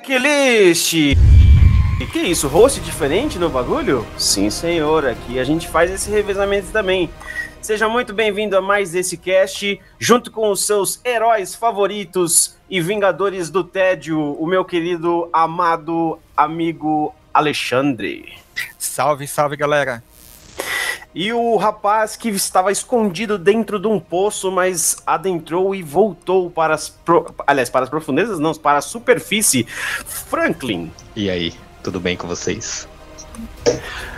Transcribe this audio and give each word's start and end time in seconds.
Checklist! 0.00 0.90
Que 2.10 2.18
isso, 2.18 2.48
host 2.48 2.80
diferente 2.80 3.38
no 3.38 3.48
bagulho? 3.48 4.04
Sim, 4.18 4.50
senhor, 4.50 5.06
aqui 5.06 5.38
a 5.38 5.44
gente 5.44 5.68
faz 5.68 5.88
esse 5.88 6.10
revezamento 6.10 6.72
também. 6.72 7.08
Seja 7.62 7.88
muito 7.88 8.12
bem-vindo 8.12 8.56
a 8.56 8.60
mais 8.60 8.92
esse 8.96 9.16
cast, 9.16 9.80
junto 10.00 10.32
com 10.32 10.50
os 10.50 10.66
seus 10.66 11.00
heróis 11.04 11.54
favoritos 11.54 12.56
e 12.68 12.80
vingadores 12.80 13.50
do 13.50 13.62
tédio, 13.62 14.18
o 14.20 14.44
meu 14.48 14.64
querido, 14.64 15.28
amado 15.32 16.18
amigo 16.36 17.14
Alexandre. 17.32 18.32
Salve, 18.76 19.28
salve, 19.28 19.56
galera. 19.56 20.02
E 21.14 21.32
o 21.32 21.56
rapaz 21.56 22.14
que 22.14 22.28
estava 22.28 22.70
escondido 22.70 23.36
dentro 23.36 23.80
de 23.80 23.88
um 23.88 23.98
poço, 23.98 24.50
mas 24.52 24.96
adentrou 25.06 25.74
e 25.74 25.82
voltou 25.82 26.48
para 26.50 26.74
as. 26.74 26.88
Pro... 26.88 27.34
Aliás, 27.46 27.68
para 27.68 27.84
as 27.84 27.90
profundezas, 27.90 28.38
não, 28.38 28.54
para 28.54 28.78
a 28.78 28.82
superfície. 28.82 29.64
Franklin. 29.64 30.92
E 31.16 31.28
aí, 31.28 31.52
tudo 31.82 31.98
bem 31.98 32.16
com 32.16 32.28
vocês? 32.28 32.88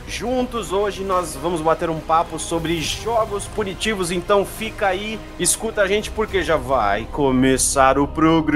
Juntos 0.07 0.73
hoje 0.73 1.03
nós 1.03 1.35
vamos 1.35 1.63
bater 1.63 1.89
um 1.89 1.99
papo 2.01 2.39
sobre 2.39 2.81
jogos 2.83 3.47
punitivos, 3.47 4.11
então 4.11 4.45
fica 4.45 4.89
aí, 4.89 5.19
escuta 5.39 5.81
a 5.81 5.87
gente 5.87 6.11
porque 6.11 6.43
já 6.43 6.57
vai 6.57 7.07
começar 7.11 7.99
o 7.99 8.07
programa. 8.07 8.53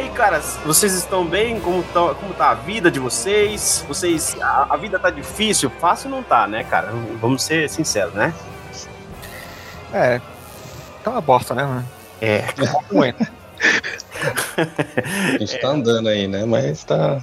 Aí, 0.00 0.08
caras, 0.10 0.58
vocês 0.64 0.94
estão 0.94 1.24
bem? 1.24 1.60
Como 1.60 1.82
tá, 1.82 2.14
como 2.14 2.32
tá 2.34 2.50
a 2.50 2.54
vida 2.54 2.90
de 2.90 2.98
vocês? 2.98 3.84
Vocês. 3.86 4.36
A, 4.40 4.66
a 4.70 4.76
vida 4.76 4.98
tá 4.98 5.10
difícil? 5.10 5.70
Fácil 5.78 6.10
não 6.10 6.22
tá, 6.22 6.46
né, 6.46 6.64
cara? 6.64 6.88
Vamos 7.20 7.42
ser 7.42 7.68
sinceros, 7.68 8.14
né? 8.14 8.34
É. 9.92 10.20
Tá 11.04 11.10
uma 11.10 11.20
bosta, 11.20 11.54
né? 11.54 11.84
É. 12.20 12.44
Muito. 12.90 13.26
A 14.56 15.38
gente 15.38 15.58
tá 15.58 15.68
andando 15.68 16.08
aí, 16.08 16.28
né? 16.28 16.44
Mas 16.44 16.84
tá. 16.84 17.20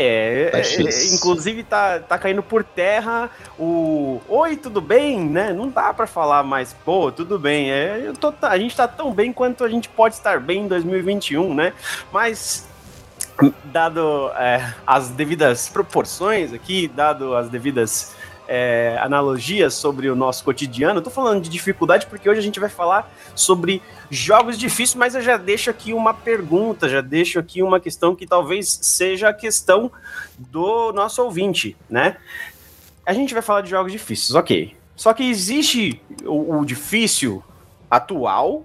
É, 0.00 0.50
Tá 0.52 0.58
é, 0.58 1.06
inclusive 1.12 1.64
tá, 1.64 1.98
tá 1.98 2.16
caindo 2.16 2.40
por 2.40 2.62
terra 2.62 3.28
o 3.58 4.20
Oi, 4.28 4.56
tudo 4.56 4.80
bem? 4.80 5.18
Né? 5.28 5.52
Não 5.52 5.68
dá 5.68 5.92
pra 5.92 6.06
falar 6.06 6.44
mais, 6.44 6.72
pô, 6.72 7.10
tudo 7.10 7.36
bem. 7.36 7.72
É, 7.72 8.12
tô, 8.20 8.32
a 8.42 8.56
gente 8.56 8.76
tá 8.76 8.86
tão 8.86 9.12
bem 9.12 9.32
quanto 9.32 9.64
a 9.64 9.68
gente 9.68 9.88
pode 9.88 10.14
estar 10.14 10.38
bem 10.38 10.64
em 10.64 10.68
2021, 10.68 11.52
né? 11.52 11.72
Mas, 12.12 12.68
dado 13.64 14.30
é, 14.36 14.72
as 14.86 15.08
devidas 15.08 15.68
proporções 15.68 16.52
aqui, 16.52 16.86
dado 16.86 17.34
as 17.34 17.48
devidas 17.48 18.14
é, 18.48 18.96
analogias 19.00 19.74
sobre 19.74 20.08
o 20.08 20.16
nosso 20.16 20.42
cotidiano, 20.42 20.98
eu 20.98 21.02
tô 21.02 21.10
falando 21.10 21.42
de 21.42 21.50
dificuldade 21.50 22.06
porque 22.06 22.28
hoje 22.28 22.40
a 22.40 22.42
gente 22.42 22.58
vai 22.58 22.70
falar 22.70 23.12
sobre 23.34 23.82
jogos 24.10 24.58
difíceis, 24.58 24.94
mas 24.94 25.14
eu 25.14 25.20
já 25.20 25.36
deixo 25.36 25.68
aqui 25.68 25.92
uma 25.92 26.14
pergunta, 26.14 26.88
já 26.88 27.02
deixo 27.02 27.38
aqui 27.38 27.62
uma 27.62 27.78
questão 27.78 28.16
que 28.16 28.26
talvez 28.26 28.78
seja 28.82 29.28
a 29.28 29.34
questão 29.34 29.92
do 30.38 30.92
nosso 30.92 31.22
ouvinte, 31.22 31.76
né? 31.90 32.16
A 33.04 33.12
gente 33.12 33.34
vai 33.34 33.42
falar 33.42 33.60
de 33.60 33.70
jogos 33.70 33.92
difíceis, 33.92 34.34
ok. 34.34 34.74
Só 34.96 35.12
que 35.12 35.22
existe 35.22 36.00
o, 36.24 36.58
o 36.58 36.64
difícil 36.64 37.44
atual, 37.90 38.64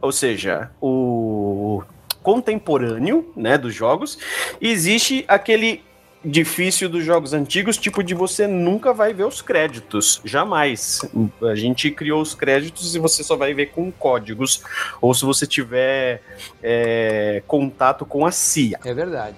ou 0.00 0.12
seja, 0.12 0.70
o 0.80 1.82
contemporâneo, 2.22 3.32
né, 3.36 3.58
dos 3.58 3.74
jogos, 3.74 4.18
e 4.60 4.68
existe 4.68 5.24
aquele 5.26 5.82
difícil 6.24 6.88
dos 6.88 7.04
jogos 7.04 7.32
antigos, 7.32 7.76
tipo 7.76 8.02
de 8.02 8.14
você 8.14 8.46
nunca 8.46 8.92
vai 8.92 9.12
ver 9.12 9.24
os 9.24 9.40
créditos, 9.40 10.20
jamais. 10.24 11.00
A 11.42 11.54
gente 11.54 11.90
criou 11.90 12.20
os 12.20 12.34
créditos 12.34 12.94
e 12.94 12.98
você 12.98 13.24
só 13.24 13.36
vai 13.36 13.54
ver 13.54 13.66
com 13.66 13.90
códigos, 13.90 14.62
ou 15.00 15.14
se 15.14 15.24
você 15.24 15.46
tiver 15.46 16.22
é, 16.62 17.42
contato 17.46 18.04
com 18.04 18.26
a 18.26 18.30
CIA. 18.30 18.78
É 18.84 18.92
verdade. 18.92 19.36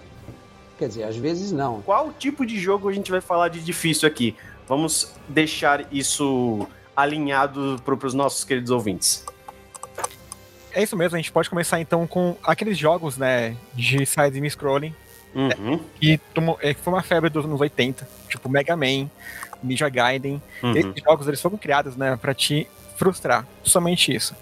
Quer 0.79 0.89
dizer, 0.89 1.05
às 1.05 1.17
vezes 1.17 1.53
não. 1.53 1.81
Qual 1.83 2.13
tipo 2.13 2.45
de 2.45 2.59
jogo 2.59 2.89
a 2.89 2.93
gente 2.93 3.11
vai 3.11 3.21
falar 3.21 3.49
de 3.49 3.61
difícil 3.61 4.09
aqui? 4.09 4.35
Vamos 4.67 5.13
deixar 5.29 5.87
isso 5.93 6.67
alinhado 6.97 7.81
para 7.85 7.95
os 8.07 8.15
nossos 8.15 8.45
queridos 8.45 8.71
ouvintes. 8.71 9.25
É 10.75 10.83
isso 10.83 10.97
mesmo, 10.97 11.17
a 11.17 11.19
gente 11.21 11.31
pode 11.31 11.51
começar 11.51 11.81
então 11.81 12.07
com 12.07 12.35
aqueles 12.43 12.79
jogos, 12.79 13.19
né, 13.19 13.55
de 13.75 14.07
side 14.07 14.51
scrolling, 14.51 14.95
Uhum, 15.35 15.81
tomou, 16.35 16.59
é, 16.61 16.75
foi 16.75 16.93
uma 16.93 17.03
febre 17.03 17.31
dos 17.31 17.45
anos 17.45 17.61
80, 17.61 18.07
tipo 18.29 18.49
Mega 18.49 18.77
Man, 18.77 19.09
Ninja 19.63 19.89
Gaiden. 19.89 20.43
uhum. 20.63 20.77
Esses 20.77 21.03
jogos 21.03 21.27
eles 21.27 21.41
foram 21.41 21.57
criados, 21.57 21.97
né, 21.97 22.17
para 22.21 22.35
te 22.35 22.67
frustrar, 22.97 23.47
somente 23.63 24.15
isso. 24.15 24.35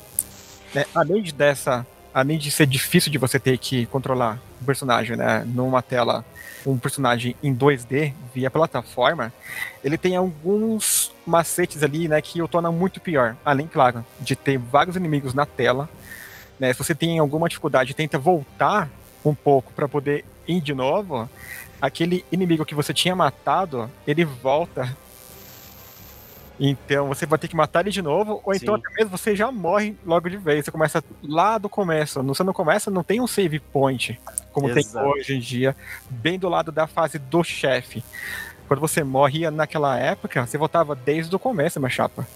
Né, 0.75 0.84
além 0.95 1.23
de 1.23 1.33
dessa, 1.33 1.87
além 2.12 2.39
de 2.39 2.50
ser 2.50 2.67
difícil 2.67 3.11
de 3.11 3.19
você 3.19 3.39
ter 3.39 3.56
que 3.59 3.87
controlar 3.87 4.41
o 4.61 4.65
personagem, 4.65 5.17
né, 5.17 5.45
numa 5.47 5.83
tela, 5.83 6.25
um 6.67 6.77
personagem 6.77 7.34
em 7.43 7.55
2D 7.55 8.12
via 8.34 8.50
plataforma, 8.50 9.33
ele 9.83 9.97
tem 9.97 10.17
alguns 10.17 11.12
macetes 11.27 11.83
ali, 11.83 12.09
né, 12.09 12.21
que 12.21 12.43
o 12.43 12.49
torna 12.49 12.71
muito 12.71 13.00
pior. 13.00 13.37
Além, 13.45 13.67
claro, 13.67 14.05
de 14.21 14.34
ter 14.34 14.59
vários 14.59 14.97
inimigos 14.97 15.34
na 15.34 15.47
tela, 15.47 15.89
né, 16.59 16.73
se 16.73 16.79
você 16.79 16.95
tem 16.95 17.19
alguma 17.19 17.49
dificuldade, 17.49 17.95
tenta 17.95 18.19
voltar 18.19 18.91
um 19.25 19.34
pouco 19.34 19.72
para 19.72 19.88
poder 19.88 20.25
ir 20.47 20.60
de 20.60 20.75
novo, 20.75 21.28
aquele 21.81 22.25
inimigo 22.31 22.64
que 22.64 22.75
você 22.75 22.92
tinha 22.92 23.14
matado, 23.16 23.91
ele 24.06 24.25
volta. 24.25 24.97
Então 26.58 27.08
você 27.08 27.25
vai 27.25 27.38
ter 27.38 27.48
que 27.48 27.56
matar 27.56 27.81
ele 27.81 27.91
de 27.91 28.03
novo, 28.03 28.42
ou 28.44 28.54
então 28.54 28.75
Sim. 28.75 28.82
até 28.84 28.94
mesmo 28.97 29.16
você 29.16 29.34
já 29.34 29.50
morre 29.50 29.97
logo 30.04 30.28
de 30.28 30.36
vez. 30.36 30.64
Você 30.64 30.70
começa 30.70 31.03
lá 31.22 31.56
do 31.56 31.70
começo. 31.70 32.22
Você 32.22 32.42
não 32.42 32.53
começa, 32.53 32.91
não 32.91 33.03
tem 33.03 33.20
um 33.20 33.26
save 33.26 33.58
point, 33.58 34.20
como 34.53 34.69
Exato. 34.69 35.04
tem 35.04 35.12
hoje 35.12 35.37
em 35.37 35.41
dia, 35.41 35.75
bem 36.10 36.38
do 36.38 36.48
lado 36.48 36.70
da 36.70 36.87
fase 36.87 37.19
do 37.19 37.42
chefe. 37.42 38.04
Quando 38.69 38.81
você 38.81 39.02
morria 39.02 39.50
naquela 39.50 39.98
época, 39.98 40.47
você 40.47 40.58
voltava 40.58 40.94
desde 40.94 41.34
o 41.34 41.38
começo, 41.38 41.81
minha 41.81 41.91
chapa. 41.91 42.26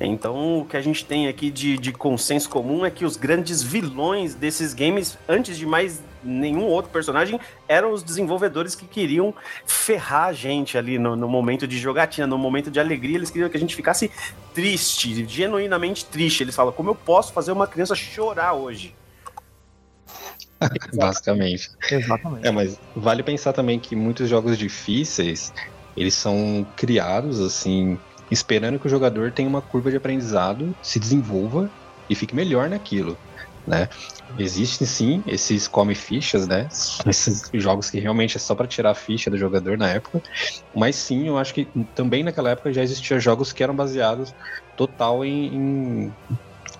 Então, 0.00 0.60
o 0.60 0.64
que 0.64 0.76
a 0.76 0.80
gente 0.80 1.04
tem 1.04 1.28
aqui 1.28 1.50
de, 1.50 1.78
de 1.78 1.92
consenso 1.92 2.48
comum 2.48 2.84
é 2.84 2.90
que 2.90 3.04
os 3.04 3.16
grandes 3.16 3.62
vilões 3.62 4.34
desses 4.34 4.74
games, 4.74 5.18
antes 5.28 5.56
de 5.56 5.66
mais 5.66 6.00
nenhum 6.22 6.64
outro 6.64 6.90
personagem, 6.90 7.40
eram 7.66 7.92
os 7.92 8.02
desenvolvedores 8.02 8.74
que 8.74 8.86
queriam 8.86 9.34
ferrar 9.66 10.28
a 10.28 10.32
gente 10.32 10.76
ali 10.76 10.98
no, 10.98 11.16
no 11.16 11.28
momento 11.28 11.66
de 11.66 11.78
jogatina, 11.78 12.26
no 12.26 12.38
momento 12.38 12.70
de 12.70 12.80
alegria. 12.80 13.16
Eles 13.16 13.30
queriam 13.30 13.48
que 13.48 13.56
a 13.56 13.60
gente 13.60 13.74
ficasse 13.74 14.10
triste, 14.54 15.26
genuinamente 15.26 16.04
triste. 16.04 16.42
Eles 16.42 16.54
falam: 16.54 16.72
como 16.72 16.90
eu 16.90 16.94
posso 16.94 17.32
fazer 17.32 17.52
uma 17.52 17.66
criança 17.66 17.94
chorar 17.94 18.54
hoje? 18.54 18.94
Basicamente. 20.94 21.70
Exatamente. 21.90 22.46
É, 22.46 22.50
mas 22.50 22.78
vale 22.94 23.22
pensar 23.22 23.52
também 23.52 23.78
que 23.78 23.94
muitos 23.94 24.28
jogos 24.28 24.58
difíceis, 24.58 25.52
eles 25.96 26.14
são 26.14 26.66
criados 26.76 27.40
assim, 27.40 27.98
esperando 28.30 28.78
que 28.78 28.86
o 28.86 28.90
jogador 28.90 29.32
tenha 29.32 29.48
uma 29.48 29.62
curva 29.62 29.90
de 29.90 29.96
aprendizado, 29.96 30.76
se 30.82 30.98
desenvolva 31.00 31.72
e 32.08 32.14
fique 32.14 32.34
melhor 32.34 32.68
naquilo, 32.70 33.20
né? 33.66 33.88
Existem 34.38 34.86
sim 34.86 35.22
esses 35.26 35.68
come 35.68 35.94
fichas, 35.94 36.46
né? 36.46 36.68
Esses 37.06 37.40
jogos 37.54 37.90
que 37.90 37.98
realmente 37.98 38.36
é 38.36 38.40
só 38.40 38.54
para 38.54 38.66
tirar 38.68 38.90
a 38.92 38.94
ficha 38.94 39.30
do 39.30 39.38
jogador 39.38 39.76
na 39.78 39.88
época. 39.90 40.20
Mas 40.74 40.96
sim, 40.96 41.28
eu 41.28 41.38
acho 41.38 41.54
que 41.54 41.70
também 41.94 42.22
naquela 42.24 42.50
época 42.50 42.72
já 42.72 42.82
existiam 42.82 43.20
jogos 43.20 43.52
que 43.52 43.62
eram 43.62 43.76
baseados 43.76 44.34
total 44.76 45.24
em, 45.24 45.54
em, 45.56 46.16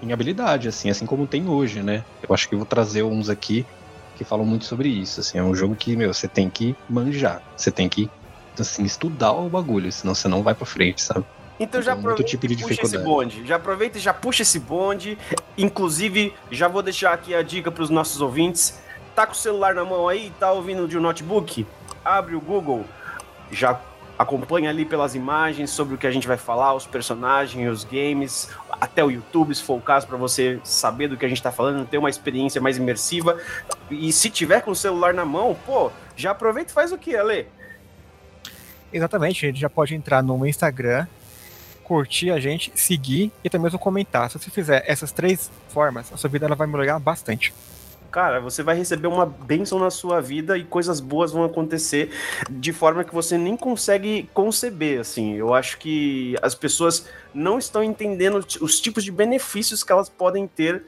em 0.01 0.13
habilidade, 0.13 0.69
assim, 0.69 0.91
assim 0.91 1.07
como 1.07 1.27
tem 1.29 1.49
hoje, 1.49 1.83
né? 1.83 2.05
Eu 2.29 2.35
acho 2.35 2.49
que 2.49 2.55
eu 2.55 2.59
vou 2.59 2.67
trazer 2.67 3.03
uns 3.03 3.29
aqui 3.29 3.67
que 4.15 4.25
falam 4.25 4.47
muito 4.47 4.65
sobre 4.67 4.89
isso. 4.89 5.21
Assim, 5.21 5.39
é 5.39 5.43
um 5.43 5.55
jogo 5.55 5.77
que, 5.77 5.97
meu, 5.97 6.13
você 6.15 6.29
tem 6.29 6.51
que 6.51 6.79
manjar, 6.89 7.43
você 7.57 7.73
tem 7.73 7.89
que 7.89 8.13
assim, 8.59 8.83
estudar 8.85 9.33
o 9.33 9.49
bagulho, 9.51 9.91
senão 9.93 10.15
você 10.15 10.29
não 10.29 10.43
vai 10.43 10.55
pra 10.55 10.67
frente, 10.67 11.03
sabe? 11.03 11.25
Então 11.59 11.83
já 11.83 11.95
muito 11.95 12.09
aproveita 12.09 12.31
tipo 12.31 12.47
de 12.47 12.55
e 12.55 12.67
puxa 12.67 12.83
esse 12.83 12.99
bonde. 12.99 13.47
Já 13.47 13.57
aproveita 13.57 13.99
e 13.99 14.01
já 14.01 14.15
puxa 14.15 14.43
esse 14.43 14.59
bonde. 14.59 15.19
Inclusive, 15.57 16.35
já 16.51 16.69
vou 16.69 16.83
deixar 16.83 17.13
aqui 17.13 17.35
a 17.35 17.43
dica 17.43 17.71
para 17.71 17.83
os 17.83 17.91
nossos 17.91 18.21
ouvintes. 18.21 18.81
Tá 19.15 19.27
com 19.27 19.33
o 19.33 19.37
celular 19.37 19.75
na 19.75 19.85
mão 19.85 20.09
aí, 20.09 20.33
tá 20.39 20.53
ouvindo 20.53 20.87
de 20.87 20.97
um 20.97 21.01
notebook? 21.01 21.67
Abre 22.05 22.37
o 22.37 22.41
Google, 22.41 22.85
já 23.51 23.81
Acompanhe 24.19 24.67
ali 24.67 24.85
pelas 24.85 25.15
imagens 25.15 25.71
sobre 25.71 25.95
o 25.95 25.99
que 25.99 26.05
a 26.05 26.11
gente 26.11 26.27
vai 26.27 26.37
falar, 26.37 26.75
os 26.75 26.85
personagens, 26.85 27.71
os 27.71 27.85
games, 27.85 28.51
até 28.69 29.05
o 29.05 29.13
YouTube, 29.13 29.55
se 29.55 29.63
for 29.63 29.79
o 29.79 29.81
caso, 29.81 30.09
para 30.09 30.17
você 30.17 30.59
saber 30.65 31.07
do 31.07 31.17
que 31.17 31.25
a 31.25 31.29
gente 31.29 31.39
está 31.39 31.53
falando, 31.53 31.87
ter 31.87 31.99
uma 31.99 32.11
experiência 32.11 32.61
mais 32.61 32.77
imersiva. 32.77 33.39
E 33.89 34.13
se 34.13 34.29
tiver 34.29 34.63
com 34.63 34.73
o 34.73 34.75
celular 34.75 35.15
na 35.15 35.25
mão, 35.25 35.57
pô, 35.65 35.93
já 36.17 36.33
aproveita 36.33 36.73
e 36.73 36.75
faz 36.75 36.91
o 36.91 36.99
que, 36.99 37.15
Ale? 37.15 37.47
Exatamente, 38.93 39.47
a 39.47 39.49
gente 39.51 39.61
já 39.61 39.71
pode 39.71 39.95
entrar 39.95 40.21
no 40.21 40.45
Instagram, 40.45 41.07
curtir 41.89 42.31
a 42.31 42.39
gente, 42.39 42.71
seguir 42.75 43.33
e 43.43 43.49
também 43.49 43.65
mesmo 43.65 43.79
comentar. 43.79 44.31
Se 44.31 44.39
você 44.39 44.51
fizer 44.51 44.85
essas 44.87 45.11
três 45.11 45.51
formas, 45.71 46.13
a 46.13 46.17
sua 46.19 46.29
vida 46.29 46.45
ela 46.45 46.55
vai 46.55 46.67
melhorar 46.67 46.99
bastante 46.99 47.53
cara, 48.11 48.41
você 48.41 48.63
vai 48.63 48.77
receber 48.77 49.07
uma 49.07 49.27
bênção 49.27 49.79
na 49.79 49.91
sua 49.91 50.21
vida 50.21 50.57
e 50.57 50.65
coisas 50.65 50.99
boas 51.01 51.31
vão 51.31 51.45
acontecer 51.45 52.11
de 52.51 52.73
forma 52.73 53.05
que 53.05 53.15
você 53.15 53.37
nem 53.37 53.57
consegue 53.57 54.29
conceber, 54.33 55.01
assim. 55.01 55.35
Eu 55.35 55.55
acho 55.55 55.79
que 55.79 56.35
as 56.43 56.55
pessoas 56.55 57.07
não 57.35 57.59
estão 57.59 57.83
entendendo 57.83 58.45
os 58.61 58.81
tipos 58.81 59.05
de 59.05 59.13
benefícios 59.13 59.85
que 59.85 59.93
elas 59.93 60.09
podem 60.09 60.47
ter 60.47 60.85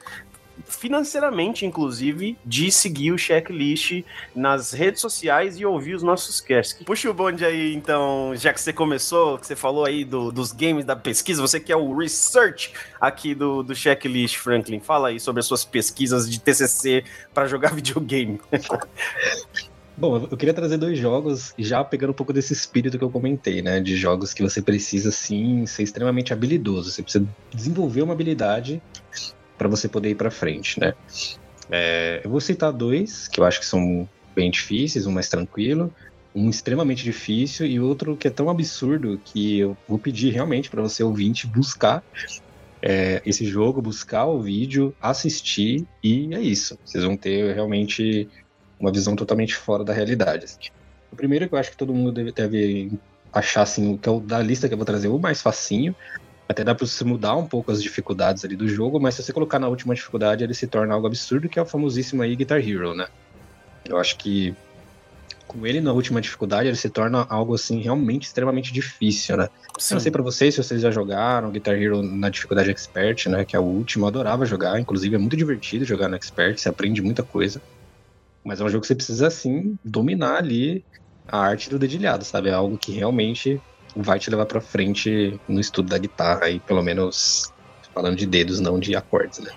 financeiramente, 0.70 1.66
inclusive, 1.66 2.36
de 2.44 2.70
seguir 2.70 3.12
o 3.12 3.18
checklist 3.18 4.02
nas 4.34 4.72
redes 4.72 5.00
sociais 5.00 5.58
e 5.58 5.66
ouvir 5.66 5.94
os 5.94 6.02
nossos 6.02 6.40
casts. 6.40 6.82
Puxa 6.84 7.10
o 7.10 7.14
bonde 7.14 7.44
aí, 7.44 7.74
então, 7.74 8.32
já 8.36 8.52
que 8.52 8.60
você 8.60 8.72
começou, 8.72 9.38
que 9.38 9.46
você 9.46 9.56
falou 9.56 9.84
aí 9.84 10.04
do, 10.04 10.32
dos 10.32 10.52
games 10.52 10.84
da 10.84 10.96
pesquisa, 10.96 11.42
você 11.42 11.60
que 11.60 11.72
é 11.72 11.76
o 11.76 11.96
research 11.96 12.72
aqui 13.00 13.34
do, 13.34 13.62
do 13.62 13.74
checklist, 13.74 14.36
Franklin. 14.36 14.80
Fala 14.80 15.08
aí 15.08 15.20
sobre 15.20 15.40
as 15.40 15.46
suas 15.46 15.64
pesquisas 15.64 16.30
de 16.30 16.40
TCC 16.40 17.04
para 17.34 17.46
jogar 17.46 17.74
videogame. 17.74 18.40
Bom, 20.00 20.16
eu 20.30 20.36
queria 20.36 20.54
trazer 20.54 20.78
dois 20.78 20.98
jogos, 20.98 21.52
já 21.58 21.84
pegando 21.84 22.10
um 22.10 22.14
pouco 22.14 22.32
desse 22.32 22.54
espírito 22.54 22.96
que 22.96 23.04
eu 23.04 23.10
comentei, 23.10 23.60
né? 23.60 23.80
De 23.80 23.96
jogos 23.96 24.32
que 24.32 24.42
você 24.42 24.62
precisa, 24.62 25.10
sim, 25.10 25.66
ser 25.66 25.82
extremamente 25.82 26.32
habilidoso. 26.32 26.90
Você 26.90 27.02
precisa 27.02 27.26
desenvolver 27.52 28.00
uma 28.00 28.14
habilidade 28.14 28.80
para 29.60 29.68
você 29.68 29.90
poder 29.90 30.08
ir 30.08 30.14
para 30.14 30.30
frente, 30.30 30.80
né? 30.80 30.94
É, 31.70 32.22
eu 32.24 32.30
vou 32.30 32.40
citar 32.40 32.72
dois 32.72 33.28
que 33.28 33.38
eu 33.38 33.44
acho 33.44 33.60
que 33.60 33.66
são 33.66 34.08
bem 34.34 34.50
difíceis, 34.50 35.06
um 35.06 35.12
mais 35.12 35.28
tranquilo, 35.28 35.92
um 36.34 36.48
extremamente 36.48 37.04
difícil 37.04 37.66
e 37.66 37.78
outro 37.78 38.16
que 38.16 38.26
é 38.26 38.30
tão 38.30 38.48
absurdo 38.48 39.20
que 39.22 39.58
eu 39.58 39.76
vou 39.86 39.98
pedir 39.98 40.32
realmente 40.32 40.70
para 40.70 40.80
você 40.80 41.02
ouvinte 41.02 41.46
buscar 41.46 42.02
é, 42.80 43.20
esse 43.26 43.44
jogo, 43.44 43.82
buscar 43.82 44.24
o 44.24 44.40
vídeo, 44.40 44.94
assistir 44.98 45.86
e 46.02 46.34
é 46.34 46.40
isso. 46.40 46.78
Vocês 46.82 47.04
vão 47.04 47.14
ter 47.14 47.54
realmente 47.54 48.26
uma 48.80 48.90
visão 48.90 49.14
totalmente 49.14 49.54
fora 49.54 49.84
da 49.84 49.92
realidade. 49.92 50.46
O 51.12 51.16
primeiro 51.16 51.46
que 51.46 51.54
eu 51.54 51.58
acho 51.58 51.70
que 51.70 51.76
todo 51.76 51.92
mundo 51.92 52.12
deve, 52.12 52.32
deve 52.32 52.92
achar 53.30 53.60
assim, 53.60 53.98
que 53.98 54.08
é 54.08 54.12
o 54.12 54.20
da 54.20 54.38
lista 54.40 54.68
que 54.68 54.72
eu 54.72 54.78
vou 54.78 54.86
trazer, 54.86 55.08
o 55.08 55.18
mais 55.18 55.42
facinho, 55.42 55.94
até 56.50 56.64
dá 56.64 56.74
pra 56.74 56.84
você 56.84 57.04
mudar 57.04 57.36
um 57.36 57.46
pouco 57.46 57.70
as 57.70 57.80
dificuldades 57.80 58.44
ali 58.44 58.56
do 58.56 58.68
jogo, 58.68 58.98
mas 58.98 59.14
se 59.14 59.22
você 59.22 59.32
colocar 59.32 59.60
na 59.60 59.68
última 59.68 59.94
dificuldade, 59.94 60.42
ele 60.42 60.52
se 60.52 60.66
torna 60.66 60.92
algo 60.92 61.06
absurdo, 61.06 61.48
que 61.48 61.60
é 61.60 61.62
o 61.62 61.66
famosíssimo 61.66 62.22
aí 62.22 62.34
Guitar 62.34 62.58
Hero, 62.58 62.92
né? 62.92 63.06
Eu 63.84 63.96
acho 63.96 64.16
que 64.18 64.52
com 65.46 65.64
ele 65.64 65.80
na 65.80 65.92
última 65.92 66.20
dificuldade, 66.20 66.68
ele 66.68 66.76
se 66.76 66.90
torna 66.90 67.24
algo 67.28 67.54
assim 67.54 67.80
realmente 67.80 68.24
extremamente 68.24 68.72
difícil, 68.72 69.36
né? 69.36 69.48
Sim. 69.78 69.94
Eu 69.94 69.96
não 69.96 70.00
sei 70.00 70.10
para 70.10 70.22
vocês 70.22 70.54
se 70.54 70.62
vocês 70.62 70.80
já 70.80 70.90
jogaram 70.90 71.52
Guitar 71.52 71.80
Hero 71.80 72.02
na 72.02 72.28
dificuldade 72.28 72.70
Expert, 72.70 73.26
né? 73.28 73.44
Que 73.44 73.54
é 73.54 73.58
o 73.60 73.64
último, 73.64 74.04
eu 74.04 74.08
adorava 74.08 74.44
jogar, 74.44 74.80
inclusive 74.80 75.14
é 75.14 75.18
muito 75.18 75.36
divertido 75.36 75.84
jogar 75.84 76.08
no 76.08 76.16
Expert, 76.16 76.58
você 76.58 76.68
aprende 76.68 77.00
muita 77.00 77.22
coisa. 77.22 77.62
Mas 78.44 78.60
é 78.60 78.64
um 78.64 78.68
jogo 78.68 78.80
que 78.80 78.88
você 78.88 78.94
precisa, 78.96 79.28
assim, 79.28 79.76
dominar 79.84 80.38
ali 80.38 80.84
a 81.28 81.38
arte 81.38 81.70
do 81.70 81.78
dedilhado, 81.78 82.24
sabe? 82.24 82.48
É 82.48 82.52
algo 82.52 82.76
que 82.76 82.90
realmente 82.90 83.60
vai 83.96 84.18
te 84.18 84.30
levar 84.30 84.46
para 84.46 84.60
frente 84.60 85.40
no 85.48 85.60
estudo 85.60 85.88
da 85.88 85.98
guitarra 85.98 86.46
aí, 86.46 86.60
pelo 86.60 86.82
menos 86.82 87.52
falando 87.94 88.16
de 88.16 88.26
dedos, 88.26 88.60
não 88.60 88.78
de 88.78 88.94
acordes, 88.94 89.40
né? 89.40 89.50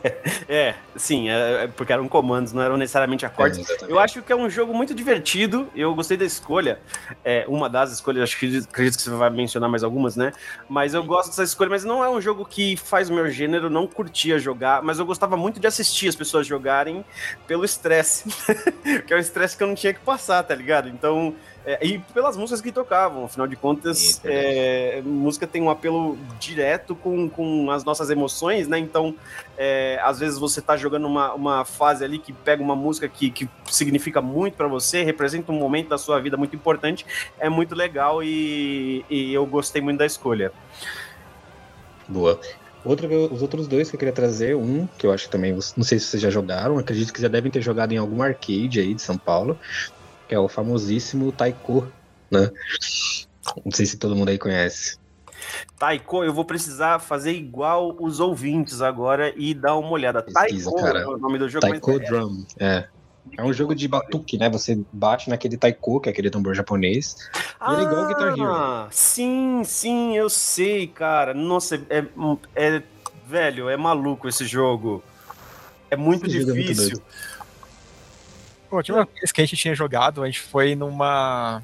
é, 0.48 0.74
sim, 0.96 1.28
é, 1.28 1.64
é, 1.64 1.66
porque 1.66 1.92
eram 1.92 2.08
comandos, 2.08 2.52
não 2.52 2.62
eram 2.62 2.76
necessariamente 2.76 3.26
acordes. 3.26 3.68
É, 3.68 3.76
eu 3.88 3.98
acho 3.98 4.22
que 4.22 4.32
é 4.32 4.36
um 4.36 4.48
jogo 4.48 4.72
muito 4.72 4.94
divertido, 4.94 5.68
eu 5.74 5.94
gostei 5.94 6.16
da 6.16 6.24
escolha, 6.24 6.80
é 7.24 7.44
uma 7.48 7.68
das 7.68 7.92
escolhas, 7.92 8.22
acho 8.22 8.38
que 8.38 8.58
acredito 8.58 8.96
que 8.96 9.02
você 9.02 9.10
vai 9.10 9.30
mencionar 9.30 9.68
mais 9.68 9.82
algumas, 9.82 10.16
né? 10.16 10.32
Mas 10.68 10.94
eu 10.94 11.02
gosto 11.02 11.30
dessa 11.30 11.42
escolha, 11.42 11.70
mas 11.70 11.84
não 11.84 12.04
é 12.04 12.08
um 12.08 12.20
jogo 12.20 12.44
que 12.44 12.76
faz 12.76 13.10
o 13.10 13.14
meu 13.14 13.28
gênero, 13.30 13.68
não 13.68 13.86
curtia 13.86 14.38
jogar, 14.38 14.82
mas 14.82 14.98
eu 14.98 15.04
gostava 15.04 15.36
muito 15.36 15.58
de 15.58 15.66
assistir 15.66 16.08
as 16.08 16.16
pessoas 16.16 16.46
jogarem 16.46 17.04
pelo 17.46 17.64
estresse, 17.64 18.24
que 19.06 19.12
é 19.12 19.16
o 19.16 19.20
estresse 19.20 19.56
que 19.56 19.62
eu 19.62 19.66
não 19.66 19.74
tinha 19.74 19.92
que 19.92 20.00
passar, 20.00 20.42
tá 20.42 20.54
ligado? 20.54 20.88
Então, 20.88 21.34
é, 21.64 21.84
e 21.84 21.98
pelas 21.98 22.36
músicas 22.36 22.60
que 22.60 22.72
tocavam, 22.72 23.24
afinal 23.24 23.46
de 23.46 23.54
contas, 23.54 24.20
é, 24.24 25.02
música 25.04 25.46
tem 25.46 25.60
um 25.60 25.68
apelo 25.68 26.18
direto 26.38 26.94
com, 26.94 27.28
com 27.28 27.70
as 27.70 27.84
nossas 27.84 28.08
emoções, 28.08 28.66
né? 28.66 28.78
Então, 28.78 29.14
é, 29.58 30.00
às 30.02 30.18
vezes 30.18 30.38
você 30.38 30.62
tá 30.62 30.76
jogando 30.76 31.06
uma, 31.06 31.34
uma 31.34 31.64
fase 31.64 32.02
ali 32.02 32.18
que 32.18 32.32
pega 32.32 32.62
uma 32.62 32.74
música 32.74 33.08
que, 33.08 33.30
que 33.30 33.48
significa 33.66 34.22
muito 34.22 34.54
para 34.54 34.68
você, 34.68 35.02
representa 35.02 35.52
um 35.52 35.58
momento 35.58 35.88
da 35.88 35.98
sua 35.98 36.18
vida 36.18 36.36
muito 36.36 36.56
importante, 36.56 37.04
é 37.38 37.50
muito 37.50 37.74
legal 37.74 38.22
e, 38.22 39.04
e 39.10 39.32
eu 39.34 39.44
gostei 39.44 39.82
muito 39.82 39.98
da 39.98 40.06
escolha. 40.06 40.52
Boa. 42.08 42.40
Outro, 42.82 43.06
os 43.30 43.42
outros 43.42 43.68
dois 43.68 43.90
que 43.90 43.96
eu 43.96 43.98
queria 43.98 44.14
trazer, 44.14 44.56
um 44.56 44.88
que 44.96 45.06
eu 45.06 45.12
acho 45.12 45.26
que 45.26 45.30
também, 45.30 45.52
não 45.52 45.84
sei 45.84 45.98
se 45.98 46.06
vocês 46.06 46.22
já 46.22 46.30
jogaram, 46.30 46.78
acredito 46.78 47.12
que 47.12 47.20
já 47.20 47.28
devem 47.28 47.52
ter 47.52 47.60
jogado 47.60 47.92
em 47.92 47.98
algum 47.98 48.22
arcade 48.22 48.80
aí 48.80 48.94
de 48.94 49.02
São 49.02 49.18
Paulo, 49.18 49.58
que 50.30 50.34
é 50.36 50.38
o 50.38 50.46
famosíssimo 50.46 51.32
Taiko, 51.32 51.88
né? 52.30 52.52
Não 53.64 53.72
sei 53.72 53.84
se 53.84 53.96
todo 53.96 54.14
mundo 54.14 54.28
aí 54.28 54.38
conhece. 54.38 54.96
Taiko, 55.76 56.22
eu 56.22 56.32
vou 56.32 56.44
precisar 56.44 57.00
fazer 57.00 57.32
igual 57.32 57.96
os 57.98 58.20
ouvintes 58.20 58.80
agora 58.80 59.34
e 59.36 59.52
dar 59.52 59.76
uma 59.76 59.90
olhada. 59.90 60.22
Pesquisa, 60.22 60.70
Taiko 60.70 60.86
cara. 60.86 61.00
é 61.00 61.06
o 61.08 61.18
nome 61.18 61.36
do 61.36 61.48
jogo. 61.48 61.68
Taiko. 61.68 61.90
É 61.90 61.98
Drum, 61.98 62.46
é. 62.60 62.86
É 63.36 63.42
um 63.42 63.52
jogo 63.52 63.74
de 63.74 63.88
batuque, 63.88 64.38
né? 64.38 64.48
Você 64.50 64.80
bate 64.92 65.28
naquele 65.28 65.56
taiko, 65.56 65.98
que 66.00 66.08
é 66.08 66.12
aquele 66.12 66.30
tambor 66.30 66.54
japonês. 66.54 67.16
Ah, 67.58 67.72
e 67.72 67.74
ele 67.74 67.82
é 67.82 67.86
igual 67.86 68.06
Guitar 68.06 68.28
Hero. 68.28 68.44
Ah, 68.44 68.88
sim, 68.92 69.62
sim, 69.64 70.16
eu 70.16 70.30
sei, 70.30 70.86
cara. 70.86 71.34
Nossa, 71.34 71.74
é, 71.90 72.04
é 72.54 72.82
velho, 73.26 73.68
é 73.68 73.76
maluco 73.76 74.28
esse 74.28 74.44
jogo. 74.44 75.02
É 75.90 75.96
muito 75.96 76.28
esse 76.28 76.44
difícil. 76.44 77.02
É 78.72 78.82
tinha 78.82 78.96
uma 78.96 79.04
vez 79.04 79.32
que 79.32 79.40
a 79.40 79.44
gente 79.44 79.56
tinha 79.56 79.74
jogado, 79.74 80.22
a 80.22 80.26
gente 80.26 80.40
foi 80.40 80.74
numa 80.74 81.62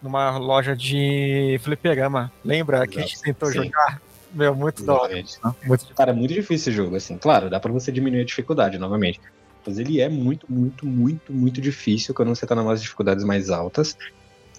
numa 0.00 0.36
loja 0.36 0.76
de 0.76 1.58
fliperama. 1.62 2.32
Lembra 2.44 2.78
Exato. 2.78 2.90
que 2.90 2.98
a 2.98 3.02
gente 3.02 3.20
tentou 3.20 3.48
Sim. 3.48 3.64
jogar? 3.64 4.00
Meu, 4.32 4.54
muito 4.54 4.84
da 4.84 4.94
hora. 4.94 5.24
Muito 5.64 5.94
Cara, 5.94 6.10
é 6.10 6.14
muito 6.14 6.34
difícil 6.34 6.70
esse 6.70 6.72
jogo, 6.72 6.96
assim. 6.96 7.16
Claro, 7.16 7.48
dá 7.48 7.60
pra 7.60 7.72
você 7.72 7.92
diminuir 7.92 8.22
a 8.22 8.24
dificuldade 8.24 8.78
novamente. 8.78 9.20
Mas 9.66 9.78
ele 9.78 10.00
é 10.00 10.08
muito, 10.08 10.46
muito, 10.48 10.84
muito, 10.84 11.32
muito 11.32 11.60
difícil 11.60 12.12
quando 12.12 12.28
você 12.28 12.46
tá 12.46 12.54
nas 12.54 12.82
dificuldades 12.82 13.24
mais 13.24 13.48
altas. 13.48 13.96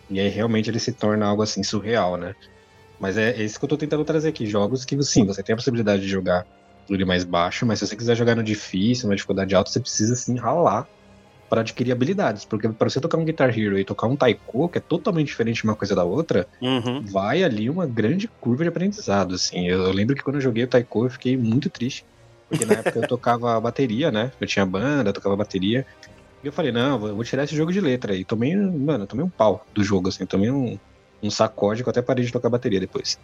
E 0.09 0.19
aí 0.19 0.29
realmente 0.29 0.69
ele 0.69 0.79
se 0.79 0.91
torna 0.91 1.25
algo 1.25 1.41
assim 1.41 1.61
surreal, 1.61 2.17
né? 2.17 2.35
Mas 2.99 3.17
é 3.17 3.35
isso 3.43 3.59
que 3.59 3.65
eu 3.65 3.69
tô 3.69 3.77
tentando 3.77 4.05
trazer 4.05 4.29
aqui. 4.29 4.45
Jogos 4.45 4.85
que, 4.85 5.01
sim, 5.03 5.25
você 5.25 5.43
tem 5.43 5.53
a 5.53 5.57
possibilidade 5.57 6.01
de 6.01 6.07
jogar 6.07 6.45
ele 6.89 7.03
mais 7.03 7.23
baixo, 7.23 7.65
mas 7.65 7.79
se 7.79 7.87
você 7.87 7.95
quiser 7.95 8.15
jogar 8.15 8.35
no 8.35 8.43
difícil, 8.43 9.09
na 9.09 9.15
dificuldade 9.15 9.53
alta, 9.55 9.69
você 9.69 9.79
precisa 9.79 10.15
sim 10.15 10.37
ralar 10.37 10.87
para 11.49 11.61
adquirir 11.61 11.91
habilidades. 11.91 12.45
Porque 12.45 12.67
para 12.69 12.89
você 12.89 12.99
tocar 12.99 13.17
um 13.17 13.25
Guitar 13.25 13.57
Hero 13.57 13.77
e 13.77 13.85
tocar 13.85 14.07
um 14.07 14.15
Taiko, 14.15 14.69
que 14.69 14.77
é 14.77 14.81
totalmente 14.81 15.27
diferente 15.27 15.63
uma 15.63 15.75
coisa 15.75 15.95
da 15.95 16.03
outra, 16.03 16.47
uhum. 16.61 17.01
vai 17.01 17.43
ali 17.43 17.69
uma 17.69 17.85
grande 17.85 18.27
curva 18.27 18.63
de 18.63 18.69
aprendizado. 18.69 19.35
Assim. 19.35 19.67
Eu, 19.67 19.83
eu, 19.83 19.91
lembro 19.91 20.15
que 20.15 20.23
quando 20.23 20.35
eu 20.35 20.41
joguei 20.41 20.63
o 20.63 20.67
Taiko, 20.67 21.05
eu 21.05 21.09
fiquei 21.09 21.37
muito 21.37 21.69
triste. 21.69 22.05
Porque 22.49 22.65
na 22.65 22.75
época 22.75 22.99
eu 22.99 23.07
tocava 23.07 23.59
bateria, 23.59 24.11
né? 24.11 24.31
Eu 24.39 24.47
tinha 24.47 24.65
banda, 24.65 25.09
eu 25.09 25.13
tocava 25.13 25.35
bateria. 25.35 25.85
E 26.43 26.47
eu 26.47 26.53
falei, 26.53 26.71
não, 26.71 27.07
eu 27.07 27.15
vou 27.15 27.23
tirar 27.23 27.43
esse 27.43 27.55
jogo 27.55 27.71
de 27.71 27.81
letra. 27.81 28.15
E 28.15 28.23
tomei, 28.23 28.55
mano, 28.55 29.07
tomei 29.07 29.25
um 29.25 29.29
pau 29.29 29.65
do 29.73 29.83
jogo, 29.83 30.09
assim. 30.09 30.25
Tomei 30.25 30.51
um, 30.51 30.77
um 31.21 31.29
sacode 31.31 31.81
que 31.81 31.89
eu 31.89 31.91
até 31.91 32.01
parei 32.01 32.23
de 32.23 32.31
tocar 32.31 32.49
bateria 32.49 32.79
depois. 32.79 33.19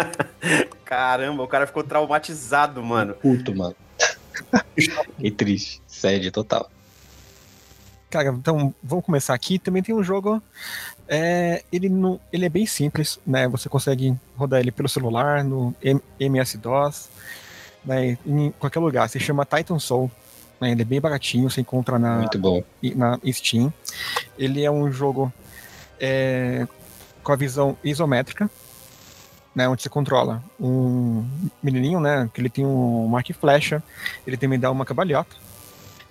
Caramba, 0.84 1.42
o 1.42 1.48
cara 1.48 1.66
ficou 1.66 1.82
traumatizado, 1.82 2.82
mano. 2.82 3.14
Puto, 3.14 3.54
mano. 3.54 3.76
Fiquei 4.74 5.30
triste. 5.30 5.82
Sede 5.86 6.30
total. 6.30 6.70
Cara, 8.10 8.30
então 8.30 8.74
vamos 8.82 9.04
começar 9.04 9.34
aqui. 9.34 9.58
Também 9.58 9.82
tem 9.82 9.94
um 9.94 10.02
jogo. 10.02 10.42
É, 11.06 11.62
ele, 11.70 11.88
não, 11.88 12.18
ele 12.32 12.46
é 12.46 12.48
bem 12.48 12.66
simples, 12.66 13.18
né? 13.26 13.46
Você 13.48 13.68
consegue 13.68 14.16
rodar 14.36 14.60
ele 14.60 14.70
pelo 14.70 14.88
celular, 14.88 15.44
no 15.44 15.74
MS-DOS, 16.18 17.08
né? 17.84 18.16
em 18.26 18.50
qualquer 18.58 18.80
lugar. 18.80 19.08
Se 19.08 19.20
chama 19.20 19.44
Titan 19.44 19.78
Soul. 19.78 20.10
Né? 20.60 20.72
Ele 20.72 20.82
é 20.82 20.84
bem 20.84 21.00
baratinho, 21.00 21.50
você 21.50 21.60
encontra 21.60 21.98
na, 21.98 22.18
Muito 22.18 22.38
bom. 22.38 22.62
na 22.94 23.18
Steam. 23.32 23.72
Ele 24.38 24.64
é 24.64 24.70
um 24.70 24.90
jogo 24.90 25.32
é, 26.00 26.66
com 27.22 27.32
a 27.32 27.36
visão 27.36 27.76
isométrica, 27.84 28.50
né, 29.54 29.68
onde 29.68 29.82
você 29.82 29.88
controla 29.88 30.42
um 30.60 31.26
menininho, 31.62 32.00
né, 32.00 32.28
que 32.32 32.40
ele 32.40 32.48
tem 32.48 32.64
um 32.64 33.16
arco 33.16 33.30
e 33.30 33.34
flecha, 33.34 33.82
ele 34.26 34.36
também 34.36 34.58
dá 34.58 34.70
uma 34.70 34.84
cabalhota, 34.84 35.34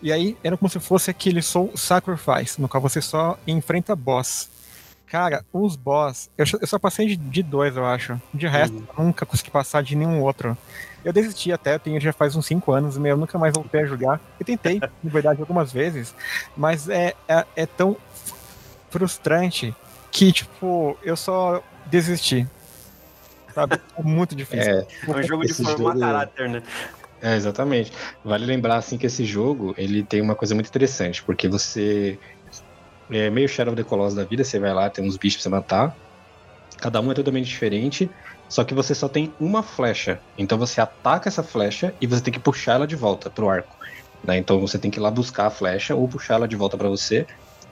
e 0.02 0.12
aí 0.12 0.38
era 0.44 0.56
como 0.58 0.70
se 0.70 0.80
fosse 0.80 1.10
aquele 1.10 1.42
Soul 1.42 1.72
Sacrifice, 1.76 2.60
no 2.62 2.68
qual 2.68 2.82
você 2.82 3.02
só 3.02 3.38
enfrenta 3.48 3.96
boss. 3.96 4.50
Cara, 5.08 5.46
os 5.54 5.76
boss, 5.78 6.30
eu, 6.38 6.46
eu 6.60 6.68
só 6.68 6.78
passei 6.78 7.08
de, 7.08 7.16
de 7.16 7.42
dois, 7.42 7.78
eu 7.78 7.86
acho. 7.86 8.22
De 8.34 8.46
resto, 8.48 8.76
Uhum. 8.76 8.86
eu 8.98 9.04
nunca 9.06 9.26
consegui 9.26 9.50
passar 9.50 9.82
de 9.82 9.96
nenhum 9.96 10.22
outro. 10.22 10.58
Eu 11.06 11.14
desisti 11.14 11.52
até, 11.54 11.76
eu 11.76 11.80
tenho 11.80 12.00
já 12.02 12.12
faz 12.12 12.36
uns 12.36 12.46
5 12.46 12.72
anos, 12.74 12.98
meu, 12.98 13.12
eu 13.12 13.18
nunca 13.18 13.38
mais 13.40 13.54
voltei 13.54 13.82
a 13.82 13.86
jogar. 13.86 14.20
Eu 14.38 14.46
tentei, 14.46 14.80
de 15.02 15.10
verdade, 15.10 15.40
algumas 15.40 15.72
vezes, 15.72 16.14
mas 16.58 16.90
é, 16.90 17.14
é, 17.28 17.46
é 17.56 17.66
tão 17.66 17.96
frustrante 18.90 19.74
que, 20.12 20.32
tipo, 20.32 20.98
eu 21.04 21.16
só 21.16 21.64
desisti. 21.86 22.46
Sabe? 23.54 23.80
É 23.98 24.04
muito 24.04 24.36
difícil. 24.36 24.72
É, 24.80 24.88
É 25.08 25.12
um 25.12 25.24
jogo 25.24 25.44
de 25.46 25.52
Esse 25.52 25.64
formar 25.64 25.92
jogo- 25.94 26.00
caráter, 26.00 26.50
né? 26.50 26.64
É, 27.22 27.36
exatamente. 27.36 27.92
Vale 28.24 28.46
lembrar 28.46 28.78
assim 28.78 28.98
que 28.98 29.08
esse 29.08 29.26
jogo 29.26 29.74
ele 29.78 30.06
tem 30.06 30.22
uma 30.22 30.36
coisa 30.36 30.54
muito 30.54 30.68
interessante, 30.68 31.24
porque 31.26 31.48
você 31.48 32.20
é 33.12 33.30
meio 33.30 33.50
Shadow 33.50 33.74
of 33.74 33.84
the 33.84 33.88
Colossus 33.90 34.16
da 34.16 34.26
vida, 34.26 34.44
você 34.44 34.60
vai 34.60 34.74
lá, 34.74 34.90
tem 34.90 35.08
uns 35.08 35.18
bichos 35.18 35.42
pra 35.42 35.44
você 35.44 35.50
matar. 35.50 35.96
Cada 36.80 37.02
um 37.02 37.12
é 37.12 37.16
totalmente 37.16 37.48
diferente, 37.48 38.12
só 38.50 38.64
que 38.66 38.74
você 38.76 38.96
só 38.96 39.10
tem 39.10 39.36
uma 39.40 39.64
flecha. 39.64 40.22
Então 40.38 40.58
você 40.58 40.82
ataca 40.82 41.30
essa 41.30 41.44
flecha 41.44 41.96
e 42.02 42.08
você 42.08 42.22
tem 42.24 42.34
que 42.34 42.42
puxar 42.42 42.74
ela 42.76 42.88
de 42.88 42.96
volta 42.96 43.32
pro 43.32 43.50
arco. 43.50 43.78
né? 44.26 44.38
Então 44.38 44.60
você 44.62 44.80
tem 44.80 44.92
que 44.92 45.00
ir 45.00 45.02
lá 45.02 45.12
buscar 45.12 45.48
a 45.48 45.52
flecha 45.52 45.96
ou 45.96 46.10
puxar 46.10 46.36
ela 46.36 46.48
de 46.48 46.56
volta 46.56 46.78
pra 46.78 46.90
você, 46.90 47.26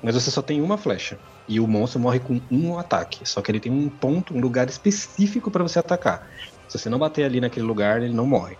mas 0.04 0.16
você 0.16 0.32
só 0.32 0.42
tem 0.42 0.62
uma 0.62 0.78
flecha. 0.78 1.20
E 1.48 1.60
o 1.60 1.68
monstro 1.68 2.00
morre 2.00 2.20
com 2.20 2.40
um 2.52 2.78
ataque, 2.80 3.26
só 3.28 3.42
que 3.42 3.52
ele 3.52 3.60
tem 3.60 3.72
um 3.72 3.90
ponto, 4.00 4.34
um 4.36 4.42
lugar 4.42 4.70
específico 4.70 5.52
pra 5.52 5.64
você 5.64 5.80
atacar. 5.80 6.22
Se 6.68 6.78
você 6.80 6.90
não 6.90 7.00
bater 7.00 7.24
ali 7.24 7.40
naquele 7.40 7.66
lugar, 7.66 8.02
ele 8.02 8.14
não 8.14 8.26
morre. 8.26 8.58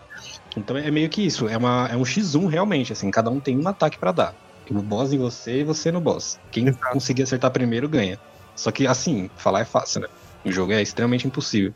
Então 0.56 0.78
é 0.78 0.90
meio 0.90 1.10
que 1.10 1.22
isso, 1.26 1.48
é, 1.48 1.58
uma, 1.58 1.88
é 1.92 1.96
um 1.98 2.04
X1 2.04 2.48
realmente, 2.48 2.94
assim, 2.94 3.12
cada 3.12 3.30
um 3.30 3.40
tem 3.40 3.58
um 3.60 3.68
ataque 3.68 3.98
pra 3.98 4.12
dar. 4.12 4.36
O 4.70 4.82
boss 4.82 5.14
em 5.14 5.18
você 5.18 5.60
e 5.60 5.64
você 5.64 5.92
no 5.92 6.02
boss. 6.02 6.40
Quem 6.52 6.68
Exato. 6.68 6.94
conseguir 6.94 7.24
acertar 7.24 7.52
primeiro 7.52 7.88
ganha. 7.90 8.20
Só 8.56 8.72
que 8.72 8.88
assim, 8.88 9.30
falar 9.38 9.62
é 9.62 9.66
fácil, 9.66 10.02
né? 10.02 10.08
O 10.44 10.52
jogo 10.52 10.72
é 10.72 10.82
extremamente 10.82 11.28
impossível. 11.28 11.74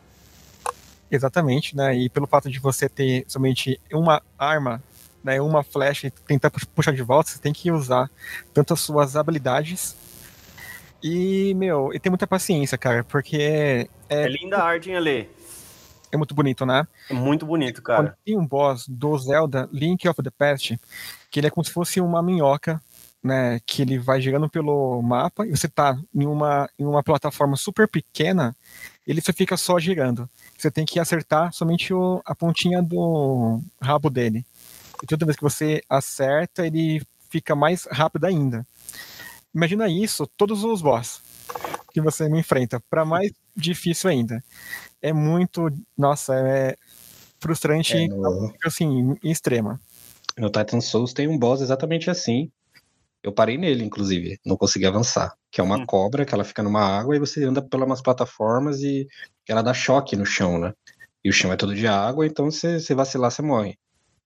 Exatamente, 1.12 1.76
né? 1.76 1.96
E 1.98 2.10
pelo 2.10 2.28
fato 2.28 2.50
de 2.50 2.60
você 2.60 2.88
ter 2.88 3.26
somente 3.28 3.80
uma 3.92 4.22
arma, 4.38 4.82
né, 5.24 5.42
uma 5.42 5.64
flecha 5.64 6.08
e 6.08 6.12
tentar 6.12 6.50
pu- 6.52 6.66
puxar 6.74 6.94
de 6.94 7.02
volta, 7.02 7.30
você 7.32 7.40
tem 7.40 7.52
que 7.52 7.72
usar 7.72 8.10
tanto 8.54 8.74
as 8.74 8.80
suas 8.80 9.16
habilidades 9.16 9.96
e, 11.02 11.54
meu, 11.56 11.92
e 11.94 12.00
ter 12.00 12.10
muita 12.10 12.28
paciência, 12.28 12.78
cara, 12.78 13.04
porque 13.04 13.90
é, 14.10 14.24
É 14.24 14.28
linda 14.28 14.58
a 14.58 14.64
arte, 14.64 14.90
hein, 14.90 14.98
Ale? 14.98 15.30
É 16.12 16.18
muito 16.18 16.34
bonito, 16.34 16.66
né? 16.66 16.88
É 17.10 17.14
muito 17.14 17.46
bonito, 17.46 17.82
Quando 17.82 18.08
cara. 18.08 18.18
tem 18.26 18.38
um 18.38 18.46
boss 18.46 18.88
do 18.88 19.18
Zelda 19.18 19.70
Link 19.72 20.08
of 20.08 20.22
the 20.24 20.30
Past, 20.32 20.80
que 21.30 21.40
ele 21.40 21.48
é 21.48 21.50
como 21.50 21.64
se 21.64 21.72
fosse 21.72 22.00
uma 22.02 22.22
minhoca, 22.22 22.82
né? 23.24 23.60
Que 23.66 23.82
ele 23.82 23.98
vai 24.00 24.22
girando 24.22 24.50
pelo 24.50 25.02
mapa 25.02 25.46
e 25.46 25.52
você 25.52 25.68
tá 25.68 25.98
em 26.14 26.26
uma, 26.26 26.70
em 26.80 26.86
uma 26.86 27.04
plataforma 27.04 27.56
super 27.58 27.88
pequena, 27.88 28.56
ele 29.06 29.22
só 29.22 29.34
fica 29.34 29.58
só 29.58 29.78
girando. 29.80 30.30
Você 30.58 30.70
tem 30.72 30.86
que 30.86 31.00
acertar 31.00 31.52
somente 31.54 31.94
o- 31.94 32.22
a 32.26 32.34
pontinha 32.36 32.82
do 32.82 33.62
rabo 33.82 34.10
dele. 34.10 34.46
E 35.04 35.08
toda 35.08 35.26
vez 35.26 35.36
que 35.38 35.44
você 35.44 35.82
acerta, 35.90 36.66
ele 36.66 37.02
fica 37.30 37.56
mais 37.56 37.88
rápido 37.92 38.26
ainda. 38.26 38.66
Imagina 39.54 39.88
isso, 39.90 40.28
todos 40.38 40.64
os 40.64 40.82
boss 40.82 41.22
que 41.92 42.00
você 42.02 42.30
me 42.30 42.40
enfrenta, 42.40 42.80
para 42.90 43.04
mais 43.04 43.32
difícil 43.56 44.10
ainda. 44.12 44.44
É 45.02 45.14
muito, 45.14 45.70
nossa, 45.98 46.36
é 46.36 46.76
frustrante 47.40 47.96
É, 47.96 48.08
no- 48.08 48.54
assim, 48.66 49.16
em 49.24 49.32
extrema. 49.32 49.80
No 50.38 50.50
Titan 50.50 50.82
Souls 50.82 51.14
tem 51.14 51.28
um 51.28 51.38
boss 51.38 51.62
exatamente 51.62 52.10
assim. 52.10 52.50
Eu 53.24 53.34
parei 53.34 53.58
nele, 53.58 53.84
inclusive, 53.84 54.38
não 54.46 54.56
consegui 54.56 54.86
avançar. 54.86 55.34
Que 55.52 55.60
é 55.60 55.64
uma 55.64 55.78
Hum. 55.80 55.86
cobra 55.86 56.26
que 56.26 56.34
ela 56.34 56.44
fica 56.44 56.64
numa 56.64 56.82
água 56.82 57.16
e 57.16 57.20
você 57.20 57.44
anda 57.44 57.62
pelas 57.62 57.86
umas 57.88 58.02
plataformas 58.02 58.80
e 58.82 59.08
ela 59.48 59.62
dá 59.62 59.74
choque 59.74 60.16
no 60.16 60.26
chão, 60.26 60.58
né? 60.60 60.74
E 61.24 61.30
o 61.30 61.34
chão 61.34 61.52
é 61.52 61.58
todo 61.58 61.76
de 61.76 61.86
água, 61.88 62.26
então 62.26 62.50
você, 62.50 62.80
você 62.80 62.96
vacilar, 62.96 63.30
você 63.32 63.42
morre. 63.42 63.76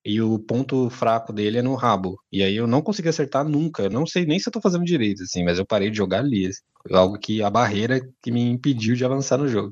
E 0.06 0.22
o 0.22 0.38
ponto 0.38 0.89
fraco 0.89 1.32
dele 1.32 1.60
é 1.60 1.62
no 1.62 1.75
rabo. 1.75 2.20
E 2.32 2.44
aí 2.44 2.56
eu 2.56 2.68
não 2.68 2.82
consegui 2.82 3.10
acertar 3.10 3.44
nunca. 3.48 3.84
Eu 3.84 3.89
não 3.89 4.06
sei 4.06 4.25
nem 4.25 4.38
se 4.38 4.48
eu 4.50 4.53
tô 4.53 4.60
fazendo 4.62 4.84
direito, 4.84 5.24
assim, 5.24 5.44
mas 5.44 5.58
eu 5.58 5.65
parei 5.65 5.89
de 5.89 5.98
jogar 5.98 6.20
ali. 6.20 6.48
assim. 6.48 6.62
Algo 6.92 7.18
que 7.18 7.42
a 7.42 7.50
barreira 7.50 8.01
que 8.22 8.30
me 8.32 8.42
impediu 8.42 8.96
de 8.96 9.06
avançar 9.06 9.38
no 9.38 9.48
jogo. 9.48 9.72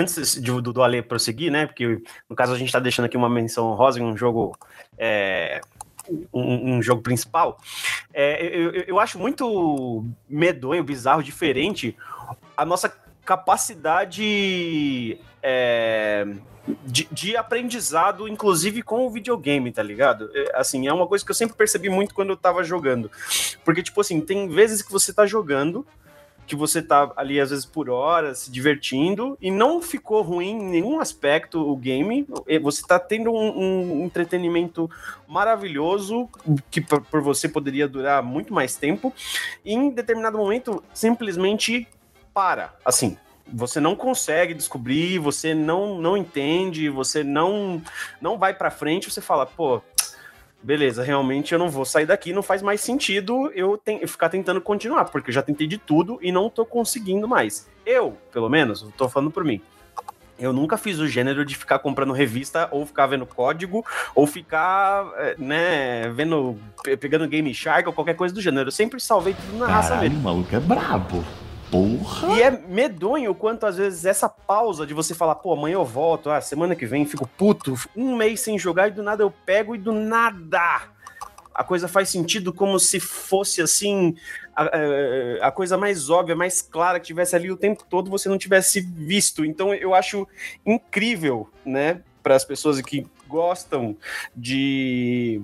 Antes 0.00 0.40
de, 0.40 0.50
do, 0.50 0.72
do 0.72 0.82
Ale 0.82 1.02
prosseguir, 1.02 1.50
né? 1.50 1.66
Porque 1.66 2.02
no 2.28 2.34
caso 2.36 2.52
a 2.54 2.58
gente 2.58 2.72
tá 2.72 2.78
deixando 2.80 3.04
aqui 3.06 3.16
uma 3.16 3.28
menção 3.28 3.72
rosa 3.74 3.98
em 4.00 4.02
um 4.02 4.16
jogo. 4.16 4.56
é, 4.98 5.60
um, 6.32 6.76
um 6.76 6.82
jogo 6.82 7.02
principal. 7.02 7.58
É, 8.12 8.44
eu, 8.46 8.70
eu- 8.72 8.84
eu 8.88 9.00
acho 9.00 9.18
muito 9.18 10.04
medonho, 10.28 10.82
bizarro, 10.82 11.22
diferente 11.22 11.96
a 12.56 12.64
nossa 12.64 12.92
capacidade 13.24 15.18
é, 15.42 16.26
de, 16.84 17.08
de 17.12 17.36
aprendizado, 17.36 18.26
inclusive 18.28 18.82
com 18.82 19.06
o 19.06 19.10
videogame, 19.10 19.70
tá 19.72 19.82
ligado? 19.82 20.30
É, 20.34 20.58
Assim, 20.58 20.86
é 20.88 20.92
uma 20.92 21.06
coisa 21.06 21.24
que 21.24 21.30
eu 21.30 21.34
sempre 21.34 21.56
percebi 21.56 21.88
muito 21.88 22.14
quando 22.14 22.30
eu 22.30 22.36
tava 22.36 22.64
jogando. 22.64 23.10
Porque, 23.64 23.82
tipo 23.82 24.00
assim, 24.00 24.20
tem 24.20 24.48
vezes 24.48 24.82
que 24.82 24.90
você 24.92 25.12
tá 25.12 25.26
jogando, 25.26 25.86
que 26.50 26.56
você 26.56 26.82
tá 26.82 27.12
ali, 27.16 27.38
às 27.38 27.50
vezes, 27.50 27.64
por 27.64 27.88
horas, 27.88 28.40
se 28.40 28.50
divertindo, 28.50 29.38
e 29.40 29.52
não 29.52 29.80
ficou 29.80 30.20
ruim 30.20 30.48
em 30.48 30.68
nenhum 30.68 30.98
aspecto 30.98 31.60
o 31.60 31.76
game. 31.76 32.26
Você 32.60 32.82
tá 32.84 32.98
tendo 32.98 33.30
um, 33.30 34.00
um 34.00 34.04
entretenimento 34.04 34.90
maravilhoso, 35.28 36.28
que 36.68 36.80
por 36.80 37.20
você 37.20 37.48
poderia 37.48 37.86
durar 37.86 38.20
muito 38.20 38.52
mais 38.52 38.74
tempo, 38.74 39.14
e 39.64 39.72
em 39.72 39.90
determinado 39.90 40.38
momento, 40.38 40.82
simplesmente 40.92 41.86
para. 42.34 42.74
Assim, 42.84 43.16
você 43.46 43.78
não 43.78 43.94
consegue 43.94 44.52
descobrir, 44.52 45.20
você 45.20 45.54
não, 45.54 46.00
não 46.00 46.16
entende, 46.16 46.88
você 46.88 47.22
não, 47.22 47.80
não 48.20 48.38
vai 48.38 48.54
pra 48.54 48.72
frente, 48.72 49.08
você 49.08 49.20
fala, 49.20 49.46
pô. 49.46 49.80
Beleza, 50.62 51.02
realmente 51.02 51.52
eu 51.52 51.58
não 51.58 51.70
vou 51.70 51.84
sair 51.86 52.04
daqui, 52.04 52.32
não 52.34 52.42
faz 52.42 52.60
mais 52.60 52.80
sentido 52.82 53.50
eu, 53.54 53.78
ten- 53.78 53.98
eu 54.02 54.08
ficar 54.08 54.28
tentando 54.28 54.60
continuar, 54.60 55.06
porque 55.06 55.30
eu 55.30 55.34
já 55.34 55.40
tentei 55.42 55.66
de 55.66 55.78
tudo 55.78 56.18
e 56.20 56.30
não 56.30 56.50
tô 56.50 56.66
conseguindo 56.66 57.26
mais. 57.26 57.66
Eu, 57.86 58.16
pelo 58.30 58.48
menos, 58.48 58.86
tô 58.96 59.08
falando 59.08 59.30
por 59.30 59.42
mim. 59.42 59.60
Eu 60.38 60.52
nunca 60.52 60.76
fiz 60.78 60.98
o 60.98 61.06
gênero 61.08 61.44
de 61.44 61.54
ficar 61.56 61.78
comprando 61.80 62.12
revista 62.12 62.68
ou 62.70 62.84
ficar 62.86 63.06
vendo 63.06 63.26
código 63.26 63.84
ou 64.14 64.26
ficar, 64.26 65.06
eh, 65.18 65.34
né, 65.38 66.08
vendo, 66.14 66.56
pe- 66.82 66.96
pegando 66.96 67.26
Game 67.28 67.52
Shark 67.54 67.86
ou 67.88 67.92
qualquer 67.94 68.14
coisa 68.14 68.34
do 68.34 68.40
gênero. 68.40 68.68
Eu 68.68 68.72
sempre 68.72 69.00
salvei 69.00 69.34
tudo 69.34 69.58
na 69.58 69.66
raça 69.66 69.90
Caralho, 69.90 70.08
mesmo. 70.10 70.20
o 70.20 70.24
maluco 70.24 70.54
é 70.56 70.60
brabo. 70.60 71.24
Porra. 71.70 72.36
E 72.36 72.42
é 72.42 72.50
medonho 72.50 73.30
o 73.30 73.34
quanto 73.34 73.64
às 73.66 73.76
vezes 73.76 74.04
essa 74.04 74.28
pausa 74.28 74.86
de 74.86 74.92
você 74.92 75.14
falar, 75.14 75.36
pô, 75.36 75.52
amanhã 75.52 75.74
eu 75.74 75.84
volto, 75.84 76.28
ah, 76.30 76.40
semana 76.40 76.74
que 76.74 76.84
vem 76.86 77.06
fico 77.06 77.26
puto, 77.26 77.74
um 77.96 78.16
mês 78.16 78.40
sem 78.40 78.58
jogar 78.58 78.88
e 78.88 78.90
do 78.92 79.02
nada 79.02 79.22
eu 79.22 79.30
pego 79.30 79.74
e 79.74 79.78
do 79.78 79.92
nada 79.92 80.88
a 81.54 81.64
coisa 81.64 81.86
faz 81.88 82.08
sentido 82.08 82.52
como 82.52 82.78
se 82.78 82.98
fosse 82.98 83.60
assim 83.60 84.16
a, 84.56 85.46
a- 85.46 85.52
coisa 85.52 85.76
mais 85.76 86.08
óbvia, 86.08 86.34
mais 86.34 86.62
clara 86.62 86.98
que 86.98 87.06
tivesse 87.08 87.36
ali 87.36 87.50
o 87.50 87.56
tempo 87.56 87.84
todo 87.88 88.10
você 88.10 88.28
não 88.28 88.38
tivesse 88.38 88.80
visto. 88.80 89.44
Então 89.44 89.74
eu 89.74 89.94
acho 89.94 90.26
incrível, 90.64 91.48
né, 91.64 92.00
para 92.22 92.34
as 92.34 92.44
pessoas 92.44 92.80
que 92.80 93.06
gostam 93.28 93.96
de 94.34 95.40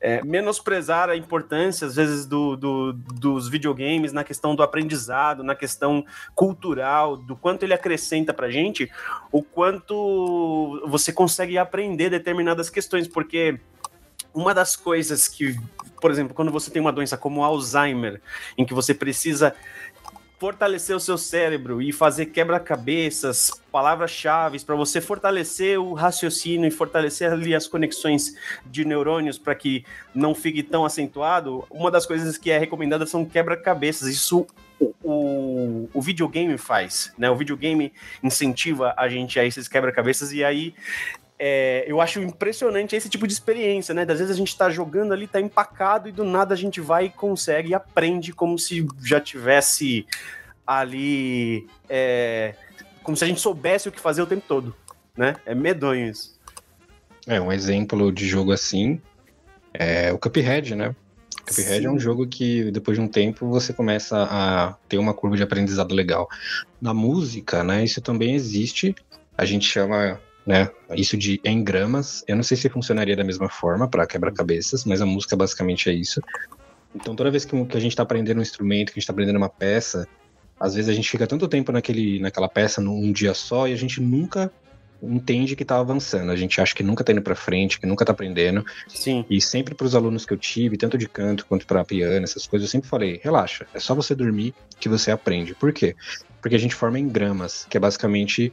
é, 0.00 0.22
menosprezar 0.24 1.08
a 1.10 1.16
importância, 1.16 1.86
às 1.86 1.96
vezes, 1.96 2.24
do, 2.24 2.56
do- 2.56 2.92
dos 2.92 3.48
videogames 3.48 4.12
na 4.12 4.22
questão 4.22 4.54
do 4.54 4.62
aprendizado, 4.62 5.42
na 5.42 5.54
questão 5.56 6.04
cultural, 6.34 7.16
do 7.16 7.34
quanto 7.34 7.64
ele 7.64 7.74
acrescenta 7.74 8.32
pra 8.32 8.50
gente, 8.50 8.90
o 9.32 9.42
quanto 9.42 10.82
você 10.86 11.12
consegue 11.12 11.58
aprender 11.58 12.10
determinadas 12.10 12.70
questões, 12.70 13.08
porque 13.08 13.58
uma 14.32 14.54
das 14.54 14.76
coisas 14.76 15.26
que, 15.26 15.58
por 16.00 16.10
exemplo, 16.10 16.32
quando 16.34 16.52
você 16.52 16.70
tem 16.70 16.80
uma 16.80 16.92
doença 16.92 17.16
como 17.16 17.42
Alzheimer, 17.42 18.20
em 18.56 18.64
que 18.64 18.74
você 18.74 18.94
precisa 18.94 19.54
fortalecer 20.38 20.94
o 20.94 21.00
seu 21.00 21.18
cérebro 21.18 21.82
e 21.82 21.92
fazer 21.92 22.26
quebra-cabeças, 22.26 23.50
palavras-chave 23.72 24.60
para 24.60 24.76
você 24.76 25.00
fortalecer 25.00 25.80
o 25.80 25.94
raciocínio 25.94 26.68
e 26.68 26.70
fortalecer 26.70 27.32
ali 27.32 27.54
as 27.54 27.66
conexões 27.66 28.34
de 28.64 28.84
neurônios 28.84 29.36
para 29.36 29.54
que 29.54 29.84
não 30.14 30.34
fique 30.34 30.62
tão 30.62 30.84
acentuado. 30.84 31.64
Uma 31.68 31.90
das 31.90 32.06
coisas 32.06 32.38
que 32.38 32.50
é 32.50 32.58
recomendada 32.58 33.04
são 33.04 33.24
quebra-cabeças. 33.24 34.08
Isso 34.08 34.46
o, 34.80 34.94
o, 35.02 35.90
o 35.92 36.00
videogame 36.00 36.56
faz, 36.56 37.12
né? 37.18 37.28
O 37.28 37.36
videogame 37.36 37.92
incentiva 38.22 38.94
a 38.96 39.08
gente 39.08 39.38
a 39.40 39.44
esses 39.44 39.66
quebra-cabeças 39.66 40.32
e 40.32 40.44
aí 40.44 40.72
é, 41.38 41.84
eu 41.86 42.00
acho 42.00 42.20
impressionante 42.20 42.96
esse 42.96 43.08
tipo 43.08 43.26
de 43.26 43.32
experiência, 43.32 43.94
né? 43.94 44.04
Das 44.04 44.18
vezes 44.18 44.34
a 44.34 44.38
gente 44.38 44.56
tá 44.56 44.68
jogando 44.68 45.12
ali, 45.12 45.28
tá 45.28 45.40
empacado 45.40 46.08
e 46.08 46.12
do 46.12 46.24
nada 46.24 46.54
a 46.54 46.56
gente 46.56 46.80
vai 46.80 47.06
e 47.06 47.10
consegue 47.10 47.70
e 47.70 47.74
aprende 47.74 48.32
como 48.32 48.58
se 48.58 48.86
já 49.04 49.20
tivesse 49.20 50.04
ali. 50.66 51.66
é, 51.88 52.54
como 53.04 53.16
se 53.16 53.24
a 53.24 53.26
gente 53.28 53.40
soubesse 53.40 53.88
o 53.88 53.92
que 53.92 54.00
fazer 54.00 54.20
o 54.20 54.26
tempo 54.26 54.44
todo, 54.48 54.74
né? 55.16 55.36
É 55.46 55.54
medonho 55.54 56.10
isso. 56.10 56.36
É, 57.26 57.40
um 57.40 57.52
exemplo 57.52 58.10
de 58.10 58.26
jogo 58.26 58.52
assim 58.52 59.00
É 59.72 60.12
o 60.12 60.18
Cuphead, 60.18 60.74
né? 60.74 60.94
Cuphead 61.46 61.86
é 61.86 61.90
um 61.90 61.98
jogo 61.98 62.26
que, 62.26 62.70
depois 62.70 62.98
de 62.98 63.02
um 63.02 63.08
tempo, 63.08 63.48
você 63.48 63.72
começa 63.72 64.26
a 64.30 64.74
ter 64.88 64.98
uma 64.98 65.14
curva 65.14 65.36
de 65.36 65.42
aprendizado 65.42 65.94
legal. 65.94 66.28
Na 66.80 66.92
música, 66.92 67.62
né, 67.62 67.84
isso 67.84 68.00
também 68.00 68.34
existe. 68.34 68.94
A 69.36 69.44
gente 69.44 69.66
chama 69.66 70.20
né, 70.48 70.70
isso 70.96 71.14
de 71.14 71.38
engramas. 71.44 72.24
Eu 72.26 72.34
não 72.34 72.42
sei 72.42 72.56
se 72.56 72.70
funcionaria 72.70 73.14
da 73.14 73.22
mesma 73.22 73.50
forma 73.50 73.86
para 73.86 74.06
quebra-cabeças, 74.06 74.86
mas 74.86 75.02
a 75.02 75.06
música 75.06 75.36
basicamente 75.36 75.90
é 75.90 75.92
isso. 75.92 76.22
Então, 76.94 77.14
toda 77.14 77.30
vez 77.30 77.44
que, 77.44 77.54
a 77.54 77.78
gente 77.78 77.92
está 77.92 78.02
aprendendo 78.02 78.38
um 78.38 78.42
instrumento, 78.42 78.86
que 78.86 78.92
a 78.92 78.94
gente 78.94 79.02
está 79.02 79.12
aprendendo 79.12 79.36
uma 79.36 79.50
peça, 79.50 80.08
às 80.58 80.74
vezes 80.74 80.88
a 80.88 80.94
gente 80.94 81.10
fica 81.10 81.26
tanto 81.26 81.46
tempo 81.46 81.70
naquele, 81.70 82.18
naquela 82.18 82.48
peça 82.48 82.80
num 82.80 83.12
dia 83.12 83.34
só 83.34 83.68
e 83.68 83.74
a 83.74 83.76
gente 83.76 84.00
nunca 84.00 84.50
entende 85.02 85.54
que 85.54 85.66
tá 85.66 85.78
avançando. 85.78 86.32
A 86.32 86.36
gente 86.36 86.58
acha 86.62 86.74
que 86.74 86.82
nunca 86.82 87.04
tá 87.04 87.12
indo 87.12 87.20
para 87.20 87.34
frente, 87.34 87.78
que 87.78 87.86
nunca 87.86 88.02
tá 88.02 88.12
aprendendo. 88.12 88.64
Sim. 88.88 89.26
E 89.28 89.42
sempre 89.42 89.74
para 89.74 89.86
os 89.86 89.94
alunos 89.94 90.24
que 90.24 90.32
eu 90.32 90.38
tive, 90.38 90.78
tanto 90.78 90.96
de 90.96 91.06
canto 91.06 91.44
quanto 91.44 91.66
para 91.66 91.84
piano, 91.84 92.24
essas 92.24 92.46
coisas, 92.46 92.66
eu 92.66 92.72
sempre 92.72 92.88
falei: 92.88 93.20
relaxa, 93.22 93.66
é 93.74 93.78
só 93.78 93.94
você 93.94 94.14
dormir 94.14 94.54
que 94.80 94.88
você 94.88 95.10
aprende. 95.10 95.54
Por 95.54 95.74
quê? 95.74 95.94
Porque 96.40 96.56
a 96.56 96.58
gente 96.58 96.74
forma 96.74 96.98
em 96.98 97.06
gramas, 97.06 97.66
que 97.68 97.76
é 97.76 97.80
basicamente 97.80 98.50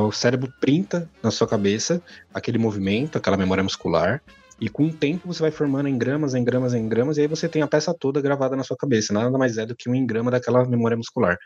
o 0.00 0.12
cérebro 0.12 0.52
printa 0.60 1.08
na 1.22 1.30
sua 1.30 1.46
cabeça 1.46 2.02
aquele 2.32 2.58
movimento, 2.58 3.16
aquela 3.16 3.36
memória 3.36 3.64
muscular, 3.64 4.22
e 4.60 4.68
com 4.68 4.86
o 4.86 4.92
tempo 4.92 5.26
você 5.26 5.40
vai 5.40 5.50
formando 5.50 5.88
em 5.88 5.98
gramas, 5.98 6.34
em 6.34 6.44
gramas, 6.44 6.74
em 6.74 6.88
gramas, 6.88 7.18
e 7.18 7.22
aí 7.22 7.26
você 7.26 7.48
tem 7.48 7.62
a 7.62 7.66
peça 7.66 7.92
toda 7.92 8.20
gravada 8.20 8.54
na 8.54 8.62
sua 8.62 8.76
cabeça. 8.76 9.12
Nada 9.12 9.36
mais 9.36 9.58
é 9.58 9.66
do 9.66 9.74
que 9.74 9.90
um 9.90 9.94
engrama 9.94 10.30
daquela 10.30 10.64
memória 10.64 10.96
muscular. 10.96 11.36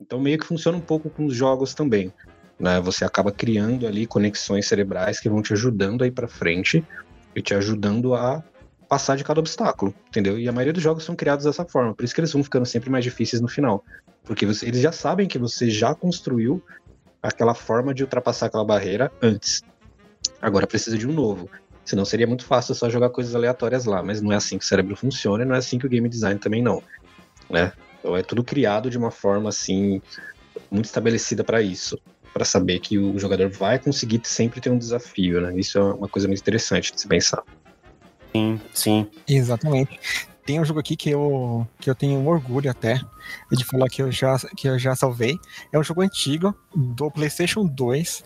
Então 0.00 0.20
meio 0.20 0.38
que 0.38 0.46
funciona 0.46 0.76
um 0.76 0.80
pouco 0.80 1.08
com 1.10 1.26
os 1.26 1.34
jogos 1.34 1.74
também. 1.74 2.12
Né? 2.58 2.80
Você 2.80 3.04
acaba 3.04 3.30
criando 3.30 3.86
ali 3.86 4.06
conexões 4.06 4.66
cerebrais 4.66 5.20
que 5.20 5.28
vão 5.28 5.42
te 5.42 5.52
ajudando 5.52 6.02
a 6.02 6.06
ir 6.06 6.10
para 6.10 6.26
frente 6.26 6.84
e 7.34 7.40
te 7.40 7.54
ajudando 7.54 8.14
a 8.14 8.42
passar 8.88 9.16
de 9.16 9.22
cada 9.22 9.38
obstáculo, 9.38 9.94
entendeu? 10.08 10.36
E 10.36 10.48
a 10.48 10.52
maioria 10.52 10.72
dos 10.72 10.82
jogos 10.82 11.04
são 11.04 11.14
criados 11.14 11.44
dessa 11.44 11.64
forma, 11.64 11.94
por 11.94 12.04
isso 12.04 12.12
que 12.12 12.20
eles 12.20 12.32
vão 12.32 12.42
ficando 12.42 12.66
sempre 12.66 12.90
mais 12.90 13.04
difíceis 13.04 13.40
no 13.40 13.46
final, 13.46 13.84
porque 14.24 14.44
você, 14.44 14.66
eles 14.66 14.80
já 14.80 14.90
sabem 14.90 15.28
que 15.28 15.38
você 15.38 15.70
já 15.70 15.94
construiu 15.94 16.60
aquela 17.22 17.54
forma 17.54 17.92
de 17.92 18.02
ultrapassar 18.02 18.46
aquela 18.46 18.64
barreira 18.64 19.10
antes. 19.22 19.62
Agora 20.40 20.66
precisa 20.66 20.96
de 20.96 21.06
um 21.06 21.12
novo. 21.12 21.48
Senão 21.84 22.04
seria 22.04 22.26
muito 22.26 22.44
fácil 22.44 22.74
só 22.74 22.88
jogar 22.88 23.10
coisas 23.10 23.34
aleatórias 23.34 23.84
lá, 23.84 24.02
mas 24.02 24.20
não 24.20 24.32
é 24.32 24.36
assim 24.36 24.58
que 24.58 24.64
o 24.64 24.68
cérebro 24.68 24.94
funciona 24.94 25.42
e 25.42 25.46
não 25.46 25.54
é 25.54 25.58
assim 25.58 25.78
que 25.78 25.86
o 25.86 25.88
game 25.88 26.08
design 26.08 26.38
também 26.38 26.62
não, 26.62 26.82
né? 27.48 27.72
Então 27.98 28.16
é 28.16 28.22
tudo 28.22 28.44
criado 28.44 28.88
de 28.88 28.96
uma 28.96 29.10
forma 29.10 29.48
assim 29.48 30.00
muito 30.70 30.86
estabelecida 30.86 31.42
para 31.42 31.60
isso, 31.60 31.98
para 32.32 32.44
saber 32.44 32.78
que 32.78 32.98
o 32.98 33.18
jogador 33.18 33.50
vai 33.50 33.78
conseguir 33.78 34.20
sempre 34.24 34.60
ter 34.60 34.70
um 34.70 34.78
desafio, 34.78 35.40
né? 35.40 35.58
Isso 35.58 35.78
é 35.78 35.82
uma 35.82 36.08
coisa 36.08 36.28
muito 36.28 36.40
interessante 36.40 36.92
de 36.92 37.00
se 37.00 37.08
pensar. 37.08 37.42
Sim, 38.32 38.60
sim. 38.72 39.10
Exatamente. 39.26 39.98
Tem 40.50 40.58
um 40.58 40.64
jogo 40.64 40.80
aqui 40.80 40.96
que 40.96 41.08
eu, 41.08 41.64
que 41.78 41.88
eu 41.88 41.94
tenho 41.94 42.26
orgulho 42.26 42.68
até 42.68 43.00
de 43.52 43.64
falar 43.64 43.88
que 43.88 44.02
eu, 44.02 44.10
já, 44.10 44.36
que 44.56 44.68
eu 44.68 44.76
já 44.80 44.96
salvei. 44.96 45.38
É 45.72 45.78
um 45.78 45.82
jogo 45.84 46.02
antigo 46.02 46.52
do 46.74 47.08
PlayStation 47.08 47.64
2, 47.64 48.24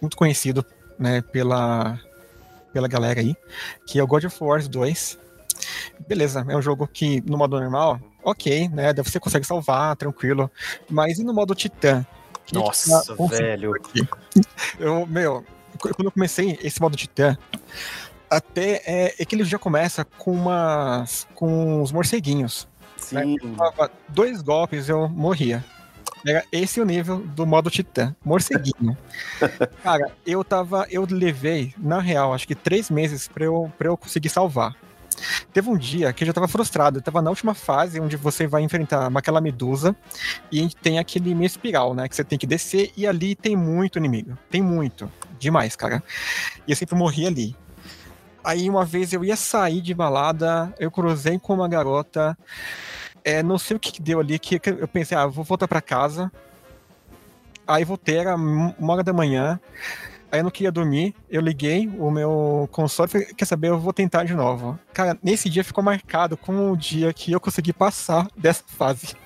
muito 0.00 0.16
conhecido 0.16 0.64
né, 0.96 1.20
pela, 1.20 1.98
pela 2.72 2.86
galera 2.86 3.18
aí, 3.18 3.34
que 3.84 3.98
é 3.98 4.02
o 4.04 4.06
God 4.06 4.26
of 4.26 4.36
War 4.40 4.62
2. 4.62 5.18
Beleza, 6.06 6.46
é 6.48 6.56
um 6.56 6.62
jogo 6.62 6.86
que 6.86 7.20
no 7.22 7.36
modo 7.36 7.58
normal, 7.58 8.00
ok, 8.22 8.68
né? 8.68 8.92
Você 8.94 9.18
consegue 9.18 9.44
salvar, 9.44 9.96
tranquilo. 9.96 10.48
Mas 10.88 11.18
e 11.18 11.24
no 11.24 11.34
modo 11.34 11.52
Titã? 11.52 12.06
Nossa, 12.52 13.04
tá 13.04 13.26
velho. 13.26 13.72
Eu, 14.78 15.04
meu, 15.04 15.44
quando 15.80 16.06
eu 16.06 16.12
comecei 16.12 16.56
esse 16.62 16.80
modo 16.80 16.96
Titã, 16.96 17.36
até 18.30 18.82
é, 18.86 19.14
é 19.18 19.24
que 19.24 19.34
ele 19.34 19.44
já 19.44 19.58
começa 19.58 20.04
com 20.04 20.32
umas. 20.32 21.26
com 21.34 21.82
os 21.82 21.90
morceguinhos. 21.90 22.68
Né? 23.12 23.24
Sim. 23.24 23.36
dois 24.08 24.40
golpes 24.40 24.88
eu 24.88 25.08
morria. 25.08 25.64
Era 26.26 26.44
esse 26.52 26.80
o 26.80 26.84
nível 26.84 27.18
do 27.18 27.46
modo 27.46 27.70
Titã, 27.70 28.14
morceguinho. 28.24 28.96
Cara, 29.82 30.12
eu 30.26 30.44
tava. 30.44 30.86
Eu 30.90 31.06
levei, 31.10 31.74
na 31.78 31.98
real, 31.98 32.34
acho 32.34 32.46
que 32.46 32.54
três 32.54 32.90
meses 32.90 33.26
pra 33.26 33.44
eu, 33.44 33.72
pra 33.78 33.88
eu 33.88 33.96
conseguir 33.96 34.28
salvar. 34.28 34.76
Teve 35.52 35.68
um 35.68 35.76
dia 35.76 36.12
que 36.12 36.22
eu 36.22 36.26
já 36.26 36.32
tava 36.32 36.48
frustrado. 36.48 36.98
Eu 36.98 37.02
tava 37.02 37.20
na 37.20 37.30
última 37.30 37.54
fase 37.54 38.00
onde 38.00 38.16
você 38.16 38.46
vai 38.46 38.62
enfrentar 38.62 39.10
aquela 39.14 39.40
medusa 39.40 39.94
e 40.50 40.68
tem 40.68 40.98
aquele 40.98 41.34
meio 41.34 41.46
espiral, 41.46 41.94
né? 41.94 42.08
Que 42.08 42.16
você 42.16 42.24
tem 42.24 42.38
que 42.38 42.46
descer 42.46 42.92
e 42.96 43.06
ali 43.06 43.34
tem 43.34 43.56
muito 43.56 43.98
inimigo. 43.98 44.36
Tem 44.50 44.62
muito. 44.62 45.10
Demais, 45.38 45.74
cara. 45.74 46.02
E 46.66 46.72
eu 46.72 46.76
sempre 46.76 46.94
morri 46.96 47.26
ali. 47.26 47.56
Aí 48.42 48.68
uma 48.68 48.84
vez 48.84 49.12
eu 49.12 49.24
ia 49.24 49.36
sair 49.36 49.80
de 49.80 49.94
balada, 49.94 50.74
eu 50.78 50.90
cruzei 50.90 51.38
com 51.38 51.54
uma 51.54 51.68
garota. 51.68 52.36
É, 53.22 53.42
não 53.42 53.58
sei 53.58 53.76
o 53.76 53.80
que, 53.80 53.92
que 53.92 54.02
deu 54.02 54.18
ali, 54.20 54.38
que 54.38 54.60
eu 54.64 54.88
pensei, 54.88 55.16
ah, 55.16 55.26
vou 55.26 55.44
voltar 55.44 55.68
para 55.68 55.80
casa. 55.80 56.32
Aí 57.66 57.84
voltei, 57.84 58.16
era 58.16 58.34
uma 58.34 58.92
hora 58.92 59.02
da 59.02 59.12
manhã. 59.12 59.60
Aí 60.32 60.40
eu 60.40 60.44
não 60.44 60.50
queria 60.50 60.70
dormir, 60.70 61.14
eu 61.28 61.40
liguei 61.40 61.88
o 61.98 62.08
meu 62.10 62.68
console 62.70 63.10
falei, 63.10 63.26
quer 63.34 63.44
saber, 63.44 63.68
eu 63.68 63.80
vou 63.80 63.92
tentar 63.92 64.24
de 64.24 64.34
novo. 64.34 64.78
Cara, 64.92 65.18
nesse 65.22 65.50
dia 65.50 65.64
ficou 65.64 65.82
marcado 65.82 66.36
como 66.36 66.70
o 66.70 66.76
dia 66.76 67.12
que 67.12 67.32
eu 67.32 67.40
consegui 67.40 67.72
passar 67.72 68.28
dessa 68.36 68.62
fase. 68.66 69.16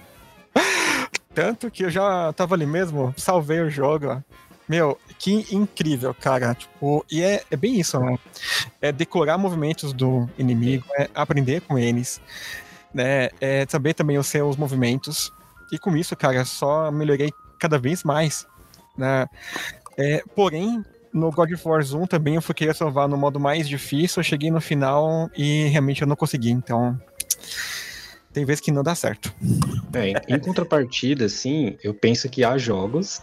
Tanto 1.35 1.71
que 1.71 1.85
eu 1.85 1.91
já 1.91 2.33
tava 2.33 2.55
ali 2.55 2.65
mesmo, 2.65 3.13
salvei 3.17 3.61
o 3.61 3.69
jogo. 3.69 4.23
Meu, 4.69 4.99
que 5.19 5.47
incrível, 5.55 6.15
cara. 6.15 6.55
Tipo, 6.55 7.05
e 7.11 7.23
é, 7.23 7.43
é 7.51 7.57
bem 7.57 7.79
isso, 7.79 7.99
né? 8.01 8.19
É 8.81 8.91
decorar 8.91 9.37
movimentos 9.37 9.93
do 9.93 10.29
inimigo, 10.39 10.85
é 10.99 11.09
aprender 11.15 11.61
com 11.63 11.79
eles, 11.79 12.21
né? 12.93 13.29
É 13.41 13.67
saber 13.69 13.95
também 13.95 14.19
os 14.19 14.27
seus 14.27 14.57
movimentos. 14.57 15.33
E 15.71 15.79
com 15.79 15.97
isso, 15.97 16.17
cara, 16.17 16.45
só 16.45 16.91
melhorei 16.91 17.33
cada 17.59 17.79
vez 17.79 18.03
mais, 18.05 18.47
né? 18.97 19.27
É, 19.97 20.23
porém, 20.35 20.83
no 21.13 21.31
God 21.31 21.53
of 21.53 21.69
War 21.69 21.81
1 21.81 22.07
também 22.07 22.35
eu 22.35 22.43
fui 22.43 22.55
querer 22.55 22.75
salvar 22.75 23.09
no 23.09 23.17
modo 23.17 23.39
mais 23.39 23.69
difícil, 23.69 24.21
eu 24.21 24.25
cheguei 24.25 24.51
no 24.51 24.61
final 24.61 25.31
e 25.37 25.67
realmente 25.69 26.03
eu 26.03 26.09
não 26.09 26.17
consegui, 26.17 26.51
então 26.51 27.01
tem 28.33 28.45
vezes 28.45 28.61
que 28.61 28.73
não 28.73 28.83
dá 28.83 28.97
certo. 28.97 29.33
É, 29.93 30.35
em 30.35 30.41
contrapartida, 30.41 31.27
assim, 31.27 31.79
eu 31.85 31.95
penso 31.95 32.29
que 32.29 32.43
há 32.43 32.59
jogos 32.59 33.23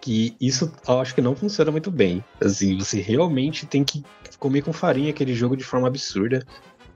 que 0.00 0.34
isso 0.40 0.72
eu 0.88 1.00
acho 1.00 1.14
que 1.14 1.20
não 1.20 1.36
funciona 1.36 1.70
muito 1.70 1.90
bem. 1.90 2.24
Assim, 2.40 2.78
você 2.78 3.00
realmente 3.00 3.66
tem 3.66 3.84
que 3.84 4.02
comer 4.38 4.62
com 4.62 4.72
farinha 4.72 5.10
aquele 5.10 5.34
jogo 5.34 5.56
de 5.56 5.64
forma 5.64 5.86
absurda. 5.86 6.44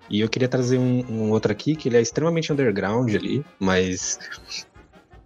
E 0.09 0.21
eu 0.21 0.29
queria 0.29 0.49
trazer 0.49 0.79
um, 0.79 1.05
um 1.09 1.31
outro 1.31 1.51
aqui 1.51 1.75
que 1.75 1.89
ele 1.89 1.97
é 1.97 2.01
extremamente 2.01 2.53
underground 2.53 3.15
ali, 3.15 3.45
mas 3.59 4.19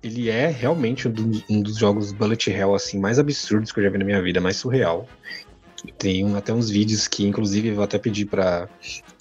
ele 0.03 0.29
é 0.29 0.49
realmente 0.49 1.09
um 1.09 1.11
dos, 1.11 1.45
um 1.51 1.61
dos, 1.61 1.77
jogos 1.77 2.13
bullet 2.13 2.51
hell 2.51 2.75
assim 2.75 2.99
mais 2.99 3.19
absurdos 3.19 3.73
que 3.73 3.81
eu 3.81 3.85
já 3.85 3.91
vi 3.91 3.99
na 3.99 4.05
minha 4.05 4.23
vida, 4.23 4.41
mais 4.41 4.57
surreal. 4.57 5.09
Tem 5.97 6.25
um, 6.25 6.37
até 6.37 6.53
uns 6.53 6.71
vídeos 6.71 7.07
que, 7.07 7.25
inclusive, 7.27 7.69
eu 7.69 7.77
vou 7.77 7.85
até 7.85 7.99
pedir 7.99 8.27
para 8.27 8.69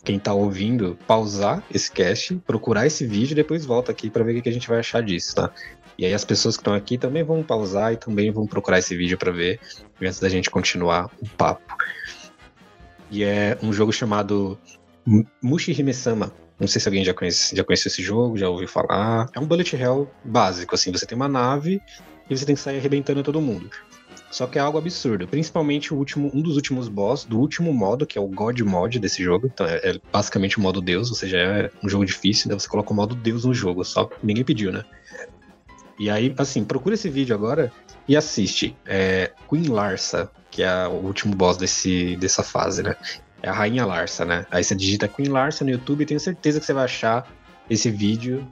quem 0.03 0.17
tá 0.17 0.33
ouvindo 0.33 0.97
pausar 1.05 1.63
esse 1.71 1.91
cast, 1.91 2.35
procurar 2.47 2.87
esse 2.87 3.05
vídeo 3.05 3.33
e 3.33 3.35
depois 3.35 3.65
volta 3.65 3.91
aqui 3.91 4.09
para 4.09 4.23
ver 4.23 4.37
o 4.37 4.41
que 4.41 4.49
a 4.49 4.53
gente 4.53 4.67
vai 4.67 4.79
achar 4.79 5.03
disso, 5.03 5.35
tá? 5.35 5.51
E 5.97 6.05
aí 6.05 6.13
as 6.13 6.23
pessoas 6.23 6.55
que 6.55 6.61
estão 6.61 6.73
aqui 6.73 6.97
também 6.97 7.23
vão 7.23 7.41
pausar 7.41 7.93
e 7.93 7.97
também 7.97 8.31
vão 8.31 8.45
procurar 8.45 8.79
esse 8.79 8.95
vídeo 8.95 9.17
para 9.17 9.31
ver, 9.31 9.59
antes 10.01 10.19
da 10.19 10.29
gente 10.29 10.49
continuar 10.49 11.09
o 11.19 11.27
papo. 11.27 11.75
E 13.09 13.23
é 13.23 13.57
um 13.63 13.73
jogo 13.73 13.91
chamado 13.91 14.57
Mushi 15.41 15.71
Hime-sama. 15.71 16.31
Não 16.59 16.67
sei 16.67 16.81
se 16.81 16.87
alguém 16.87 17.03
já 17.03 17.13
conhece, 17.13 17.55
já 17.55 17.63
conhece 17.63 17.87
esse 17.87 18.01
jogo, 18.01 18.37
já 18.37 18.49
ouviu 18.49 18.67
falar. 18.67 19.29
É 19.33 19.39
um 19.39 19.45
bullet 19.45 19.75
hell 19.75 20.09
básico, 20.23 20.75
assim, 20.75 20.91
você 20.91 21.05
tem 21.05 21.15
uma 21.15 21.27
nave 21.27 21.81
e 22.29 22.37
você 22.37 22.45
tem 22.45 22.55
que 22.55 22.61
sair 22.61 22.77
arrebentando 22.77 23.23
todo 23.23 23.39
mundo. 23.39 23.69
Só 24.29 24.45
que 24.45 24.57
é 24.57 24.61
algo 24.61 24.77
absurdo, 24.77 25.27
principalmente 25.27 25.93
o 25.93 25.97
último, 25.97 26.29
um 26.33 26.41
dos 26.41 26.55
últimos 26.55 26.89
boss 26.89 27.23
do 27.23 27.39
último 27.39 27.71
modo, 27.73 28.05
que 28.05 28.17
é 28.17 28.21
o 28.21 28.27
God 28.27 28.59
Mod 28.61 28.99
desse 28.99 29.23
jogo. 29.23 29.49
Então 29.53 29.65
é, 29.65 29.77
é 29.77 29.99
basicamente 30.11 30.57
o 30.57 30.61
modo 30.61 30.81
Deus, 30.81 31.09
ou 31.09 31.15
seja, 31.15 31.37
é 31.37 31.71
um 31.83 31.87
jogo 31.87 32.05
difícil, 32.05 32.49
daí 32.49 32.59
você 32.59 32.67
coloca 32.67 32.91
o 32.91 32.95
modo 32.95 33.15
Deus 33.15 33.45
no 33.45 33.53
jogo, 33.53 33.85
só 33.85 34.09
ninguém 34.21 34.43
pediu, 34.43 34.71
né? 34.71 34.83
E 35.99 36.09
aí, 36.09 36.33
assim, 36.37 36.63
procura 36.63 36.95
esse 36.95 37.09
vídeo 37.09 37.35
agora 37.35 37.71
e 38.07 38.15
assiste. 38.15 38.75
É 38.85 39.31
Queen 39.49 39.67
Larsa, 39.67 40.29
que 40.51 40.63
é 40.63 40.87
o 40.87 40.93
último 40.93 41.35
boss 41.35 41.57
desse, 41.57 42.15
dessa 42.17 42.43
fase, 42.43 42.83
né? 42.83 42.95
É 43.41 43.49
a 43.49 43.53
Rainha 43.53 43.85
Larsa, 43.85 44.25
né? 44.25 44.45
Aí 44.51 44.63
você 44.63 44.75
digita 44.75 45.07
Queen 45.07 45.29
Larsa 45.29 45.63
no 45.63 45.71
YouTube 45.71 46.01
e 46.01 46.05
tenho 46.05 46.19
certeza 46.19 46.59
que 46.59 46.65
você 46.65 46.73
vai 46.73 46.85
achar 46.85 47.27
esse 47.69 47.89
vídeo 47.89 48.47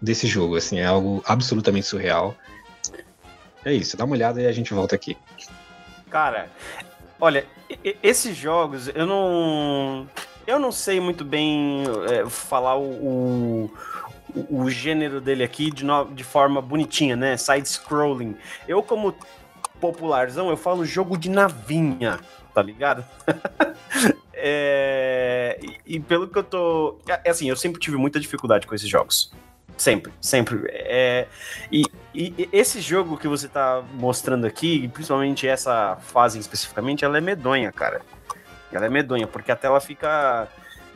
desse 0.00 0.26
jogo, 0.26 0.56
assim, 0.56 0.78
é 0.78 0.86
algo 0.86 1.22
absolutamente 1.26 1.86
surreal. 1.86 2.36
É 3.64 3.72
isso, 3.72 3.96
dá 3.96 4.04
uma 4.04 4.14
olhada 4.14 4.40
e 4.40 4.46
a 4.46 4.52
gente 4.52 4.72
volta 4.72 4.94
aqui. 4.94 5.16
Cara, 6.08 6.48
olha, 7.20 7.44
esses 8.02 8.36
jogos 8.36 8.88
eu 8.94 9.06
não. 9.06 10.08
Eu 10.46 10.58
não 10.58 10.72
sei 10.72 10.98
muito 10.98 11.24
bem 11.24 11.84
é, 12.10 12.26
falar 12.26 12.78
o, 12.78 12.90
o 12.90 13.70
o, 14.34 14.68
gênero 14.70 15.20
dele 15.20 15.42
aqui 15.42 15.70
de, 15.70 15.84
no, 15.84 16.04
de 16.06 16.24
forma 16.24 16.60
bonitinha, 16.60 17.16
né? 17.16 17.36
Side-scrolling. 17.36 18.36
Eu, 18.66 18.82
como 18.82 19.14
popularzão, 19.80 20.50
eu 20.50 20.56
falo 20.56 20.84
jogo 20.84 21.16
de 21.16 21.30
navinha, 21.30 22.18
tá 22.54 22.62
ligado? 22.62 23.04
é, 24.34 25.58
e 25.86 25.98
pelo 26.00 26.28
que 26.28 26.38
eu 26.38 26.44
tô. 26.44 26.98
É 27.24 27.30
assim, 27.30 27.48
eu 27.48 27.56
sempre 27.56 27.80
tive 27.80 27.96
muita 27.96 28.20
dificuldade 28.20 28.66
com 28.66 28.74
esses 28.74 28.88
jogos. 28.88 29.32
Sempre, 29.76 30.12
sempre. 30.20 30.64
É, 30.70 31.28
e, 31.70 31.84
e, 32.12 32.48
esse 32.52 32.80
jogo 32.80 33.16
que 33.16 33.28
você 33.28 33.46
tá 33.46 33.82
mostrando 33.94 34.44
aqui, 34.44 34.88
principalmente 34.88 35.46
essa 35.46 35.96
fase 36.00 36.38
especificamente, 36.38 37.04
ela 37.04 37.16
é 37.16 37.20
medonha, 37.20 37.70
cara. 37.70 38.00
Ela 38.72 38.86
é 38.86 38.88
medonha, 38.88 39.26
porque 39.26 39.52
a 39.52 39.56
tela 39.56 39.80
fica 39.80 40.48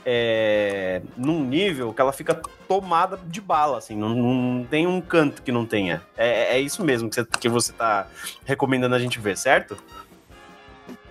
é, 0.05 1.03
num 1.17 1.45
nível 1.45 1.93
que 1.93 2.01
ela 2.01 2.13
fica 2.13 2.35
tomada 2.69 3.19
de 3.27 3.41
bala, 3.41 3.79
assim, 3.79 3.97
não, 3.97 4.11
não 4.11 4.65
tem 4.65 4.87
um 4.87 5.01
canto 5.01 5.43
que 5.43 5.53
não 5.53 5.65
tenha. 5.65 6.03
É, 6.17 6.57
é 6.57 6.61
isso 6.61 6.85
mesmo 6.85 7.09
que 7.09 7.17
você, 7.17 7.25
que 7.41 7.49
você 7.49 7.73
tá 7.73 8.07
recomendando 8.45 8.95
a 8.95 8.99
gente 8.99 9.19
ver, 9.19 9.37
certo? 9.37 9.77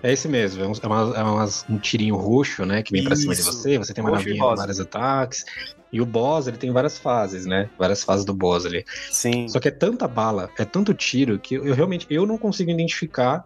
É 0.02 0.12
esse 0.12 0.28
mesmo, 0.28 0.64
é, 0.64 0.66
um, 0.66 0.72
é, 0.72 0.86
uma, 0.86 1.44
é 1.44 1.72
um 1.72 1.78
tirinho 1.78 2.16
roxo, 2.16 2.66
né, 2.66 2.82
que 2.82 2.92
vem 2.92 3.04
pra 3.04 3.14
cima 3.14 3.34
de 3.34 3.42
você, 3.42 3.78
você 3.78 3.94
tem 3.94 4.02
uma 4.02 4.10
navinha 4.10 4.42
com 4.42 4.56
vários 4.56 4.80
ataques, 4.80 5.44
e 5.92 6.00
o 6.00 6.06
boss, 6.06 6.48
ele 6.48 6.56
tem 6.56 6.72
várias 6.72 6.98
fases, 6.98 7.46
né, 7.46 7.70
várias 7.78 8.02
fases 8.02 8.24
do 8.24 8.34
boss 8.34 8.66
ali. 8.66 8.84
Sim. 9.10 9.48
Só 9.48 9.60
que 9.60 9.68
é 9.68 9.70
tanta 9.70 10.08
bala, 10.08 10.50
é 10.58 10.64
tanto 10.64 10.92
tiro, 10.92 11.38
que 11.38 11.54
eu 11.54 11.72
realmente, 11.72 12.06
eu 12.10 12.26
não 12.26 12.36
consigo 12.36 12.70
identificar 12.70 13.44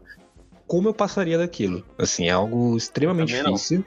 como 0.67 0.89
eu 0.89 0.95
passaria 0.95 1.39
daquilo. 1.39 1.85
Assim, 1.99 2.27
é 2.27 2.31
algo 2.31 2.77
extremamente 2.77 3.35
difícil. 3.35 3.85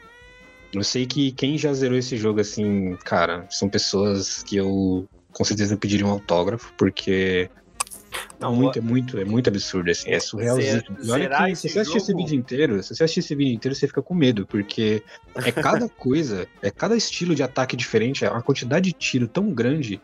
Eu 0.73 0.83
sei 0.83 1.05
que 1.05 1.31
quem 1.31 1.57
já 1.57 1.73
zerou 1.73 1.97
esse 1.97 2.15
jogo, 2.15 2.39
assim, 2.39 2.95
cara, 3.03 3.47
são 3.49 3.67
pessoas 3.67 4.43
que 4.43 4.55
eu 4.55 5.07
com 5.31 5.43
certeza 5.43 5.77
pediria 5.77 6.05
um 6.05 6.11
autógrafo, 6.11 6.73
porque 6.77 7.49
não, 8.39 8.55
muito, 8.55 8.79
é 8.79 8.81
muito, 8.81 9.19
é 9.19 9.25
muito 9.25 9.49
absurdo, 9.49 9.91
assim, 9.91 10.09
é 10.09 10.19
surrealzinho. 10.19 10.81
E 11.03 11.11
olha 11.11 11.29
que 11.29 11.55
se 11.55 11.69
você 11.69 11.79
assistir 11.79 11.97
esse 11.97 12.13
vídeo 12.13 12.35
inteiro, 12.35 12.81
se 12.81 12.95
você 12.95 13.03
assistir 13.03 13.19
esse 13.19 13.35
vídeo 13.35 13.53
inteiro, 13.53 13.75
você 13.75 13.87
fica 13.87 14.01
com 14.01 14.15
medo, 14.15 14.45
porque 14.47 15.03
é 15.35 15.51
cada 15.51 15.87
coisa, 15.89 16.47
é 16.61 16.71
cada 16.71 16.95
estilo 16.95 17.35
de 17.35 17.43
ataque 17.43 17.75
diferente, 17.75 18.23
é 18.23 18.29
uma 18.29 18.41
quantidade 18.41 18.85
de 18.85 18.93
tiro 18.93 19.27
tão 19.27 19.51
grande 19.51 20.01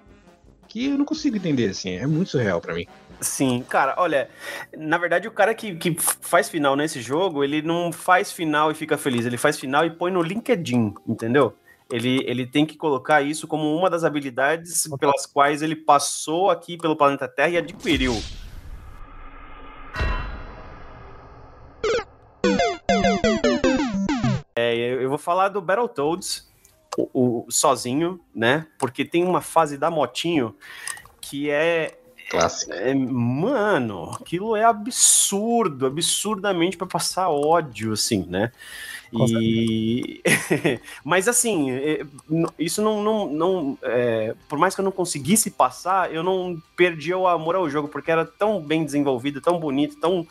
que 0.67 0.87
eu 0.87 0.97
não 0.97 1.05
consigo 1.05 1.37
entender, 1.37 1.69
assim, 1.69 1.91
é 1.91 2.05
muito 2.05 2.31
surreal 2.31 2.59
para 2.59 2.73
mim. 2.73 2.85
Sim, 3.21 3.63
cara, 3.67 3.95
olha, 3.97 4.29
na 4.77 4.97
verdade 4.97 5.27
o 5.27 5.31
cara 5.31 5.53
que, 5.55 5.75
que 5.75 5.95
faz 5.99 6.49
final 6.49 6.75
nesse 6.75 7.01
jogo, 7.01 7.43
ele 7.43 7.61
não 7.61 7.91
faz 7.91 8.31
final 8.31 8.71
e 8.71 8.75
fica 8.75 8.97
feliz, 8.97 9.25
ele 9.25 9.37
faz 9.37 9.57
final 9.57 9.85
e 9.85 9.89
põe 9.89 10.11
no 10.11 10.21
LinkedIn, 10.21 10.93
entendeu? 11.07 11.55
Ele, 11.91 12.23
ele 12.25 12.47
tem 12.47 12.65
que 12.65 12.75
colocar 12.75 13.21
isso 13.21 13.47
como 13.47 13.75
uma 13.75 13.89
das 13.89 14.03
habilidades 14.03 14.87
pelas 14.99 15.25
quais 15.25 15.61
ele 15.61 15.75
passou 15.75 16.49
aqui 16.49 16.77
pelo 16.77 16.95
planeta 16.95 17.27
Terra 17.27 17.49
e 17.49 17.57
adquiriu. 17.57 18.13
É, 24.57 24.75
eu 24.75 25.09
vou 25.09 25.17
falar 25.17 25.49
do 25.49 25.61
Battletoads 25.61 26.51
o, 26.97 27.45
o, 27.45 27.51
sozinho, 27.51 28.19
né? 28.33 28.67
Porque 28.79 29.05
tem 29.05 29.23
uma 29.23 29.41
fase 29.41 29.77
da 29.77 29.91
motinho 29.91 30.55
que 31.21 31.49
é 31.49 31.97
Clássico. 32.29 32.73
É, 32.73 32.93
mano, 32.93 34.11
aquilo 34.11 34.55
é 34.55 34.63
absurdo, 34.63 35.85
absurdamente 35.85 36.77
para 36.77 36.87
passar 36.87 37.29
ódio, 37.29 37.93
assim, 37.93 38.25
né? 38.27 38.51
E... 39.13 40.21
Mas 41.03 41.27
assim, 41.27 41.71
é, 41.71 42.05
isso 42.59 42.81
não. 42.81 43.01
não, 43.03 43.27
não 43.27 43.77
é... 43.81 44.35
Por 44.49 44.57
mais 44.57 44.75
que 44.75 44.81
eu 44.81 44.85
não 44.85 44.91
conseguisse 44.91 45.51
passar, 45.51 46.13
eu 46.13 46.23
não 46.23 46.61
perdi 46.75 47.13
o 47.13 47.27
amor 47.27 47.55
ao 47.55 47.69
jogo, 47.69 47.87
porque 47.87 48.11
era 48.11 48.25
tão 48.25 48.59
bem 48.61 48.83
desenvolvido, 48.83 49.39
tão 49.39 49.59
bonito, 49.59 49.99
tão 49.99 50.27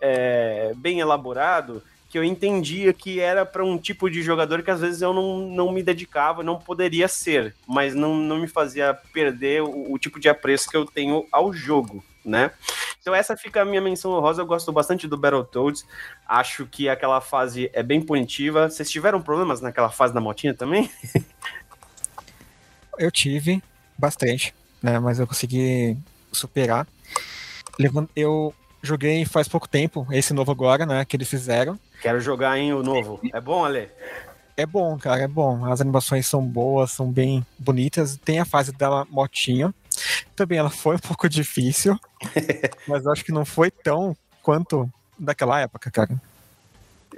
é... 0.00 0.72
bem 0.76 1.00
elaborado, 1.00 1.82
que 2.08 2.18
eu 2.18 2.24
entendia 2.24 2.92
que 2.92 3.20
era 3.20 3.44
para 3.44 3.64
um 3.64 3.76
tipo 3.76 4.08
de 4.08 4.22
jogador 4.22 4.62
que 4.62 4.70
às 4.70 4.80
vezes 4.80 5.02
eu 5.02 5.12
não, 5.12 5.38
não 5.38 5.72
me 5.72 5.82
dedicava, 5.82 6.42
não 6.42 6.58
poderia 6.58 7.06
ser, 7.06 7.54
mas 7.66 7.94
não, 7.94 8.16
não 8.16 8.38
me 8.38 8.48
fazia 8.48 8.94
perder 9.12 9.62
o, 9.62 9.92
o 9.92 9.98
tipo 9.98 10.18
de 10.18 10.28
apreço 10.28 10.70
que 10.70 10.76
eu 10.76 10.86
tenho 10.86 11.26
ao 11.30 11.52
jogo, 11.52 12.02
né? 12.24 12.50
Então 13.00 13.14
essa 13.14 13.36
fica 13.36 13.62
a 13.62 13.64
minha 13.64 13.80
menção 13.80 14.12
honrosa, 14.12 14.42
eu 14.42 14.46
gosto 14.46 14.72
bastante 14.72 15.06
do 15.06 15.16
Battletoads, 15.16 15.84
acho 16.26 16.66
que 16.66 16.88
aquela 16.88 17.20
fase 17.20 17.70
é 17.72 17.82
bem 17.82 18.00
punitiva. 18.00 18.68
Vocês 18.68 18.90
tiveram 18.90 19.20
problemas 19.20 19.60
naquela 19.60 19.90
fase 19.90 20.12
da 20.12 20.20
motinha 20.20 20.54
também? 20.54 20.90
eu 22.98 23.10
tive 23.10 23.62
bastante, 23.96 24.54
né, 24.82 24.98
mas 24.98 25.18
eu 25.18 25.26
consegui 25.26 25.96
superar. 26.32 26.86
Eu 28.16 28.54
joguei 28.88 29.24
faz 29.24 29.46
pouco 29.46 29.68
tempo, 29.68 30.06
esse 30.10 30.32
novo 30.32 30.50
agora, 30.50 30.86
né, 30.86 31.04
que 31.04 31.16
eles 31.16 31.28
fizeram. 31.28 31.78
Quero 32.00 32.20
jogar 32.20 32.58
em 32.58 32.72
o 32.72 32.82
novo. 32.82 33.20
É 33.32 33.40
bom, 33.40 33.64
Ale? 33.64 33.88
É 34.56 34.66
bom, 34.66 34.98
cara, 34.98 35.22
é 35.22 35.28
bom. 35.28 35.64
As 35.70 35.80
animações 35.80 36.26
são 36.26 36.44
boas, 36.44 36.90
são 36.90 37.12
bem 37.12 37.46
bonitas. 37.58 38.16
Tem 38.16 38.40
a 38.40 38.44
fase 38.44 38.72
da 38.72 39.04
motinha. 39.04 39.72
Também 40.34 40.58
ela 40.58 40.70
foi 40.70 40.96
um 40.96 40.98
pouco 41.06 41.28
difícil, 41.28 41.98
mas 42.88 43.06
acho 43.06 43.24
que 43.24 43.32
não 43.32 43.44
foi 43.44 43.70
tão 43.70 44.16
quanto 44.42 44.90
daquela 45.18 45.60
época, 45.60 45.90
cara. 45.90 46.10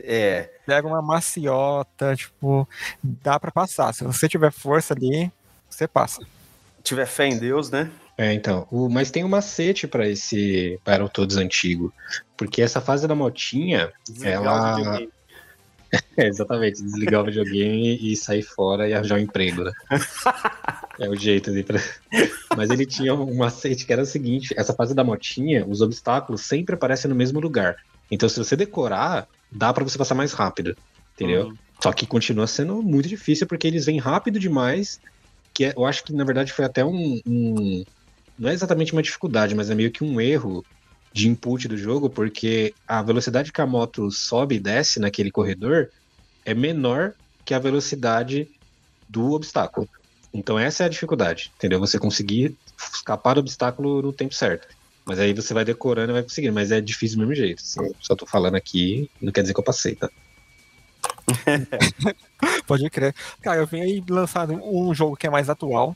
É. 0.03 0.51
Pega 0.67 0.87
uma 0.87 1.01
maciota, 1.01 2.17
tipo, 2.17 2.69
dá 3.03 3.39
para 3.39 3.51
passar. 3.51 3.93
Se 3.95 4.05
você 4.05 4.29
tiver 4.29 4.53
força 4.53 4.95
ali, 4.95 5.31
você 5.69 5.87
passa. 5.87 6.27
Tiver 6.83 7.07
fé 7.07 7.27
em 7.27 7.39
Deus, 7.39 7.71
né? 7.71 7.91
É, 8.21 8.35
então. 8.35 8.69
O, 8.71 8.91
mas 8.91 9.11
tem 9.11 9.25
um 9.25 9.29
macete 9.29 9.89
para 9.89 10.07
esse 10.07 10.79
Battletoads 10.85 11.39
antigo. 11.39 11.91
Porque 12.37 12.61
essa 12.61 12.79
fase 12.79 13.09
da 13.09 13.15
motinha, 13.15 13.91
desligar 14.07 14.35
ela. 14.35 15.01
é, 16.19 16.27
exatamente, 16.27 16.83
desligar 16.83 17.23
o 17.23 17.25
videogame 17.25 17.97
e 17.97 18.15
sair 18.15 18.43
fora 18.43 18.87
e 18.87 18.93
arranjar 18.93 19.17
um 19.17 19.23
emprego, 19.23 19.65
né? 19.65 19.73
é 21.01 21.09
o 21.09 21.17
jeito 21.17 21.51
de. 21.51 21.65
Mas 22.55 22.69
ele 22.69 22.85
tinha 22.85 23.15
um 23.15 23.37
macete 23.39 23.87
que 23.87 23.93
era 23.93 24.03
o 24.03 24.07
seguinte: 24.07 24.53
essa 24.55 24.75
fase 24.75 24.95
da 24.95 25.03
motinha, 25.03 25.65
os 25.67 25.81
obstáculos 25.81 26.43
sempre 26.43 26.75
aparecem 26.75 27.09
no 27.09 27.15
mesmo 27.15 27.41
lugar. 27.41 27.77
Então, 28.11 28.29
se 28.29 28.39
você 28.39 28.55
decorar, 28.55 29.29
dá 29.51 29.73
para 29.73 29.83
você 29.83 29.97
passar 29.97 30.15
mais 30.15 30.35
rápido. 30.35 30.77
Entendeu? 31.15 31.47
Uhum. 31.47 31.55
Só 31.83 31.91
que 31.91 32.05
continua 32.05 32.47
sendo 32.47 32.83
muito 32.83 33.09
difícil 33.09 33.47
porque 33.47 33.67
eles 33.67 33.87
vêm 33.87 33.99
rápido 33.99 34.39
demais. 34.39 35.01
Que 35.55 35.65
é, 35.65 35.75
eu 35.75 35.87
acho 35.87 36.05
que 36.05 36.13
na 36.13 36.23
verdade 36.23 36.53
foi 36.53 36.67
até 36.67 36.85
um, 36.85 37.19
um 37.27 37.83
não 38.41 38.49
é 38.49 38.55
exatamente 38.55 38.95
uma 38.95 39.03
dificuldade, 39.03 39.55
mas 39.55 39.69
é 39.69 39.75
meio 39.75 39.91
que 39.91 40.03
um 40.03 40.19
erro 40.19 40.65
de 41.13 41.29
input 41.29 41.69
do 41.69 41.77
jogo, 41.77 42.09
porque 42.09 42.75
a 42.89 43.03
velocidade 43.03 43.53
que 43.53 43.61
a 43.61 43.67
moto 43.67 44.11
sobe 44.11 44.55
e 44.55 44.61
desce 44.61 44.99
naquele 44.99 45.31
corredor 45.31 45.91
é 46.43 46.55
menor 46.55 47.13
que 47.45 47.53
a 47.53 47.59
velocidade 47.59 48.49
do 49.07 49.33
obstáculo. 49.33 49.87
Então 50.33 50.59
essa 50.59 50.85
é 50.85 50.87
a 50.87 50.89
dificuldade, 50.89 51.53
entendeu? 51.55 51.79
Você 51.81 51.99
conseguir 51.99 52.57
escapar 52.95 53.35
do 53.35 53.41
obstáculo 53.41 54.01
no 54.01 54.13
tempo 54.13 54.35
certo. 54.35 54.69
Mas 55.05 55.19
aí 55.19 55.35
você 55.35 55.53
vai 55.53 55.65
decorando 55.65 56.13
e 56.13 56.15
vai 56.15 56.23
conseguindo, 56.23 56.55
mas 56.55 56.73
é 56.73 56.81
difícil 56.81 57.19
do 57.19 57.27
mesmo 57.27 57.35
jeito. 57.35 57.61
Assim. 57.61 57.93
Só 58.01 58.17
tô 58.17 58.25
falando 58.25 58.55
aqui, 58.55 59.11
não 59.21 59.33
quer 59.33 59.43
dizer 59.43 59.53
que 59.53 59.61
eu 59.61 59.65
passei, 59.65 59.97
tá? 59.97 60.09
Pode 62.67 62.89
crer. 62.89 63.15
Cara, 63.43 63.59
eu 63.59 63.67
vim 63.67 63.81
aí 63.81 64.03
lançado 64.09 64.55
um 64.55 64.95
jogo 64.95 65.17
que 65.17 65.27
é 65.27 65.31
mais 65.31 65.51
atual, 65.51 65.95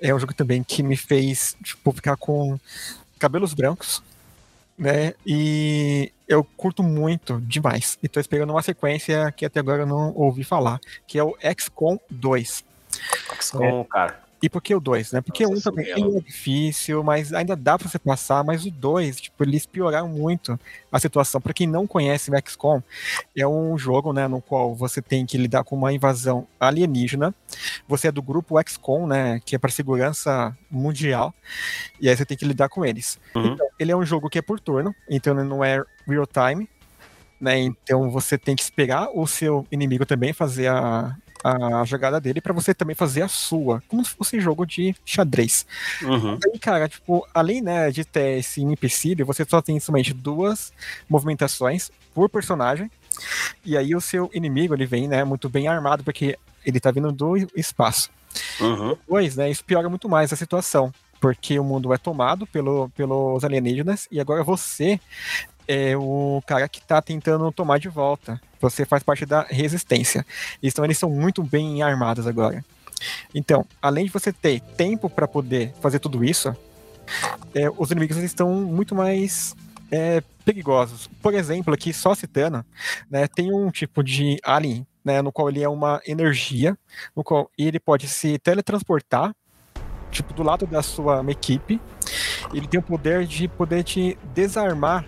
é 0.00 0.14
um 0.14 0.18
jogo 0.18 0.34
também 0.34 0.62
que 0.62 0.82
me 0.82 0.96
fez 0.96 1.56
tipo, 1.62 1.92
ficar 1.92 2.16
com 2.16 2.58
cabelos 3.18 3.54
brancos, 3.54 4.02
né? 4.78 5.14
E 5.26 6.12
eu 6.28 6.44
curto 6.44 6.82
muito 6.82 7.40
demais. 7.40 7.98
E 8.02 8.08
tô 8.08 8.20
esperando 8.20 8.50
uma 8.50 8.62
sequência 8.62 9.32
que 9.32 9.44
até 9.44 9.60
agora 9.60 9.82
eu 9.82 9.86
não 9.86 10.12
ouvi 10.14 10.44
falar, 10.44 10.80
que 11.06 11.18
é 11.18 11.24
o 11.24 11.36
XCOM 11.58 11.98
2. 12.10 12.64
XCOM, 13.40 13.80
é, 13.80 13.84
cara. 13.84 14.25
E 14.42 14.50
por 14.50 14.60
que 14.60 14.74
o 14.74 14.80
2, 14.80 15.12
né? 15.12 15.20
Porque 15.20 15.44
Nossa, 15.46 15.70
um 15.70 15.74
também 15.74 15.90
é 15.90 16.20
difícil, 16.20 17.02
mas 17.02 17.32
ainda 17.32 17.56
dá 17.56 17.78
pra 17.78 17.88
você 17.88 17.98
passar, 17.98 18.44
mas 18.44 18.66
o 18.66 18.70
2, 18.70 19.20
tipo, 19.20 19.42
eles 19.42 19.64
pioraram 19.64 20.08
muito 20.08 20.58
a 20.92 20.98
situação. 20.98 21.40
Pra 21.40 21.54
quem 21.54 21.66
não 21.66 21.86
conhece 21.86 22.30
o 22.30 22.34
XCOM, 22.46 22.82
é 23.36 23.46
um 23.46 23.78
jogo, 23.78 24.12
né, 24.12 24.28
no 24.28 24.42
qual 24.42 24.74
você 24.74 25.00
tem 25.00 25.24
que 25.24 25.38
lidar 25.38 25.64
com 25.64 25.74
uma 25.74 25.92
invasão 25.92 26.46
alienígena. 26.60 27.34
Você 27.88 28.08
é 28.08 28.12
do 28.12 28.20
grupo 28.20 28.60
XCOM, 28.62 29.06
né, 29.06 29.40
que 29.44 29.56
é 29.56 29.58
para 29.58 29.70
segurança 29.70 30.56
mundial, 30.70 31.34
e 31.98 32.08
aí 32.08 32.16
você 32.16 32.26
tem 32.26 32.36
que 32.36 32.44
lidar 32.44 32.68
com 32.68 32.84
eles. 32.84 33.18
Uhum. 33.34 33.46
Então, 33.46 33.66
ele 33.78 33.92
é 33.92 33.96
um 33.96 34.04
jogo 34.04 34.28
que 34.28 34.38
é 34.38 34.42
por 34.42 34.60
turno, 34.60 34.94
então 35.08 35.38
ele 35.38 35.48
não 35.48 35.64
é 35.64 35.82
real 36.06 36.26
time, 36.26 36.68
né? 37.40 37.58
Então 37.58 38.10
você 38.10 38.36
tem 38.36 38.56
que 38.56 38.62
esperar 38.62 39.08
o 39.14 39.26
seu 39.26 39.66
inimigo 39.70 40.06
também 40.06 40.32
fazer 40.32 40.68
a, 40.68 41.16
a 41.46 41.84
jogada 41.84 42.20
dele 42.20 42.40
para 42.40 42.52
você 42.52 42.74
também 42.74 42.96
fazer 42.96 43.22
a 43.22 43.28
sua, 43.28 43.82
como 43.86 44.04
se 44.04 44.14
fosse 44.14 44.36
um 44.36 44.40
jogo 44.40 44.66
de 44.66 44.94
xadrez. 45.04 45.64
Uhum. 46.02 46.38
Aí, 46.44 46.58
cara, 46.58 46.88
tipo, 46.88 47.26
além 47.32 47.60
né, 47.60 47.90
de 47.90 48.04
ter 48.04 48.38
esse 48.38 48.62
empecilho, 48.62 49.24
você 49.24 49.44
só 49.48 49.62
tem 49.62 49.78
somente 49.78 50.12
duas 50.12 50.72
movimentações 51.08 51.90
por 52.12 52.28
personagem. 52.28 52.90
E 53.64 53.76
aí 53.76 53.94
o 53.94 54.00
seu 54.00 54.28
inimigo 54.34 54.74
ele 54.74 54.86
vem, 54.86 55.06
né, 55.06 55.22
muito 55.22 55.48
bem 55.48 55.68
armado 55.68 56.02
porque 56.02 56.36
ele 56.64 56.80
tá 56.80 56.90
vindo 56.90 57.12
do 57.12 57.36
espaço. 57.54 58.10
Uhum. 58.60 58.90
Depois, 58.90 59.36
né, 59.36 59.50
isso 59.50 59.64
piora 59.64 59.88
muito 59.88 60.08
mais 60.08 60.32
a 60.32 60.36
situação, 60.36 60.92
porque 61.20 61.58
o 61.58 61.64
mundo 61.64 61.94
é 61.94 61.98
tomado 61.98 62.46
pelo, 62.46 62.90
pelos 62.90 63.44
alienígenas 63.44 64.08
e 64.10 64.20
agora 64.20 64.42
você 64.42 65.00
é 65.68 65.96
o 65.96 66.42
cara 66.46 66.68
que 66.68 66.80
tá 66.80 67.00
tentando 67.00 67.50
tomar 67.52 67.78
de 67.78 67.88
volta. 67.88 68.40
Você 68.60 68.84
faz 68.84 69.02
parte 69.02 69.26
da 69.26 69.42
resistência. 69.42 70.24
Então 70.62 70.84
eles 70.84 70.98
são 70.98 71.10
muito 71.10 71.42
bem 71.42 71.82
armados 71.82 72.26
agora. 72.26 72.64
Então, 73.34 73.66
além 73.80 74.06
de 74.06 74.10
você 74.12 74.32
ter 74.32 74.60
tempo 74.60 75.10
para 75.10 75.28
poder 75.28 75.72
fazer 75.80 75.98
tudo 75.98 76.24
isso, 76.24 76.56
é, 77.54 77.68
os 77.76 77.90
inimigos 77.90 78.16
estão 78.18 78.50
muito 78.54 78.94
mais 78.94 79.54
é, 79.90 80.22
perigosos. 80.44 81.08
Por 81.22 81.34
exemplo, 81.34 81.74
aqui 81.74 81.92
só 81.92 82.14
citando, 82.14 82.64
né, 83.10 83.26
tem 83.26 83.52
um 83.52 83.70
tipo 83.70 84.02
de 84.02 84.38
alien, 84.42 84.86
né, 85.04 85.22
no 85.22 85.30
qual 85.30 85.48
ele 85.48 85.62
é 85.62 85.68
uma 85.68 86.00
energia, 86.06 86.76
no 87.14 87.22
qual 87.22 87.50
ele 87.56 87.78
pode 87.78 88.08
se 88.08 88.38
teletransportar, 88.38 89.34
tipo 90.10 90.32
do 90.32 90.42
lado 90.42 90.66
da 90.66 90.82
sua 90.82 91.24
equipe. 91.28 91.80
Ele 92.52 92.66
tem 92.66 92.80
o 92.80 92.82
poder 92.82 93.26
de 93.26 93.48
poder 93.48 93.82
te 93.82 94.16
desarmar 94.34 95.04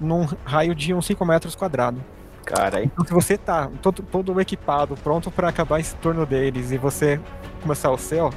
num 0.00 0.26
raio 0.44 0.74
de 0.74 0.92
uns 0.94 1.06
5 1.06 1.24
metros 1.24 1.54
quadrados. 1.54 2.00
Cara, 2.44 2.82
Então, 2.82 3.04
se 3.04 3.12
você 3.12 3.36
tá 3.38 3.68
todo, 3.82 4.02
todo 4.02 4.40
equipado, 4.40 4.96
pronto 4.96 5.30
para 5.30 5.48
acabar 5.48 5.78
esse 5.78 5.94
turno 5.96 6.24
deles 6.26 6.72
e 6.72 6.78
você 6.78 7.20
começar 7.62 7.90
o 7.90 7.98
seu, 7.98 8.32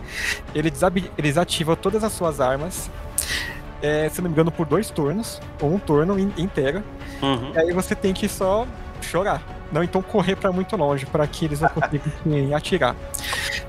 ele, 0.54 0.70
desabi- 0.70 1.10
ele 1.18 1.28
desativa 1.30 1.76
todas 1.76 2.04
as 2.04 2.12
suas 2.12 2.40
armas, 2.42 2.92
é, 3.82 4.08
se 4.10 4.22
não 4.22 4.30
me 4.30 4.34
engano, 4.34 4.52
por 4.52 4.66
dois 4.66 4.90
turnos, 4.90 5.42
ou 5.62 5.74
um 5.74 5.80
turno 5.80 6.20
in- 6.20 6.34
inteiro. 6.38 6.84
Uhum. 7.22 7.52
E 7.56 7.58
aí 7.58 7.72
você 7.72 7.96
tem 7.96 8.14
que 8.14 8.28
só 8.28 8.68
chorar. 9.02 9.42
Não 9.72 9.82
então 9.84 10.02
correr 10.02 10.36
para 10.36 10.52
muito 10.52 10.76
longe, 10.76 11.06
para 11.06 11.26
que 11.26 11.46
eles 11.46 11.60
não 11.62 11.70
consigam 11.74 12.56
atirar. 12.56 12.96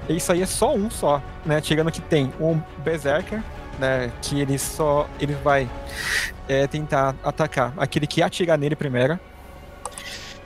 E 0.08 0.16
isso 0.16 0.30
aí 0.32 0.42
é 0.42 0.46
só 0.46 0.74
um 0.74 0.90
só, 0.90 1.22
né? 1.46 1.60
Tirando 1.60 1.90
que 1.90 2.00
tem 2.02 2.30
um 2.38 2.60
Berserker, 2.84 3.40
né? 3.78 4.10
Que 4.20 4.40
ele 4.40 4.58
só. 4.58 5.08
Ele 5.18 5.34
vai 5.42 5.66
é, 6.48 6.66
tentar 6.66 7.14
atacar 7.22 7.74
aquele 7.76 8.06
que 8.06 8.22
atirar 8.22 8.58
nele 8.58 8.76
primeiro. 8.76 9.18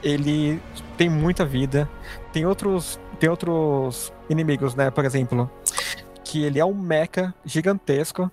Ele 0.03 0.61
tem 0.97 1.09
muita 1.09 1.45
vida. 1.45 1.89
Tem 2.33 2.47
outros. 2.47 3.01
Tem 3.19 3.29
outros 3.29 4.13
inimigos, 4.31 4.77
né? 4.77 4.91
Por 4.93 5.05
exemplo, 5.05 5.51
que 6.25 6.45
ele 6.45 6.61
é 6.61 6.65
um 6.65 6.75
mecha 6.75 7.35
gigantesco. 7.45 8.31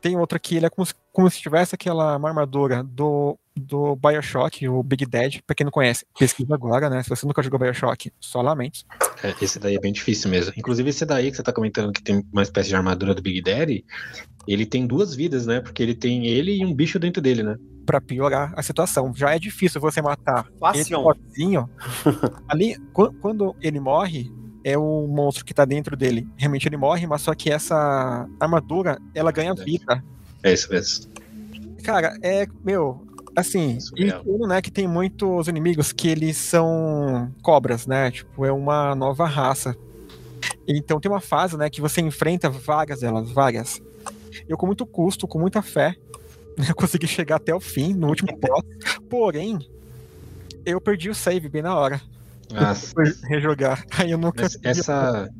Tem 0.00 0.16
outro 0.16 0.38
que 0.38 0.56
ele 0.56 0.66
é 0.66 0.70
como 0.70 0.86
se, 0.86 0.94
como 1.12 1.28
se 1.28 1.40
tivesse 1.40 1.74
aquela 1.74 2.14
armadura 2.14 2.82
do, 2.82 3.38
do 3.54 3.96
Bioshock, 3.96 4.66
o 4.68 4.82
Big 4.82 5.04
Dead. 5.04 5.40
Pra 5.46 5.54
quem 5.54 5.64
não 5.64 5.70
conhece, 5.70 6.06
pesquisa 6.18 6.54
agora, 6.54 6.88
né? 6.88 7.02
Se 7.02 7.10
você 7.10 7.26
nunca 7.26 7.42
jogou 7.42 7.58
Bioshock, 7.58 8.10
só 8.18 8.40
lamento. 8.40 8.80
É, 9.22 9.34
esse 9.42 9.58
daí 9.58 9.76
é 9.76 9.80
bem 9.80 9.92
difícil 9.92 10.30
mesmo. 10.30 10.52
Inclusive, 10.56 10.88
esse 10.88 11.04
daí 11.04 11.30
que 11.30 11.36
você 11.36 11.42
tá 11.42 11.52
comentando 11.52 11.92
que 11.92 12.02
tem 12.02 12.24
uma 12.32 12.42
espécie 12.42 12.70
de 12.70 12.76
armadura 12.76 13.14
do 13.14 13.20
Big 13.20 13.42
Daddy, 13.42 13.84
ele 14.46 14.66
tem 14.66 14.86
duas 14.86 15.14
vidas, 15.14 15.46
né? 15.46 15.60
Porque 15.60 15.82
ele 15.82 15.94
tem 15.94 16.26
ele 16.26 16.56
e 16.56 16.64
um 16.64 16.74
bicho 16.74 16.98
dentro 16.98 17.20
dele, 17.22 17.42
né? 17.42 17.56
Pra 17.86 18.00
piorar 18.00 18.52
a 18.56 18.62
situação. 18.62 19.12
Já 19.14 19.34
é 19.34 19.38
difícil 19.38 19.80
você 19.80 20.00
matar 20.02 20.46
ele 20.48 20.58
Fácil. 20.58 21.02
sozinho. 21.02 21.68
Ali, 22.48 22.76
qu- 22.92 23.12
quando 23.20 23.54
ele 23.60 23.80
morre, 23.80 24.30
é 24.64 24.76
o 24.78 25.06
monstro 25.08 25.44
que 25.44 25.54
tá 25.54 25.64
dentro 25.64 25.96
dele. 25.96 26.28
Realmente 26.36 26.68
ele 26.68 26.76
morre, 26.76 27.06
mas 27.06 27.22
só 27.22 27.34
que 27.34 27.50
essa 27.50 28.28
armadura, 28.38 28.98
ela 29.14 29.32
ganha 29.32 29.54
vida. 29.54 30.02
É 30.42 30.52
isso 30.52 30.70
mesmo. 30.70 31.10
Cara, 31.82 32.16
é, 32.22 32.46
meu, 32.64 33.04
assim, 33.34 33.80
Surreal. 33.80 34.22
tudo, 34.22 34.46
né, 34.46 34.60
que 34.60 34.70
tem 34.70 34.86
muitos 34.86 35.48
inimigos 35.48 35.92
que 35.92 36.08
eles 36.08 36.36
são 36.36 37.32
cobras, 37.42 37.86
né? 37.86 38.10
Tipo, 38.10 38.44
é 38.44 38.52
uma 38.52 38.94
nova 38.94 39.26
raça. 39.26 39.74
Então 40.68 41.00
tem 41.00 41.10
uma 41.10 41.20
fase, 41.20 41.56
né, 41.56 41.68
que 41.70 41.80
você 41.80 42.00
enfrenta 42.00 42.48
várias 42.50 43.00
delas, 43.00 43.30
várias. 43.30 43.80
Eu 44.48 44.56
com 44.56 44.66
muito 44.66 44.86
custo, 44.86 45.26
com 45.26 45.38
muita 45.38 45.62
fé, 45.62 45.94
eu 46.68 46.74
consegui 46.74 47.06
chegar 47.06 47.36
até 47.36 47.54
o 47.54 47.60
fim, 47.60 47.94
no 47.94 48.08
último 48.08 48.36
boss. 48.38 48.64
Porém, 49.08 49.58
eu 50.64 50.80
perdi 50.80 51.10
o 51.10 51.14
save 51.14 51.48
bem 51.48 51.62
na 51.62 51.74
hora. 51.74 52.00
Rejogar. 53.28 53.84
Aí 53.92 54.10
eu 54.10 54.18
nunca 54.18 54.46
essa, 54.62 55.30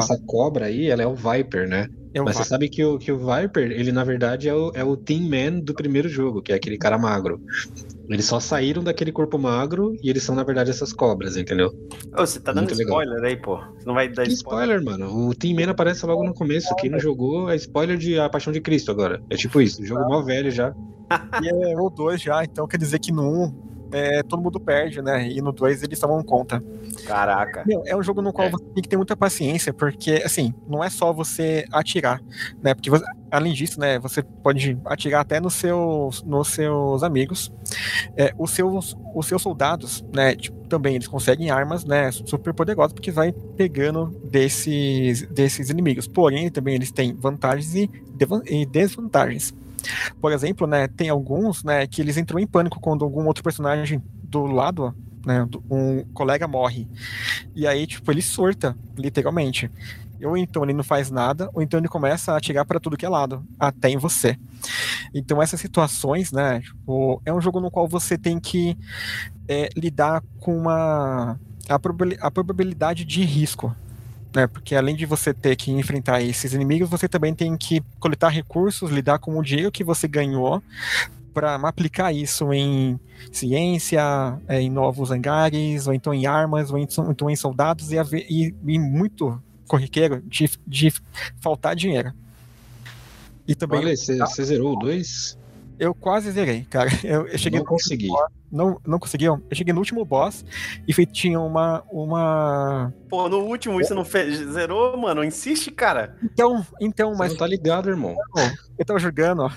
essa 0.00 0.18
cobra 0.26 0.66
aí, 0.66 0.88
ela 0.88 1.02
é 1.02 1.06
o 1.06 1.14
Viper, 1.14 1.68
né? 1.68 1.88
Eu 2.18 2.24
Mas 2.24 2.36
você 2.36 2.44
sabe 2.44 2.68
que 2.68 2.84
o, 2.84 2.98
que 2.98 3.12
o 3.12 3.18
Viper, 3.18 3.70
ele 3.70 3.92
na 3.92 4.02
verdade 4.04 4.48
é 4.48 4.54
o, 4.54 4.72
é 4.74 4.82
o 4.82 4.96
Team 4.96 5.22
Man 5.28 5.60
do 5.60 5.72
primeiro 5.72 6.08
jogo, 6.08 6.42
que 6.42 6.52
é 6.52 6.56
aquele 6.56 6.76
cara 6.76 6.98
magro. 6.98 7.40
Eles 8.08 8.24
só 8.24 8.40
saíram 8.40 8.82
daquele 8.82 9.12
corpo 9.12 9.38
magro 9.38 9.94
e 10.02 10.08
eles 10.08 10.22
são, 10.22 10.34
na 10.34 10.42
verdade, 10.42 10.70
essas 10.70 10.92
cobras, 10.94 11.36
entendeu? 11.36 11.68
Ô, 12.16 12.20
você 12.26 12.40
tá 12.40 12.52
dando 12.52 12.64
Muito 12.64 12.78
legal. 12.78 13.02
spoiler 13.02 13.24
aí, 13.24 13.36
pô. 13.36 13.58
Você 13.58 13.86
não 13.86 13.94
vai 13.94 14.08
dar 14.08 14.22
Que 14.24 14.32
spoiler. 14.32 14.76
spoiler, 14.78 14.98
mano. 14.98 15.28
O 15.28 15.34
Team 15.34 15.54
Man 15.54 15.70
aparece 15.70 16.06
logo 16.06 16.24
no 16.24 16.32
começo. 16.32 16.74
Quem 16.76 16.88
não 16.90 16.98
jogou 16.98 17.50
é 17.50 17.56
spoiler 17.56 17.98
de 17.98 18.18
A 18.18 18.28
Paixão 18.28 18.52
de 18.52 18.60
Cristo 18.62 18.90
agora. 18.90 19.22
É 19.28 19.36
tipo 19.36 19.60
isso, 19.60 19.84
jogo 19.84 20.08
mó 20.08 20.22
velho 20.22 20.50
já. 20.50 20.74
E 21.42 21.48
é 21.48 21.76
o 21.80 21.88
2 21.88 22.20
já, 22.20 22.44
então 22.44 22.66
quer 22.68 22.76
dizer 22.76 22.98
que 22.98 23.10
no 23.10 23.22
1 23.22 23.42
um, 23.44 23.67
é, 23.92 24.22
todo 24.22 24.42
mundo 24.42 24.58
perde, 24.60 25.00
né? 25.02 25.28
E 25.28 25.40
no 25.40 25.52
2 25.52 25.82
eles 25.82 25.98
tomam 25.98 26.22
conta. 26.22 26.62
Caraca. 27.06 27.62
Meu, 27.66 27.82
é 27.86 27.96
um 27.96 28.02
jogo 28.02 28.20
no 28.22 28.32
qual 28.32 28.48
É. 28.48 28.50
você 28.50 28.64
tem 28.74 28.82
que 28.82 28.88
ter 28.88 28.96
muita 28.96 29.16
paciência, 29.16 29.72
porque, 29.72 30.22
assim, 30.24 30.52
não 30.68 30.82
é 30.82 30.90
só 30.90 31.12
você 31.12 31.64
atirar, 31.72 32.20
né? 32.62 32.74
Porque, 32.74 32.90
você- 32.90 33.04
além 33.30 33.52
disso, 33.52 33.78
né, 33.80 33.98
você 33.98 34.22
pode 34.22 34.78
atirar 34.84 35.20
até 35.20 35.40
nos 35.40 35.54
seus, 35.54 36.22
nos 36.22 36.48
seus 36.48 37.02
amigos. 37.02 37.52
É, 38.16 38.32
os, 38.38 38.50
seus, 38.50 38.96
os 39.14 39.26
seus 39.26 39.40
soldados, 39.42 40.04
né, 40.12 40.34
tipo, 40.34 40.58
também 40.68 40.94
eles 40.96 41.08
conseguem 41.08 41.50
armas, 41.50 41.84
né, 41.84 42.10
super 42.12 42.52
poderosas, 42.52 42.92
porque 42.92 43.10
vai 43.10 43.32
pegando 43.32 44.06
desses, 44.30 45.22
desses 45.28 45.70
inimigos. 45.70 46.06
Porém, 46.06 46.50
também 46.50 46.74
eles 46.74 46.90
têm 46.90 47.14
vantagens 47.14 47.74
e, 47.74 47.90
e 48.46 48.66
desvantagens. 48.66 49.54
Por 50.20 50.32
exemplo, 50.32 50.66
né, 50.66 50.88
tem 50.88 51.08
alguns, 51.08 51.62
né, 51.64 51.86
que 51.86 52.00
eles 52.00 52.16
entram 52.16 52.38
em 52.38 52.46
pânico 52.46 52.80
quando 52.80 53.04
algum 53.04 53.26
outro 53.26 53.42
personagem 53.42 54.02
do 54.22 54.46
lado, 54.46 54.94
né, 55.24 55.46
um 55.70 56.04
colega 56.12 56.48
morre. 56.48 56.88
E 57.54 57.66
aí, 57.66 57.86
tipo, 57.86 58.10
ele 58.10 58.22
surta, 58.22 58.76
literalmente. 58.96 59.70
Ou 60.22 60.36
então 60.36 60.64
ele 60.64 60.72
não 60.72 60.82
faz 60.82 61.10
nada, 61.10 61.48
ou 61.54 61.62
então 61.62 61.78
ele 61.78 61.86
começa 61.86 62.32
a 62.32 62.36
atirar 62.36 62.64
para 62.64 62.80
tudo 62.80 62.96
que 62.96 63.06
é 63.06 63.08
lado, 63.08 63.44
até 63.58 63.88
em 63.88 63.96
você. 63.96 64.36
Então 65.14 65.40
essas 65.40 65.60
situações, 65.60 66.32
né, 66.32 66.60
tipo, 66.60 67.22
é 67.24 67.32
um 67.32 67.40
jogo 67.40 67.60
no 67.60 67.70
qual 67.70 67.86
você 67.86 68.18
tem 68.18 68.40
que 68.40 68.76
é, 69.46 69.68
lidar 69.76 70.22
com 70.40 70.58
uma 70.58 71.38
a, 71.68 72.26
a 72.26 72.30
probabilidade 72.30 73.04
de 73.04 73.24
risco, 73.24 73.74
né? 74.34 74.46
Porque 74.46 74.74
além 74.74 74.94
de 74.94 75.06
você 75.06 75.32
ter 75.32 75.56
que 75.56 75.70
enfrentar 75.70 76.22
esses 76.22 76.52
inimigos, 76.52 76.88
você 76.88 77.08
também 77.08 77.34
tem 77.34 77.56
que 77.56 77.82
coletar 77.98 78.28
recursos, 78.28 78.90
lidar 78.90 79.18
com 79.18 79.38
o 79.38 79.42
dinheiro 79.42 79.72
que 79.72 79.84
você 79.84 80.06
ganhou 80.06 80.62
para 81.32 81.54
aplicar 81.54 82.12
isso 82.12 82.52
em 82.52 82.98
ciência, 83.30 84.00
é, 84.48 84.60
em 84.60 84.70
novos 84.70 85.10
hangares, 85.10 85.86
ou 85.86 85.94
então 85.94 86.12
em 86.12 86.26
armas, 86.26 86.70
ou 86.70 86.78
então, 86.78 87.30
em 87.30 87.36
soldados, 87.36 87.92
e, 87.92 87.98
haver, 87.98 88.26
e, 88.28 88.54
e 88.66 88.78
muito 88.78 89.40
corriqueiro 89.66 90.20
de, 90.26 90.50
de 90.66 90.92
faltar 91.40 91.76
dinheiro. 91.76 92.12
E 93.46 93.54
também 93.54 93.80
Olha, 93.80 93.96
você 93.96 94.44
zerou 94.44 94.74
o 94.74 94.78
2? 94.78 95.38
Eu 95.78 95.94
quase 95.94 96.30
zerei, 96.30 96.66
cara. 96.68 96.88
Eu, 97.04 97.26
eu 97.26 97.38
cheguei 97.38 97.58
Não 97.60 97.66
consegui. 97.66 98.08
não, 98.50 98.80
não 98.86 98.98
conseguiu. 98.98 99.42
Eu 99.50 99.56
cheguei 99.56 99.72
no 99.72 99.78
último 99.80 100.04
boss 100.04 100.44
e 100.86 100.92
fe- 100.92 101.06
tinha 101.06 101.38
uma. 101.40 101.82
uma... 101.90 102.92
Pô, 103.08 103.28
no 103.28 103.38
último 103.40 103.74
você 103.82 103.94
não 103.94 104.04
fez, 104.04 104.38
zerou, 104.52 104.96
mano? 104.96 105.24
Insiste, 105.24 105.70
cara. 105.70 106.16
Então, 106.22 106.64
então, 106.80 107.12
Você 107.12 107.18
mas 107.18 107.32
não 107.32 107.38
tá 107.38 107.46
ligado, 107.46 107.88
irmão. 107.88 108.14
eu 108.78 108.84
tava 108.84 108.98
jogando, 108.98 109.42
ó. 109.42 109.50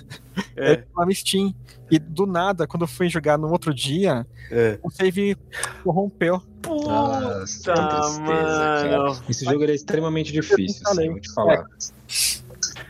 É. 0.55 0.71
Eu 0.73 0.86
tava 0.93 1.05
no 1.05 1.13
Steam. 1.15 1.53
E 1.89 1.99
do 1.99 2.25
nada, 2.25 2.65
quando 2.65 2.84
eu 2.84 2.88
fui 2.88 3.10
jogar 3.10 3.38
no 3.38 3.49
outro 3.51 3.73
dia, 3.73 4.25
É. 4.49 4.79
o 4.81 4.89
save 4.89 5.36
corrompeu. 5.84 6.41
Nossa, 6.65 7.73
Puta, 7.73 7.73
que 7.73 7.95
tristeza, 8.01 8.23
cara. 8.23 8.97
mano. 8.97 9.21
Esse 9.27 9.43
jogo 9.45 9.63
é 9.65 9.73
extremamente 9.73 10.31
difícil, 10.31 10.81
assim, 10.88 11.10
vou 11.10 11.19
te 11.19 11.34
falar. 11.34 11.65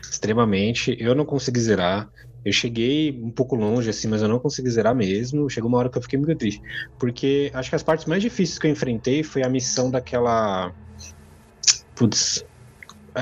Extremamente. 0.00 0.96
Eu 1.00 1.14
não 1.14 1.24
consegui 1.24 1.58
zerar. 1.60 2.08
Eu 2.44 2.52
cheguei 2.52 3.12
um 3.22 3.30
pouco 3.32 3.54
longe, 3.56 3.90
assim, 3.90 4.08
mas 4.08 4.22
eu 4.22 4.28
não 4.28 4.38
consegui 4.40 4.70
zerar 4.70 4.94
mesmo. 4.94 5.48
Chegou 5.50 5.68
uma 5.68 5.78
hora 5.78 5.90
que 5.90 5.98
eu 5.98 6.02
fiquei 6.02 6.18
muito 6.18 6.36
triste. 6.38 6.60
Porque 6.98 7.50
acho 7.54 7.70
que 7.70 7.76
as 7.76 7.82
partes 7.82 8.06
mais 8.06 8.22
difíceis 8.22 8.58
que 8.58 8.66
eu 8.66 8.70
enfrentei 8.70 9.22
foi 9.22 9.42
a 9.42 9.48
missão 9.48 9.90
daquela. 9.90 10.72
Putz. 11.94 12.42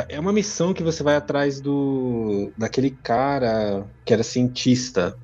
É 0.08 0.20
uma 0.20 0.32
missão 0.32 0.74
que 0.74 0.82
você 0.82 1.02
vai 1.02 1.16
atrás 1.16 1.60
do. 1.60 2.52
daquele 2.56 2.98
cara 3.02 3.88
que 4.04 4.12
era 4.14 4.22
cientista. 4.24 5.16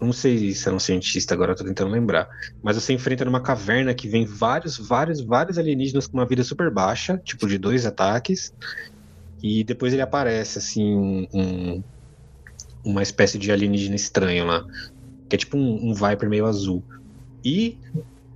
Não 0.00 0.12
sei 0.12 0.54
se 0.54 0.68
era 0.68 0.76
um 0.76 0.78
cientista 0.78 1.34
agora, 1.34 1.52
eu 1.52 1.56
tô 1.56 1.64
tentando 1.64 1.90
lembrar. 1.90 2.28
Mas 2.62 2.76
você 2.76 2.92
enfrenta 2.92 3.24
numa 3.24 3.42
caverna 3.42 3.94
que 3.94 4.08
vem 4.08 4.24
vários, 4.24 4.78
vários, 4.78 5.24
vários 5.24 5.58
alienígenas 5.58 6.06
com 6.06 6.18
uma 6.18 6.26
vida 6.26 6.44
super 6.44 6.72
baixa, 6.72 7.18
tipo 7.24 7.48
de 7.48 7.58
dois 7.58 7.84
ataques. 7.84 8.52
E 9.42 9.64
depois 9.64 9.92
ele 9.92 10.02
aparece, 10.02 10.58
assim, 10.58 11.26
um- 11.34 11.84
uma 12.84 13.02
espécie 13.02 13.38
de 13.38 13.50
alienígena 13.50 13.96
estranho 13.96 14.46
lá. 14.46 14.64
Que 15.28 15.36
é 15.36 15.38
tipo 15.38 15.56
um, 15.56 15.90
um 15.90 15.94
Viper 15.94 16.28
meio 16.28 16.46
azul. 16.46 16.82
E 17.44 17.78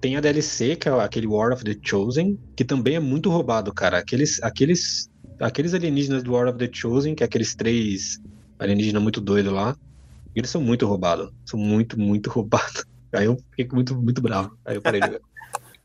tem 0.00 0.16
a 0.16 0.20
DLC, 0.20 0.76
que 0.76 0.88
é 0.88 0.92
aquele 0.92 1.26
War 1.26 1.52
of 1.52 1.64
the 1.64 1.76
Chosen, 1.81 2.38
que 2.57 2.64
também 2.64 2.96
é 2.96 3.00
muito 3.00 3.31
roubado, 3.31 3.72
cara. 3.72 3.98
Aqueles, 3.98 4.42
aqueles, 4.42 5.11
aqueles 5.40 5.74
alienígenas 5.74 6.22
do 6.22 6.33
War 6.33 6.48
of 6.48 6.59
the 6.59 6.68
Chosen, 6.72 7.14
que 7.14 7.22
é 7.22 7.26
aqueles 7.26 7.55
três 7.55 8.20
alienígenas 8.59 9.02
muito 9.02 9.20
doidos 9.20 9.52
lá, 9.52 9.76
Eles 10.35 10.50
são 10.50 10.61
muito 10.61 10.87
roubados. 10.87 11.31
São 11.44 11.59
muito, 11.59 11.98
muito 11.98 12.28
roubados. 12.31 12.85
Aí 13.12 13.26
eu 13.26 13.37
fiquei 13.50 13.68
muito, 13.72 13.94
muito 13.94 14.22
bravo. 14.22 14.57
Aí 14.64 14.76
eu 14.76 14.83
parei 14.83 15.00
de 15.00 15.07
jogar. 15.07 15.20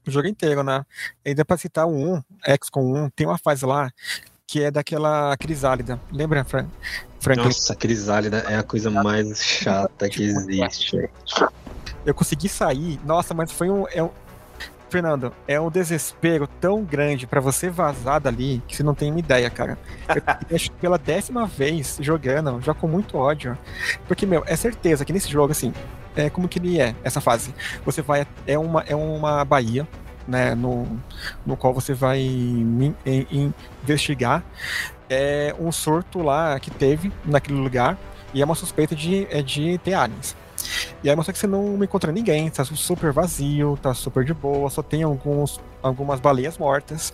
O 0.08 0.10
jogo 0.10 0.30
inteiro, 0.30 0.64
né? 0.64 0.86
Dá 1.36 1.44
pra 1.44 1.58
citar 1.58 1.86
o 1.86 2.16
1, 2.16 2.24
XCOM 2.64 3.08
1, 3.08 3.10
tem 3.10 3.28
uma 3.28 3.38
fase 3.38 3.66
lá 3.66 3.92
que 4.48 4.64
é 4.64 4.72
daquela 4.72 5.36
crisálida. 5.36 6.00
Lembra, 6.10 6.46
Fran 6.46 6.68
Franklin? 7.20 7.46
Nossa, 7.46 7.74
a 7.74 7.76
crisálida 7.76 8.38
é 8.48 8.56
a 8.56 8.64
coisa 8.64 8.90
mais 8.90 9.44
chata 9.44 10.08
que 10.08 10.24
existe. 10.24 11.10
Eu 12.06 12.14
consegui 12.16 12.48
sair, 12.48 12.98
nossa, 13.06 13.34
mas 13.34 13.52
foi 13.52 13.70
um. 13.70 13.86
É 13.90 14.02
um 14.02 14.10
Fernando, 14.90 15.34
é 15.46 15.60
um 15.60 15.70
desespero 15.70 16.48
tão 16.62 16.82
grande 16.82 17.28
pra 17.28 17.42
você 17.42 17.70
vazar 17.70 18.22
dali 18.22 18.64
que 18.66 18.74
você 18.74 18.84
não 18.84 18.96
tem 18.96 19.12
uma 19.12 19.20
ideia, 19.20 19.50
cara. 19.50 19.78
Eu 20.08 20.24
acho 20.56 20.72
pela 20.72 20.98
décima 20.98 21.46
vez 21.46 21.98
jogando, 22.00 22.62
já 22.62 22.74
com 22.74 22.88
muito 22.88 23.18
ódio. 23.18 23.58
Porque, 24.08 24.26
meu, 24.26 24.44
é 24.48 24.56
certeza 24.56 25.04
que 25.04 25.12
nesse 25.12 25.30
jogo, 25.30 25.52
assim, 25.52 25.74
é 26.16 26.30
como 26.30 26.48
que 26.48 26.58
ele 26.58 26.80
é, 26.80 26.96
essa 27.04 27.20
fase. 27.20 27.54
Você 27.84 28.02
vai. 28.02 28.26
É 28.46 28.58
uma, 28.58 28.82
é 28.88 28.96
uma 28.96 29.44
Bahia, 29.44 29.86
né, 30.28 30.54
no, 30.54 30.88
no 31.46 31.56
qual 31.56 31.74
você 31.74 31.94
vai 31.94 32.20
in- 32.20 32.94
in- 33.06 33.54
investigar 33.84 34.44
é 35.10 35.56
um 35.60 35.72
surto 35.72 36.22
lá 36.22 36.60
que 36.60 36.70
teve 36.70 37.12
naquele 37.26 37.58
lugar 37.60 37.98
e 38.34 38.42
é 38.42 38.46
uma 38.46 38.56
suspeita 38.56 38.96
de, 38.96 39.26
é 39.30 39.42
de 39.42 39.78
ter 39.80 39.94
aliens. 39.94 40.36
E 41.04 41.10
aí 41.10 41.16
mostra 41.16 41.32
que 41.32 41.40
você 41.40 41.48
não 41.48 41.82
encontra 41.84 42.12
ninguém, 42.12 42.50
tá 42.50 42.66
super 42.66 43.12
vazio, 43.12 43.78
tá 43.82 43.94
super 43.94 44.26
de 44.26 44.34
boa, 44.34 44.70
só 44.70 44.82
tem 44.82 45.04
alguns, 45.04 45.62
algumas 45.82 46.20
baleias 46.20 46.58
mortas, 46.58 47.14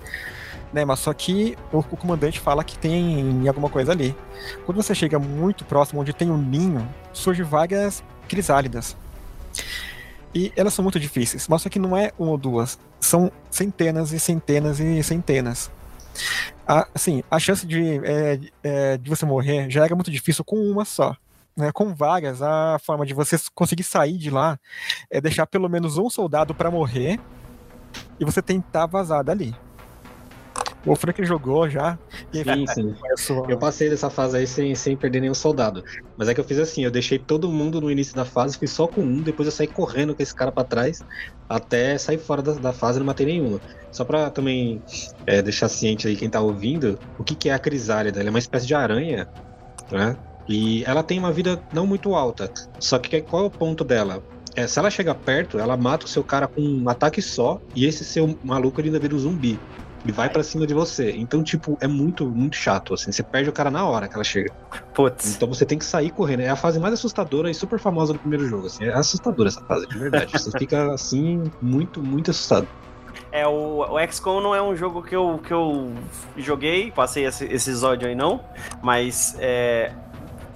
né? 0.71 0.83
Mas 0.85 0.99
só 0.99 1.13
que 1.13 1.55
o, 1.71 1.79
o 1.79 1.97
comandante 1.97 2.39
fala 2.39 2.63
que 2.63 2.77
tem 2.77 3.47
alguma 3.47 3.69
coisa 3.69 3.91
ali. 3.91 4.15
Quando 4.65 4.81
você 4.81 4.95
chega 4.95 5.19
muito 5.19 5.63
próximo, 5.65 6.01
onde 6.01 6.13
tem 6.13 6.31
um 6.31 6.37
ninho, 6.37 6.87
surgem 7.11 7.45
várias 7.45 8.03
crisálidas. 8.27 8.97
E 10.33 10.51
elas 10.55 10.73
são 10.73 10.83
muito 10.83 10.99
difíceis, 10.99 11.47
mas 11.47 11.61
só 11.61 11.69
que 11.69 11.79
não 11.79 11.95
é 11.95 12.11
uma 12.17 12.31
ou 12.31 12.37
duas, 12.37 12.79
são 12.99 13.31
centenas 13.51 14.11
e 14.11 14.19
centenas 14.19 14.79
e 14.79 15.03
centenas. 15.03 15.71
A, 16.67 16.87
assim, 16.93 17.23
a 17.29 17.39
chance 17.39 17.65
de, 17.65 17.99
é, 18.03 18.39
é, 18.63 18.97
de 18.97 19.09
você 19.09 19.25
morrer 19.25 19.69
já 19.69 19.85
era 19.85 19.95
muito 19.95 20.11
difícil 20.11 20.43
com 20.43 20.57
uma 20.57 20.85
só. 20.85 21.15
Né? 21.55 21.71
Com 21.71 21.93
várias, 21.93 22.41
a 22.41 22.79
forma 22.79 23.05
de 23.05 23.13
você 23.13 23.37
conseguir 23.53 23.83
sair 23.83 24.17
de 24.17 24.29
lá 24.29 24.59
é 25.09 25.21
deixar 25.21 25.45
pelo 25.45 25.69
menos 25.69 25.97
um 25.97 26.09
soldado 26.09 26.55
para 26.55 26.71
morrer 26.71 27.19
e 28.19 28.25
você 28.25 28.41
tentar 28.41 28.85
vazar 28.87 29.23
dali. 29.23 29.55
O 30.85 30.95
Frank 30.95 31.23
jogou 31.23 31.69
já. 31.69 31.97
E 32.33 32.43
Sim, 32.43 32.67
sim. 32.67 32.95
Eu 33.47 33.57
passei 33.57 33.89
dessa 33.89 34.09
fase 34.09 34.37
aí 34.37 34.45
sem, 34.45 34.75
sem 34.75 34.97
perder 34.97 35.21
nenhum 35.21 35.33
soldado. 35.33 35.83
Mas 36.17 36.27
é 36.27 36.33
que 36.33 36.39
eu 36.39 36.43
fiz 36.43 36.59
assim, 36.59 36.83
eu 36.83 36.91
deixei 36.91 37.17
todo 37.17 37.49
mundo 37.49 37.79
no 37.79 37.89
início 37.89 38.15
da 38.15 38.25
fase, 38.25 38.57
fui 38.57 38.67
só 38.67 38.85
com 38.85 39.01
um, 39.01 39.21
depois 39.21 39.47
eu 39.47 39.51
saí 39.51 39.67
correndo 39.67 40.13
com 40.13 40.21
esse 40.21 40.35
cara 40.35 40.51
pra 40.51 40.63
trás, 40.63 41.01
até 41.47 41.97
sair 41.97 42.17
fora 42.17 42.41
da, 42.41 42.53
da 42.53 42.73
fase 42.73 42.97
e 42.97 42.99
não 42.99 43.05
matei 43.05 43.25
nenhuma. 43.25 43.61
Só 43.91 44.03
pra 44.03 44.29
também 44.29 44.81
é, 45.25 45.41
deixar 45.41 45.69
ciente 45.69 46.07
aí 46.07 46.15
quem 46.15 46.29
tá 46.29 46.41
ouvindo, 46.41 46.99
o 47.17 47.23
que, 47.23 47.35
que 47.35 47.49
é 47.49 47.53
a 47.53 47.59
crisálida? 47.59 48.19
Ela 48.19 48.29
é 48.29 48.31
uma 48.31 48.39
espécie 48.39 48.67
de 48.67 48.75
aranha, 48.75 49.27
né? 49.89 50.17
E 50.49 50.83
ela 50.83 51.01
tem 51.01 51.17
uma 51.17 51.31
vida 51.31 51.61
não 51.71 51.87
muito 51.87 52.13
alta. 52.15 52.51
Só 52.79 52.99
que 52.99 53.21
qual 53.21 53.43
é 53.43 53.47
o 53.47 53.49
ponto 53.49 53.83
dela? 53.83 54.21
É, 54.55 54.67
se 54.67 54.77
ela 54.77 54.89
chegar 54.89 55.15
perto, 55.15 55.57
ela 55.57 55.75
mata 55.77 56.05
o 56.05 56.09
seu 56.09 56.23
cara 56.23 56.47
com 56.47 56.61
um 56.61 56.87
ataque 56.89 57.21
só, 57.21 57.59
e 57.75 57.85
esse 57.85 58.03
seu 58.03 58.37
maluco 58.43 58.79
ele 58.79 58.89
ainda 58.89 58.99
vira 58.99 59.15
um 59.15 59.19
zumbi. 59.19 59.59
E 60.05 60.11
vai 60.11 60.29
pra 60.29 60.43
cima 60.43 60.67
de 60.67 60.73
você. 60.73 61.11
Então, 61.11 61.43
tipo, 61.43 61.77
é 61.79 61.87
muito, 61.87 62.25
muito 62.25 62.55
chato, 62.55 62.93
assim. 62.93 63.11
Você 63.11 63.23
perde 63.23 63.49
o 63.49 63.53
cara 63.53 63.71
na 63.71 63.85
hora 63.85 64.07
que 64.07 64.15
ela 64.15 64.23
chega. 64.23 64.51
Putz. 64.93 65.35
Então 65.35 65.47
você 65.47 65.65
tem 65.65 65.77
que 65.77 65.85
sair 65.85 66.09
correndo. 66.09 66.41
É 66.41 66.49
a 66.49 66.55
fase 66.55 66.79
mais 66.79 66.93
assustadora 66.93 67.49
e 67.49 67.53
super 67.53 67.79
famosa 67.79 68.13
do 68.13 68.19
primeiro 68.19 68.47
jogo. 68.47 68.67
Assim. 68.67 68.85
É 68.85 68.93
assustadora 68.93 69.49
essa 69.49 69.61
fase, 69.61 69.87
de 69.87 69.97
verdade. 69.97 70.31
Você 70.31 70.51
fica 70.59 70.93
assim, 70.93 71.43
muito, 71.61 72.01
muito 72.01 72.31
assustado. 72.31 72.67
É, 73.31 73.47
o, 73.47 73.79
o 73.79 74.07
XCOM 74.11 74.41
não 74.41 74.53
é 74.53 74.61
um 74.61 74.75
jogo 74.75 75.01
que 75.01 75.15
eu, 75.15 75.39
que 75.43 75.51
eu 75.51 75.91
joguei, 76.37 76.91
passei 76.91 77.25
esse, 77.25 77.45
esse 77.45 77.69
episódio 77.69 78.07
aí 78.07 78.13
não, 78.13 78.43
mas 78.81 79.35
é, 79.39 79.91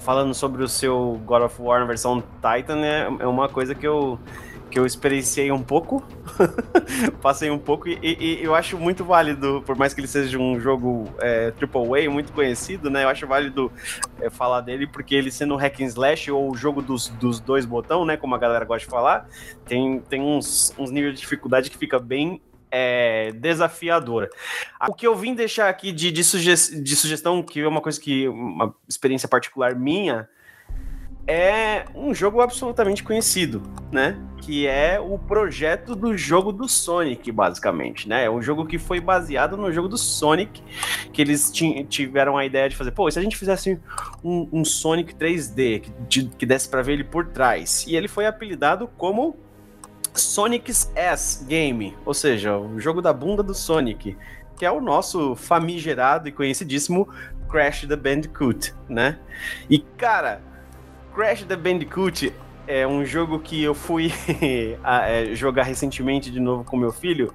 falando 0.08 0.34
sobre 0.34 0.64
o 0.64 0.70
seu 0.70 1.20
God 1.26 1.42
of 1.44 1.62
War 1.62 1.82
na 1.82 1.86
versão 1.86 2.24
Titan, 2.42 2.80
é, 2.80 3.08
é 3.20 3.28
uma 3.28 3.50
coisa 3.50 3.76
que 3.76 3.86
eu, 3.86 4.18
que 4.72 4.80
eu 4.80 4.86
experienciei 4.86 5.52
um 5.52 5.62
pouco, 5.62 6.02
passei 7.22 7.52
um 7.52 7.60
pouco, 7.60 7.90
e, 7.90 8.00
e- 8.02 8.40
eu 8.42 8.56
acho 8.56 8.78
muito 8.78 9.04
válido, 9.04 9.62
por 9.66 9.76
mais 9.76 9.94
que 9.94 10.00
ele 10.00 10.08
seja 10.08 10.40
um 10.40 10.58
jogo 10.62 11.10
é, 11.20 11.52
AAA, 11.62 12.10
muito 12.10 12.32
conhecido, 12.32 12.90
né, 12.90 13.04
eu 13.04 13.10
acho 13.10 13.28
válido 13.28 13.70
é, 14.22 14.30
falar 14.30 14.62
dele, 14.62 14.88
porque 14.88 15.14
ele 15.14 15.30
sendo 15.30 15.58
hack 15.58 15.82
and 15.82 15.88
slash, 15.88 16.32
ou 16.32 16.52
o 16.52 16.56
jogo 16.56 16.82
dos, 16.82 17.10
dos 17.10 17.42
dois 17.42 17.66
botão, 17.66 18.06
né, 18.06 18.16
como 18.16 18.34
a 18.34 18.38
galera 18.38 18.64
gosta 18.64 18.86
de 18.86 18.90
falar, 18.90 19.28
tem, 19.66 20.00
tem 20.00 20.22
uns, 20.22 20.74
uns 20.80 20.90
níveis 20.90 21.16
de 21.16 21.20
dificuldade 21.20 21.70
que 21.70 21.78
fica 21.78 22.00
bem 22.00 22.42
é, 22.72 23.32
desafiadora. 23.34 24.30
O 24.88 24.94
que 24.94 25.08
eu 25.08 25.16
vim 25.16 25.34
deixar 25.34 25.70
aqui 25.70 25.92
de, 25.92 26.12
de, 26.12 26.24
suge- 26.24 26.82
de 26.82 26.96
sugestão, 26.96 27.42
que 27.44 27.60
é 27.62 27.68
uma 27.68 27.82
coisa 27.82 28.00
que, 28.00 28.28
uma 28.28 28.74
experiência 28.88 29.28
particular 29.28 29.76
minha, 29.76 30.28
é 31.30 31.84
um 31.94 32.14
jogo 32.14 32.40
absolutamente 32.40 33.04
conhecido, 33.04 33.62
né? 33.92 34.18
Que 34.42 34.66
é 34.66 34.98
o 34.98 35.20
projeto 35.20 35.94
do 35.94 36.16
jogo 36.16 36.54
do 36.54 36.70
Sonic, 36.70 37.30
basicamente, 37.34 38.08
né? 38.08 38.24
É 38.24 38.30
um 38.30 38.42
jogo 38.42 38.66
que 38.66 38.78
foi 38.78 39.02
baseado 39.02 39.58
no 39.58 39.70
jogo 39.70 39.90
do 39.90 39.98
Sonic, 39.98 40.64
que 41.12 41.22
eles 41.22 41.52
ti- 41.52 41.84
tiveram 41.90 42.38
a 42.38 42.46
ideia 42.46 42.70
de 42.70 42.78
fazer, 42.78 42.92
pô, 42.92 43.12
se 43.12 43.20
a 43.20 43.22
gente 43.22 43.36
fizesse 43.36 43.78
um, 44.24 44.48
um 44.54 44.64
Sonic 44.64 45.16
3D, 45.16 45.82
que, 45.82 45.92
de- 46.08 46.30
que 46.30 46.46
desse 46.46 46.70
pra 46.70 46.82
ver 46.82 46.94
ele 46.94 47.04
por 47.04 47.26
trás? 47.28 47.86
E 47.86 47.98
ele 47.98 48.08
foi 48.08 48.26
apelidado 48.26 48.88
como 48.98 49.36
Sonic's 50.18 50.92
S 50.96 51.46
Game, 51.46 51.96
ou 52.06 52.14
seja, 52.14 52.58
o 52.58 52.80
jogo 52.80 53.02
da 53.02 53.14
bunda 53.14 53.44
do 53.44 53.54
Sonic, 53.54 54.18
que 54.58 54.66
é 54.66 54.72
o 54.72 54.82
nosso 54.82 55.36
famigerado 55.36 56.28
e 56.28 56.32
conhecidíssimo 56.32 57.08
Crash 57.50 57.86
the 57.86 57.96
Bandicoot, 57.96 58.74
né? 58.90 59.20
E 59.70 59.80
cara, 59.80 60.42
Crash 61.16 61.44
the 61.44 61.56
Bandicoot 61.56 62.34
é 62.68 62.86
um 62.86 63.06
jogo 63.06 63.40
que 63.40 63.64
eu 63.64 63.74
fui 63.74 64.12
é, 64.84 65.34
jogar 65.34 65.64
recentemente 65.64 66.30
de 66.30 66.40
novo 66.40 66.64
com 66.64 66.76
meu 66.76 66.92
filho, 66.92 67.34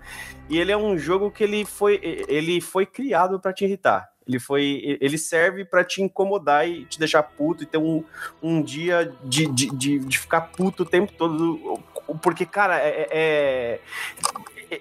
e 0.49 0.59
ele 0.59 0.71
é 0.71 0.77
um 0.77 0.99
jogo 0.99 1.31
que 1.31 1.43
ele 1.43 1.65
foi, 1.65 1.99
ele 2.29 2.61
foi 2.61 2.85
criado 2.85 3.41
pra 3.41 3.53
te 3.53 3.65
irritar. 3.65 4.13
Ele 4.27 4.39
foi, 4.39 4.99
ele 5.01 5.19
serve 5.19 5.65
pra 5.65 5.83
te 5.85 6.01
incomodar 6.01 6.69
e 6.69 6.85
te 6.85 6.99
deixar 6.99 7.23
puto 7.23 7.65
e 7.65 7.67
ter 7.67 7.79
um, 7.79 8.05
um 8.41 8.63
dia 8.63 9.13
de, 9.25 9.47
de, 9.47 9.67
de, 9.71 9.99
de 9.99 10.19
ficar 10.19 10.43
puto 10.43 10.85
o 10.85 10.87
tempo 10.87 11.13
todo. 11.13 11.81
Porque, 12.21 12.47
cara, 12.47 12.79
é. 12.79 13.09
é- 13.11 13.81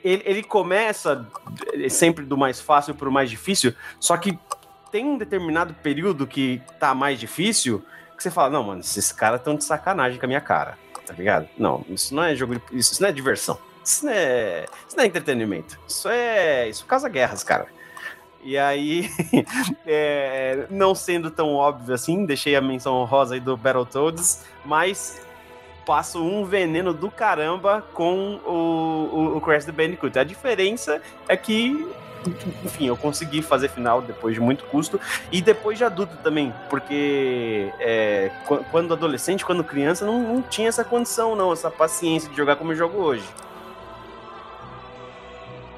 ele, 0.05 0.23
ele 0.25 0.43
começa 0.43 1.27
sempre 1.89 2.23
do 2.23 2.37
mais 2.37 2.61
fácil 2.61 2.95
pro 2.95 3.11
mais 3.11 3.29
difícil, 3.29 3.75
só 3.99 4.15
que 4.15 4.39
tem 4.89 5.05
um 5.05 5.17
determinado 5.17 5.73
período 5.73 6.25
que 6.25 6.61
tá 6.79 6.95
mais 6.95 7.19
difícil 7.19 7.83
que 8.15 8.23
você 8.23 8.31
fala, 8.31 8.51
não, 8.51 8.63
mano, 8.63 8.81
esses 8.81 9.11
caras 9.11 9.39
estão 9.39 9.55
de 9.55 9.63
sacanagem 9.63 10.19
com 10.19 10.25
a 10.25 10.27
minha 10.27 10.39
cara, 10.39 10.77
tá 11.05 11.13
ligado? 11.13 11.49
Não, 11.57 11.83
isso 11.89 12.13
não 12.13 12.23
é 12.23 12.35
jogo 12.35 12.55
de, 12.55 12.61
isso, 12.71 13.01
não 13.01 13.09
é 13.09 13.11
diversão. 13.11 13.57
Isso 13.83 14.05
não 14.05 14.13
é, 14.13 14.65
isso 14.87 14.95
não 14.95 15.03
é 15.03 15.07
entretenimento. 15.07 15.79
Isso 15.87 16.07
é. 16.07 16.69
Isso 16.69 16.85
causa 16.85 17.09
guerras, 17.09 17.43
cara. 17.43 17.65
E 18.43 18.57
aí, 18.57 19.09
é, 19.85 20.67
não 20.69 20.93
sendo 20.93 21.31
tão 21.31 21.53
óbvio 21.55 21.93
assim, 21.93 22.25
deixei 22.25 22.55
a 22.55 22.61
menção 22.61 22.93
honrosa 22.93 23.33
aí 23.33 23.39
do 23.39 23.57
Battletoads, 23.57 24.45
mas 24.63 25.19
passo 25.85 26.23
um 26.23 26.45
veneno 26.45 26.93
do 26.93 27.09
caramba 27.09 27.83
com 27.93 28.39
o, 28.45 28.51
o, 28.51 29.37
o 29.37 29.41
Crash 29.41 29.65
the 29.65 29.71
Bandicoot. 29.71 30.17
A 30.17 30.23
diferença 30.23 31.01
é 31.27 31.35
que, 31.35 31.87
enfim, 32.63 32.87
eu 32.87 32.95
consegui 32.95 33.41
fazer 33.41 33.69
final 33.69 34.01
depois 34.01 34.33
de 34.35 34.39
muito 34.39 34.63
custo 34.65 34.99
e 35.31 35.41
depois 35.41 35.77
de 35.77 35.83
adulto 35.83 36.15
também, 36.23 36.53
porque 36.69 37.71
é, 37.79 38.31
qu- 38.47 38.63
quando 38.71 38.93
adolescente, 38.93 39.43
quando 39.45 39.63
criança, 39.63 40.05
não, 40.05 40.21
não 40.21 40.41
tinha 40.41 40.69
essa 40.69 40.83
condição, 40.83 41.35
não, 41.35 41.51
essa 41.51 41.69
paciência 41.71 42.29
de 42.29 42.37
jogar 42.37 42.55
como 42.55 42.71
eu 42.71 42.75
jogo 42.75 42.99
hoje. 42.99 43.25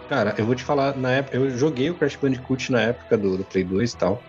Cara, 0.09 0.35
eu 0.37 0.45
vou 0.45 0.53
te 0.53 0.63
falar, 0.63 0.95
na 0.95 1.11
época, 1.11 1.37
eu 1.37 1.49
joguei 1.57 1.89
o 1.89 1.95
Crash 1.95 2.17
Bandicoot 2.17 2.71
na 2.71 2.81
época 2.81 3.17
do, 3.17 3.37
do 3.37 3.43
Play 3.45 3.63
2 3.63 3.91
e 3.93 3.97
tal. 3.97 4.21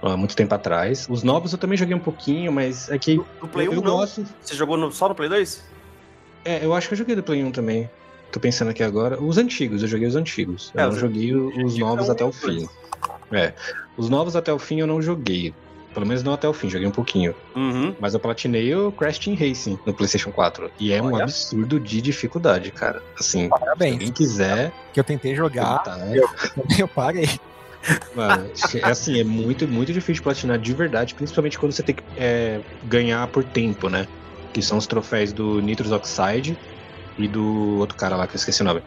Há 0.00 0.16
muito 0.16 0.36
tempo 0.36 0.54
atrás. 0.54 1.06
Os 1.10 1.22
novos 1.22 1.52
eu 1.52 1.58
também 1.58 1.76
joguei 1.76 1.94
um 1.94 1.98
pouquinho, 2.00 2.52
mas 2.52 2.88
é 2.90 2.98
que 2.98 3.16
Do 3.40 3.48
Play 3.48 3.66
eu, 3.66 3.72
1 3.72 3.74
eu 3.74 3.82
não? 3.82 3.90
gosto. 3.96 4.24
Você 4.40 4.54
jogou 4.54 4.76
no- 4.76 4.92
só 4.92 5.08
no 5.08 5.14
Play 5.14 5.28
2? 5.28 5.64
É, 6.44 6.64
eu 6.64 6.72
acho 6.72 6.86
que 6.88 6.94
eu 6.94 6.98
joguei 6.98 7.16
do 7.16 7.22
Play 7.22 7.42
1 7.42 7.50
também. 7.50 7.90
Tô 8.30 8.38
pensando 8.38 8.70
aqui 8.70 8.82
agora. 8.82 9.20
Os 9.20 9.38
antigos, 9.38 9.82
eu 9.82 9.88
joguei 9.88 10.06
os 10.06 10.14
antigos. 10.14 10.70
Eu 10.74 10.80
É, 10.80 10.82
não 10.84 10.90
os 10.92 10.98
joguei 10.98 11.34
os 11.34 11.76
novos 11.78 12.04
são 12.06 12.12
até 12.14 12.24
o 12.24 12.30
fim. 12.32 12.68
É. 13.32 13.52
Os 13.96 14.08
novos 14.08 14.36
até 14.36 14.52
o 14.52 14.58
fim 14.58 14.80
eu 14.80 14.86
não 14.86 15.02
joguei. 15.02 15.52
Pelo 15.94 16.06
menos 16.06 16.22
não 16.22 16.34
até 16.34 16.46
o 16.46 16.52
fim, 16.52 16.68
joguei 16.70 16.86
um 16.86 16.90
pouquinho. 16.92 17.34
Uhum. 17.56 17.94
Mas 17.98 18.14
eu 18.14 18.20
platinei 18.20 18.72
o 18.74 18.92
Crash 18.92 19.18
Team 19.18 19.34
Racing 19.36 19.78
no 19.84 19.92
PlayStation 19.92 20.30
4. 20.30 20.70
E 20.78 20.92
é 20.92 21.02
um 21.02 21.12
Olha. 21.14 21.24
absurdo 21.24 21.80
de 21.80 22.00
dificuldade, 22.00 22.70
cara. 22.70 23.02
Assim, 23.18 23.44
se 23.44 23.48
Parabéns. 23.48 23.94
alguém 23.94 24.12
quiser. 24.12 24.70
Que 24.92 25.00
eu 25.00 25.04
tentei 25.04 25.34
jogar, 25.34 25.78
tentar- 25.82 25.98
eu 26.78 26.86
parei. 26.86 27.28
Mano, 28.14 28.50
é 28.74 28.86
assim, 28.86 29.20
é 29.20 29.24
muito, 29.24 29.66
muito 29.66 29.92
difícil 29.92 30.22
platinar 30.22 30.58
de 30.58 30.72
verdade, 30.72 31.14
principalmente 31.14 31.58
quando 31.58 31.72
você 31.72 31.82
tem 31.82 31.94
que 31.94 32.02
é, 32.16 32.60
ganhar 32.84 33.26
por 33.28 33.44
tempo, 33.44 33.88
né? 33.88 34.06
Que 34.52 34.62
são 34.62 34.78
os 34.78 34.86
troféus 34.86 35.32
do 35.32 35.60
Nitrous 35.60 35.92
Oxide 35.92 36.58
e 37.18 37.28
do 37.28 37.78
outro 37.78 37.96
cara 37.96 38.16
lá 38.16 38.26
que 38.26 38.34
eu 38.34 38.38
esqueci 38.38 38.62
o 38.62 38.64
nome. 38.64 38.82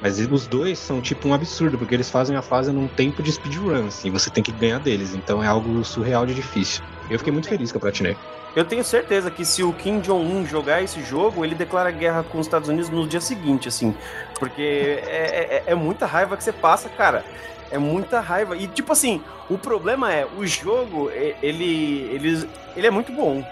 Mas 0.00 0.18
os 0.18 0.46
dois 0.46 0.78
são 0.78 1.00
tipo 1.00 1.28
um 1.28 1.34
absurdo, 1.34 1.78
porque 1.78 1.94
eles 1.94 2.10
fazem 2.10 2.36
a 2.36 2.42
fase 2.42 2.70
num 2.70 2.86
tempo 2.86 3.22
de 3.22 3.32
speedrun, 3.32 3.86
assim, 3.86 4.10
você 4.10 4.30
tem 4.30 4.42
que 4.42 4.52
ganhar 4.52 4.78
deles, 4.78 5.14
então 5.14 5.42
é 5.42 5.46
algo 5.46 5.82
surreal 5.84 6.26
de 6.26 6.34
difícil. 6.34 6.82
Eu 7.10 7.18
fiquei 7.18 7.32
muito 7.32 7.48
feliz 7.48 7.70
que 7.70 7.76
eu 7.76 7.80
platinei. 7.80 8.16
Eu 8.54 8.64
tenho 8.64 8.82
certeza 8.82 9.30
que 9.30 9.44
se 9.44 9.62
o 9.62 9.70
Kim 9.72 10.00
Jong-un 10.00 10.46
jogar 10.46 10.82
esse 10.82 11.02
jogo, 11.02 11.44
ele 11.44 11.54
declara 11.54 11.90
guerra 11.90 12.22
com 12.22 12.38
os 12.38 12.46
Estados 12.46 12.70
Unidos 12.70 12.88
no 12.88 13.06
dia 13.06 13.20
seguinte, 13.20 13.68
assim. 13.68 13.94
Porque 14.38 14.98
é, 15.06 15.62
é, 15.66 15.72
é 15.72 15.74
muita 15.74 16.06
raiva 16.06 16.38
que 16.38 16.42
você 16.42 16.52
passa, 16.52 16.88
cara. 16.88 17.22
É 17.70 17.78
muita 17.78 18.20
raiva. 18.20 18.56
E, 18.56 18.66
tipo 18.68 18.92
assim, 18.92 19.22
o 19.50 19.58
problema 19.58 20.12
é, 20.12 20.24
o 20.24 20.46
jogo, 20.46 21.10
ele, 21.10 22.08
ele, 22.12 22.48
ele 22.76 22.86
é 22.86 22.90
muito 22.90 23.12
bom, 23.12 23.44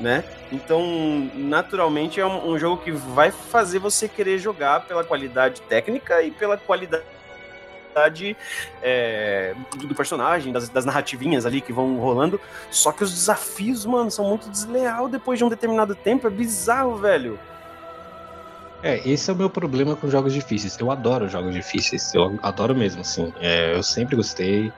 né? 0.00 0.24
Então, 0.50 1.30
naturalmente, 1.34 2.20
é 2.20 2.26
um, 2.26 2.52
um 2.52 2.58
jogo 2.58 2.82
que 2.82 2.90
vai 2.90 3.30
fazer 3.30 3.78
você 3.78 4.08
querer 4.08 4.38
jogar 4.38 4.86
pela 4.86 5.04
qualidade 5.04 5.60
técnica 5.62 6.22
e 6.22 6.30
pela 6.30 6.56
qualidade 6.56 7.04
é, 8.82 9.54
do, 9.76 9.94
personagem, 9.94 10.52
das, 10.52 10.68
das, 10.68 10.84
narrativinhas 10.84 11.44
ali 11.44 11.60
que 11.60 11.72
vão 11.72 11.96
rolando. 11.98 12.40
Só 12.70 12.92
que 12.92 13.02
os 13.04 13.12
desafios, 13.12 13.84
mano, 13.84 14.10
são 14.10 14.26
muito 14.26 14.48
desleal 14.48 15.08
depois 15.08 15.38
de 15.38 15.44
um 15.44 15.48
determinado 15.48 15.94
tempo. 15.94 16.26
É 16.26 16.30
bizarro, 16.30 16.96
velho. 16.96 17.38
É, 18.82 19.08
esse 19.08 19.30
é 19.30 19.32
o 19.32 19.36
meu 19.36 19.50
problema 19.50 19.96
com 19.96 20.08
jogos 20.08 20.32
difíceis. 20.32 20.78
Eu 20.78 20.90
adoro 20.90 21.28
jogos 21.28 21.52
difíceis. 21.52 22.14
Eu 22.14 22.38
adoro 22.42 22.74
mesmo, 22.74 23.00
assim. 23.00 23.32
É, 23.40 23.74
eu 23.74 23.82
sempre 23.82 24.16
gostei. 24.16 24.72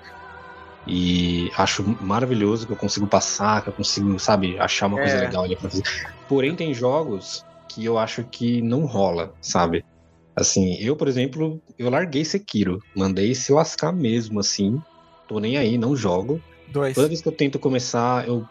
E 0.86 1.51
acho 1.57 1.84
maravilhoso 2.01 2.66
que 2.66 2.72
eu 2.72 2.76
consigo 2.76 3.07
passar, 3.07 3.62
que 3.62 3.68
eu 3.68 3.72
consigo, 3.72 4.18
sabe, 4.18 4.59
achar 4.59 4.86
uma 4.86 4.98
é. 4.98 5.03
coisa 5.03 5.20
legal 5.20 5.44
ali 5.44 5.57
pra 5.57 5.68
fazer. 5.68 5.82
Porém, 6.28 6.57
tem 6.57 6.72
jogos 6.72 7.44
que 7.68 7.84
eu 7.84 7.98
acho 7.98 8.24
que 8.24 8.62
não 8.62 8.86
rola, 8.86 9.34
sabe? 9.40 9.84
Assim, 10.34 10.76
eu, 10.80 10.96
por 10.96 11.07
exemplo, 11.07 11.61
eu 11.78 11.90
larguei 11.90 12.24
Sekiro. 12.24 12.82
Mandei 12.96 13.34
se 13.34 13.53
lascar 13.53 13.92
mesmo, 13.92 14.40
assim. 14.40 14.80
Tô 15.28 15.38
nem 15.38 15.59
aí, 15.59 15.76
não 15.76 15.94
jogo. 15.94 16.40
Dois. 16.68 16.94
Toda 16.94 17.09
vez 17.09 17.20
que 17.20 17.28
eu 17.28 17.32
tento 17.32 17.59
começar, 17.59 18.26
eu 18.26 18.46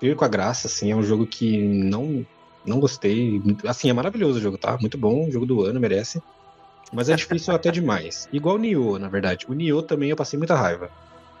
perco 0.00 0.24
a 0.24 0.28
graça, 0.28 0.66
assim. 0.66 0.90
É 0.90 0.96
um 0.96 1.02
jogo 1.02 1.26
que 1.26 1.62
não, 1.62 2.24
não 2.66 2.80
gostei. 2.80 3.40
Assim, 3.66 3.88
é 3.88 3.92
maravilhoso 3.92 4.38
o 4.38 4.42
jogo, 4.42 4.58
tá? 4.58 4.76
Muito 4.80 4.98
bom, 4.98 5.30
jogo 5.30 5.46
do 5.46 5.62
ano, 5.62 5.80
merece. 5.80 6.22
Mas 6.92 7.08
é 7.08 7.16
difícil 7.16 7.54
até 7.54 7.70
demais. 7.70 8.28
Igual 8.32 8.56
o 8.56 8.58
Nioh, 8.58 8.98
na 8.98 9.08
verdade. 9.08 9.46
O 9.48 9.54
Nioh 9.54 9.82
também 9.82 10.10
eu 10.10 10.16
passei 10.16 10.38
muita 10.38 10.54
raiva. 10.54 10.90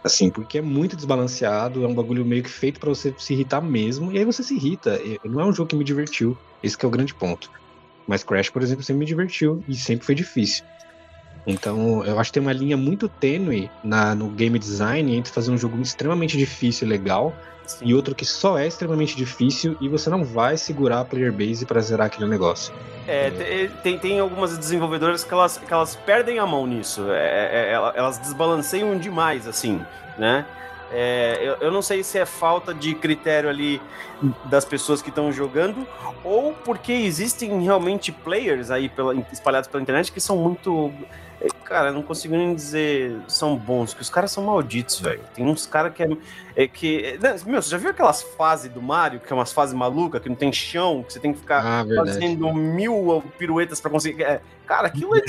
Assim, 0.02 0.30
porque 0.30 0.58
é 0.58 0.62
muito 0.62 0.94
desbalanceado, 0.94 1.84
é 1.84 1.88
um 1.88 1.94
bagulho 1.94 2.24
meio 2.24 2.42
que 2.42 2.50
feito 2.50 2.78
para 2.78 2.88
você 2.88 3.12
se 3.18 3.34
irritar 3.34 3.60
mesmo, 3.60 4.12
e 4.12 4.18
aí 4.18 4.24
você 4.24 4.42
se 4.42 4.54
irrita. 4.54 5.00
Não 5.24 5.40
é 5.40 5.44
um 5.44 5.52
jogo 5.52 5.68
que 5.70 5.76
me 5.76 5.84
divertiu. 5.84 6.38
Esse 6.62 6.76
é 6.80 6.86
o 6.86 6.90
grande 6.90 7.12
ponto. 7.12 7.50
Mas 8.06 8.22
Crash, 8.22 8.50
por 8.50 8.62
exemplo, 8.62 8.84
sempre 8.84 9.00
me 9.00 9.06
divertiu 9.06 9.64
e 9.68 9.74
sempre 9.74 10.06
foi 10.06 10.14
difícil. 10.14 10.64
Então, 11.46 12.04
eu 12.04 12.18
acho 12.18 12.30
que 12.30 12.34
tem 12.34 12.42
uma 12.42 12.52
linha 12.52 12.76
muito 12.76 13.08
tênue 13.08 13.70
na, 13.84 14.14
no 14.14 14.28
game 14.28 14.58
design 14.58 15.14
entre 15.16 15.32
fazer 15.32 15.50
um 15.52 15.58
jogo 15.58 15.80
extremamente 15.80 16.36
difícil 16.36 16.86
e 16.86 16.90
legal 16.90 17.32
Sim. 17.66 17.86
e 17.86 17.94
outro 17.94 18.14
que 18.14 18.24
só 18.24 18.58
é 18.58 18.66
extremamente 18.66 19.16
difícil 19.16 19.76
e 19.80 19.88
você 19.88 20.08
não 20.08 20.24
vai 20.24 20.56
segurar 20.56 21.00
a 21.00 21.04
player 21.04 21.32
base 21.32 21.66
para 21.66 21.80
zerar 21.80 22.06
aquele 22.06 22.28
negócio. 22.28 22.74
É, 23.06 23.68
tem, 23.82 23.98
tem 23.98 24.18
algumas 24.18 24.56
desenvolvedoras 24.58 25.22
que 25.22 25.32
elas, 25.32 25.58
que 25.58 25.72
elas 25.72 25.94
perdem 25.94 26.38
a 26.38 26.46
mão 26.46 26.66
nisso. 26.66 27.10
É, 27.10 27.70
é, 27.70 27.72
elas 27.72 28.18
desbalanceiam 28.18 28.96
demais, 28.98 29.46
assim, 29.46 29.80
né? 30.18 30.44
É, 30.92 31.38
eu, 31.40 31.56
eu, 31.66 31.72
não 31.72 31.82
sei 31.82 32.04
se 32.04 32.16
é 32.16 32.24
falta 32.24 32.72
de 32.72 32.94
critério 32.94 33.48
ali 33.48 33.82
das 34.44 34.64
pessoas 34.64 35.02
que 35.02 35.08
estão 35.08 35.32
jogando 35.32 35.84
ou 36.22 36.52
porque 36.52 36.92
existem 36.92 37.60
realmente 37.60 38.12
players 38.12 38.70
aí 38.70 38.88
pela, 38.88 39.12
espalhados 39.32 39.68
pela 39.68 39.82
internet 39.82 40.12
que 40.12 40.20
são 40.20 40.36
muito 40.36 40.92
é, 41.02 41.25
cara, 41.66 41.92
não 41.92 42.02
consigo 42.02 42.36
nem 42.36 42.54
dizer 42.54 43.20
são 43.26 43.56
bons, 43.56 43.92
que 43.92 44.00
os 44.00 44.08
caras 44.08 44.30
são 44.30 44.44
malditos, 44.44 45.00
velho. 45.00 45.20
Tem 45.34 45.44
uns 45.44 45.66
caras 45.66 45.92
que 45.92 46.02
é, 46.02 46.08
é 46.54 46.68
que. 46.68 47.04
É, 47.04 47.18
né, 47.18 47.36
meu, 47.44 47.60
você 47.60 47.70
já 47.70 47.76
viu 47.76 47.90
aquelas 47.90 48.22
fases 48.22 48.70
do 48.72 48.80
Mario, 48.80 49.20
que 49.20 49.32
é 49.32 49.36
umas 49.36 49.52
fases 49.52 49.74
malucas, 49.74 50.22
que 50.22 50.28
não 50.28 50.36
tem 50.36 50.52
chão, 50.52 51.02
que 51.02 51.12
você 51.12 51.20
tem 51.20 51.32
que 51.32 51.40
ficar 51.40 51.62
ah, 51.64 51.84
fazendo 51.96 52.52
mil 52.54 53.22
piruetas 53.36 53.80
para 53.80 53.90
conseguir. 53.90 54.22
É, 54.22 54.40
cara, 54.66 54.86
aquilo 54.86 55.16
é. 55.16 55.22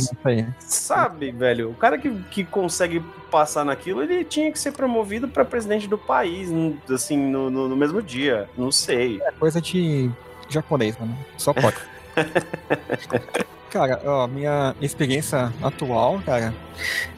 Sabe, 0.59 1.31
velho? 1.31 1.71
O 1.71 1.75
cara 1.75 1.97
que, 1.97 2.09
que 2.31 2.43
consegue 2.43 3.03
passar 3.31 3.65
naquilo, 3.65 4.03
ele 4.03 4.23
tinha 4.23 4.51
que 4.51 4.59
ser 4.59 4.71
promovido 4.71 5.27
para 5.27 5.43
presidente 5.43 5.87
do 5.87 5.97
país, 5.97 6.49
assim, 6.89 7.17
no, 7.17 7.49
no, 7.49 7.67
no 7.67 7.75
mesmo 7.75 8.01
dia. 8.01 8.49
Não 8.57 8.71
sei. 8.71 9.21
É 9.23 9.31
coisa 9.31 9.59
de 9.59 10.09
japonês, 10.47 10.97
mano. 10.97 11.17
Só 11.37 11.53
pode. 11.53 11.77
Cara, 13.71 14.01
ó, 14.05 14.27
minha 14.27 14.73
experiência 14.81 15.51
atual, 15.61 16.21
cara, 16.25 16.53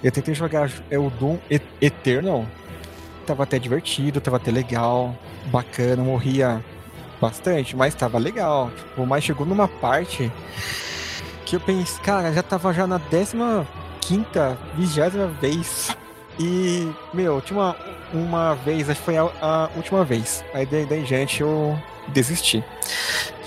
eu 0.03 0.11
tentei 0.11 0.33
jogar 0.33 0.71
é 0.89 0.97
o 0.97 1.09
Doom 1.09 1.37
Eternal. 1.79 2.45
Tava 3.25 3.43
até 3.43 3.59
divertido, 3.59 4.19
tava 4.19 4.37
até 4.37 4.49
legal, 4.49 5.15
bacana, 5.45 6.03
morria 6.03 6.63
bastante, 7.21 7.75
mas 7.75 7.93
tava 7.93 8.17
legal. 8.17 8.71
Tipo, 8.75 9.05
mas 9.05 9.23
chegou 9.23 9.45
numa 9.45 9.67
parte 9.67 10.31
que 11.45 11.55
eu 11.55 11.59
pensei, 11.59 12.03
cara, 12.03 12.33
já 12.33 12.41
tava 12.41 12.73
já 12.73 12.87
na 12.87 12.99
15 12.99 13.37
quinta, 14.01 14.57
vigésima 14.75 15.27
vez. 15.27 15.95
E, 16.39 16.91
meu, 17.13 17.41
tinha 17.41 17.59
uma, 17.59 17.75
uma 18.11 18.55
vez, 18.55 18.89
acho 18.89 18.99
que 18.99 19.05
foi 19.05 19.17
a, 19.17 19.29
a 19.39 19.69
última 19.75 20.03
vez. 20.03 20.43
Aí 20.51 20.65
daí, 20.65 20.85
daí 20.85 21.05
gente 21.05 21.41
eu 21.41 21.77
desisti 22.07 22.63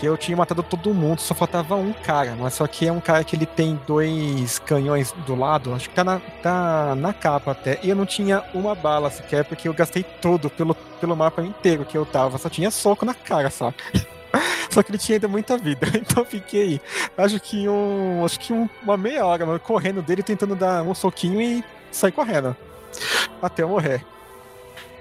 eu 0.07 0.17
tinha 0.17 0.37
matado 0.37 0.63
todo 0.63 0.93
mundo, 0.93 1.21
só 1.21 1.35
faltava 1.35 1.77
um 1.77 1.93
cara, 1.93 2.37
mas 2.39 2.55
só 2.55 2.67
que 2.67 2.87
é 2.87 2.93
um 2.93 3.01
cara 3.01 3.25
que 3.25 3.37
ele 3.37 3.47
tem 3.47 3.79
dois 3.87 4.59
canhões 4.59 5.13
do 5.27 5.35
lado, 5.35 5.75
acho 5.75 5.89
que 5.89 5.95
tá 5.95 6.05
na, 6.05 6.21
tá 6.43 6.95
na 6.95 7.13
capa 7.13 7.53
até, 7.53 7.79
e 7.83 7.91
eu 7.91 7.97
não 7.97 8.07
tinha 8.07 8.43
uma 8.55 8.75
bala 8.75 9.11
sequer, 9.11 9.45
porque 9.45 9.69
eu 9.69 9.75
gastei 9.75 10.03
todo 10.03 10.51
pelo, 10.51 10.75
pelo 10.75 11.17
mapa 11.17 11.43
inteiro 11.43 11.85
que 11.85 11.97
eu 11.97 12.05
tava, 12.05 12.39
só 12.39 12.49
tinha 12.49 12.71
soco 12.71 13.05
na 13.05 13.15
cara 13.15 13.51
só. 13.51 13.73
Só 14.71 14.83
que 14.83 14.91
ele 14.91 14.97
tinha 14.97 15.17
ainda 15.17 15.29
muita 15.29 15.59
vida. 15.59 15.87
Então 15.95 16.25
fiquei, 16.25 16.81
acho 17.19 17.39
que 17.39 17.69
um, 17.69 18.25
acho 18.25 18.41
que 18.41 18.55
um, 18.55 18.67
uma 18.83 18.97
meia 18.97 19.27
hora 19.27 19.59
correndo 19.59 20.01
dele, 20.01 20.23
tentando 20.23 20.57
dar 20.57 20.83
um 20.83 20.95
soquinho 20.95 21.43
e 21.43 21.63
sair 21.91 22.13
correndo. 22.13 22.57
Até 23.43 23.63
eu 23.63 23.69
morrer. 23.69 24.03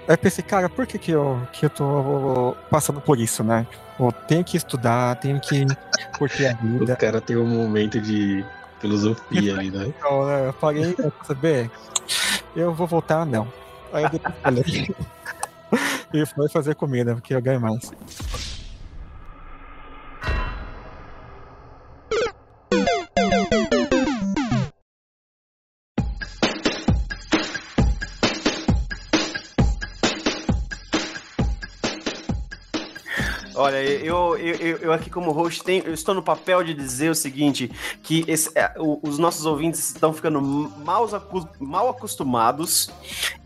Aí 0.08 0.16
pensei, 0.16 0.42
cara, 0.42 0.68
por 0.68 0.86
que, 0.86 0.98
que, 0.98 1.12
eu, 1.12 1.40
que 1.52 1.66
eu 1.66 1.70
tô 1.70 2.56
passando 2.70 3.00
por 3.00 3.18
isso, 3.18 3.44
né? 3.44 3.66
Pô, 3.96 4.10
tenho 4.10 4.44
que 4.44 4.56
estudar, 4.56 5.16
tenho 5.16 5.40
que 5.40 5.64
curtir 6.18 6.46
a 6.46 6.54
vida. 6.60 6.94
O 6.94 6.96
cara 6.96 7.20
tem 7.20 7.36
um 7.36 7.46
momento 7.46 8.00
de 8.00 8.44
filosofia 8.80 9.54
ali, 9.54 9.70
né? 9.70 9.92
Então, 9.96 10.26
né, 10.26 10.48
eu 10.48 10.52
falei, 10.54 10.96
saber, 11.24 11.70
eu 12.56 12.74
vou 12.74 12.86
voltar, 12.86 13.24
não. 13.24 13.46
Aí 13.92 14.04
eu 14.04 14.10
depois 14.10 14.34
falei. 14.42 14.64
e 16.12 16.26
foi 16.26 16.48
fazer 16.48 16.74
comida, 16.74 17.14
porque 17.14 17.34
eu 17.34 17.40
ganho 17.40 17.60
mais. 17.60 17.92
Olha, 33.54 33.82
eu, 33.82 34.36
eu, 34.38 34.78
eu 34.78 34.92
aqui 34.92 35.10
como 35.10 35.30
host 35.30 35.62
tenho, 35.62 35.84
eu 35.84 35.92
estou 35.92 36.14
no 36.14 36.22
papel 36.22 36.64
de 36.64 36.72
dizer 36.72 37.10
o 37.10 37.14
seguinte, 37.14 37.70
que 38.02 38.24
esse, 38.26 38.50
é, 38.54 38.72
os 38.76 39.18
nossos 39.18 39.44
ouvintes 39.44 39.90
estão 39.90 40.12
ficando 40.12 40.40
mal, 40.40 41.06
mal 41.60 41.88
acostumados 41.90 42.90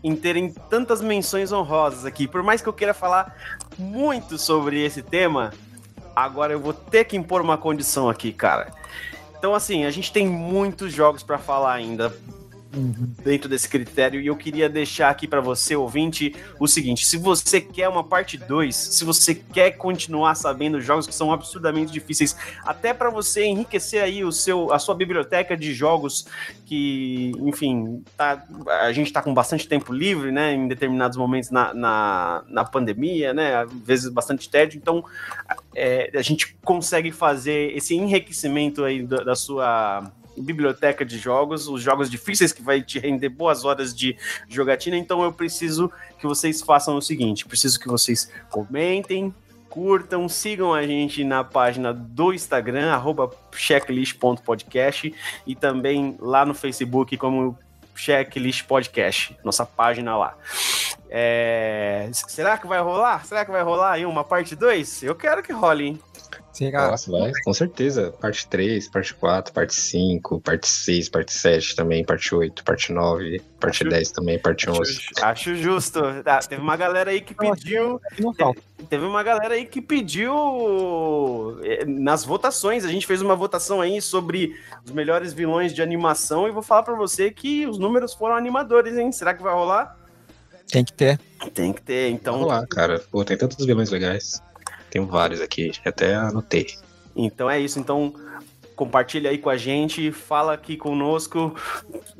em 0.03 0.15
terem 0.15 0.53
tantas 0.69 1.01
menções 1.01 1.51
honrosas 1.51 2.05
aqui. 2.05 2.27
Por 2.27 2.41
mais 2.41 2.61
que 2.61 2.69
eu 2.69 2.73
queira 2.73 2.93
falar 2.93 3.35
muito 3.77 4.37
sobre 4.37 4.83
esse 4.83 5.01
tema, 5.01 5.53
agora 6.15 6.53
eu 6.53 6.59
vou 6.59 6.73
ter 6.73 7.03
que 7.03 7.17
impor 7.17 7.41
uma 7.41 7.57
condição 7.57 8.09
aqui, 8.09 8.31
cara. 8.31 8.73
Então, 9.37 9.53
assim, 9.53 9.85
a 9.85 9.91
gente 9.91 10.11
tem 10.11 10.27
muitos 10.27 10.93
jogos 10.93 11.21
para 11.21 11.37
falar 11.37 11.73
ainda 11.73 12.13
dentro 12.77 13.49
desse 13.49 13.67
critério. 13.67 14.21
E 14.21 14.27
eu 14.27 14.35
queria 14.35 14.69
deixar 14.69 15.09
aqui 15.09 15.27
para 15.27 15.41
você, 15.41 15.75
ouvinte, 15.75 16.35
o 16.59 16.67
seguinte: 16.67 17.05
se 17.05 17.17
você 17.17 17.59
quer 17.59 17.89
uma 17.89 18.03
parte 18.03 18.37
2, 18.37 18.75
se 18.75 19.03
você 19.03 19.35
quer 19.35 19.71
continuar 19.71 20.35
sabendo 20.35 20.79
jogos 20.81 21.07
que 21.07 21.15
são 21.15 21.31
absurdamente 21.31 21.91
difíceis, 21.91 22.35
até 22.63 22.93
para 22.93 23.09
você 23.09 23.45
enriquecer 23.45 24.01
aí 24.01 24.23
o 24.23 24.31
seu, 24.31 24.71
a 24.73 24.79
sua 24.79 24.95
biblioteca 24.95 25.55
de 25.55 25.73
jogos 25.73 26.27
que, 26.65 27.31
enfim, 27.39 28.03
tá, 28.15 28.45
a 28.81 28.91
gente 28.91 29.11
tá 29.11 29.21
com 29.21 29.33
bastante 29.33 29.67
tempo 29.67 29.93
livre, 29.93 30.31
né? 30.31 30.53
Em 30.53 30.67
determinados 30.67 31.17
momentos 31.17 31.49
na, 31.49 31.73
na, 31.73 32.43
na 32.47 32.65
pandemia, 32.65 33.33
né? 33.33 33.55
Às 33.55 33.71
vezes 33.71 34.09
bastante 34.09 34.49
tédio. 34.49 34.77
Então, 34.77 35.03
é, 35.75 36.11
a 36.13 36.21
gente 36.21 36.57
consegue 36.63 37.11
fazer 37.11 37.75
esse 37.75 37.95
enriquecimento 37.95 38.83
aí 38.83 39.03
da, 39.03 39.23
da 39.23 39.35
sua 39.35 40.11
biblioteca 40.37 41.05
de 41.05 41.17
jogos, 41.17 41.67
os 41.67 41.81
jogos 41.81 42.09
difíceis 42.09 42.51
que 42.51 42.61
vai 42.61 42.81
te 42.81 42.99
render 42.99 43.29
boas 43.29 43.65
horas 43.65 43.95
de 43.95 44.17
jogatina. 44.47 44.97
Então 44.97 45.23
eu 45.23 45.31
preciso 45.31 45.91
que 46.19 46.27
vocês 46.27 46.61
façam 46.61 46.97
o 46.97 47.01
seguinte: 47.01 47.45
preciso 47.45 47.79
que 47.79 47.87
vocês 47.87 48.31
comentem, 48.49 49.33
curtam, 49.69 50.27
sigam 50.27 50.73
a 50.73 50.85
gente 50.85 51.23
na 51.23 51.43
página 51.43 51.93
do 51.93 52.33
Instagram, 52.33 52.91
arroba 52.91 53.29
checklist.podcast 53.51 55.13
e 55.45 55.55
também 55.55 56.15
lá 56.19 56.45
no 56.45 56.53
Facebook 56.53 57.17
como 57.17 57.57
Checklist 57.95 58.65
Podcast, 58.65 59.37
nossa 59.43 59.65
página 59.65 60.15
lá. 60.15 60.35
É... 61.09 62.09
Será 62.11 62.57
que 62.57 62.67
vai 62.67 62.79
rolar? 62.79 63.25
Será 63.25 63.43
que 63.45 63.51
vai 63.51 63.63
rolar 63.63 63.93
aí 63.93 64.05
uma 64.05 64.23
parte 64.23 64.55
2? 64.55 65.03
Eu 65.03 65.15
quero 65.15 65.41
que 65.41 65.51
role, 65.51 65.85
hein? 65.85 65.99
Sim, 66.51 66.71
cara. 66.71 66.91
Nossa, 66.91 67.11
vai, 67.11 67.31
com 67.43 67.53
certeza. 67.53 68.11
Parte 68.19 68.47
3, 68.47 68.89
parte 68.89 69.13
4, 69.13 69.53
parte 69.53 69.75
5, 69.75 70.39
parte 70.41 70.67
6, 70.67 71.07
parte 71.09 71.31
7 71.31 71.75
também, 71.75 72.03
parte 72.03 72.33
8, 72.33 72.63
parte 72.63 72.91
9, 72.91 73.39
parte 73.59 73.83
Acho- 73.83 73.89
10 73.89 74.11
também, 74.11 74.39
parte 74.39 74.69
11. 74.69 74.81
Acho, 74.81 75.25
acho 75.25 75.55
justo. 75.55 75.99
Ah, 76.25 76.39
teve 76.39 76.61
uma 76.61 76.75
galera 76.75 77.11
aí 77.11 77.21
que 77.21 77.35
pediu. 77.35 78.01
Não 78.19 78.33
falta. 78.33 78.61
Teve 78.89 79.05
uma 79.05 79.21
galera 79.21 79.53
aí 79.53 79.65
que 79.65 79.81
pediu 79.81 81.57
eh, 81.63 81.85
nas 81.85 82.23
votações. 82.23 82.85
A 82.85 82.89
gente 82.89 83.05
fez 83.05 83.21
uma 83.21 83.35
votação 83.35 83.81
aí 83.81 84.01
sobre 84.01 84.55
os 84.85 84.91
melhores 84.91 85.33
vilões 85.33 85.73
de 85.73 85.81
animação 85.81 86.47
e 86.47 86.51
vou 86.51 86.61
falar 86.63 86.83
pra 86.83 86.95
você 86.95 87.29
que 87.31 87.65
os 87.67 87.77
números 87.77 88.13
foram 88.13 88.35
animadores, 88.35 88.97
hein? 88.97 89.11
Será 89.11 89.33
que 89.33 89.43
vai 89.43 89.53
rolar? 89.53 89.97
Tem 90.69 90.83
que 90.83 90.91
ter. 90.93 91.19
Tem 91.53 91.71
que 91.71 91.81
ter, 91.81 92.09
então. 92.09 92.33
Vamos 92.33 92.47
lá, 92.49 92.65
cara. 92.67 92.99
Pô, 93.11 93.23
tem 93.23 93.37
tantos 93.37 93.65
vilões 93.65 93.89
legais. 93.89 94.41
Tem 94.89 95.05
vários 95.05 95.41
aqui, 95.41 95.71
até 95.85 96.15
anotei. 96.15 96.67
Então 97.15 97.49
é 97.49 97.59
isso. 97.59 97.79
Então 97.79 98.13
compartilha 98.75 99.31
aí 99.31 99.39
com 99.39 99.49
a 99.49 99.57
gente, 99.57 100.11
fala 100.11 100.53
aqui 100.53 100.77
conosco, 100.77 101.55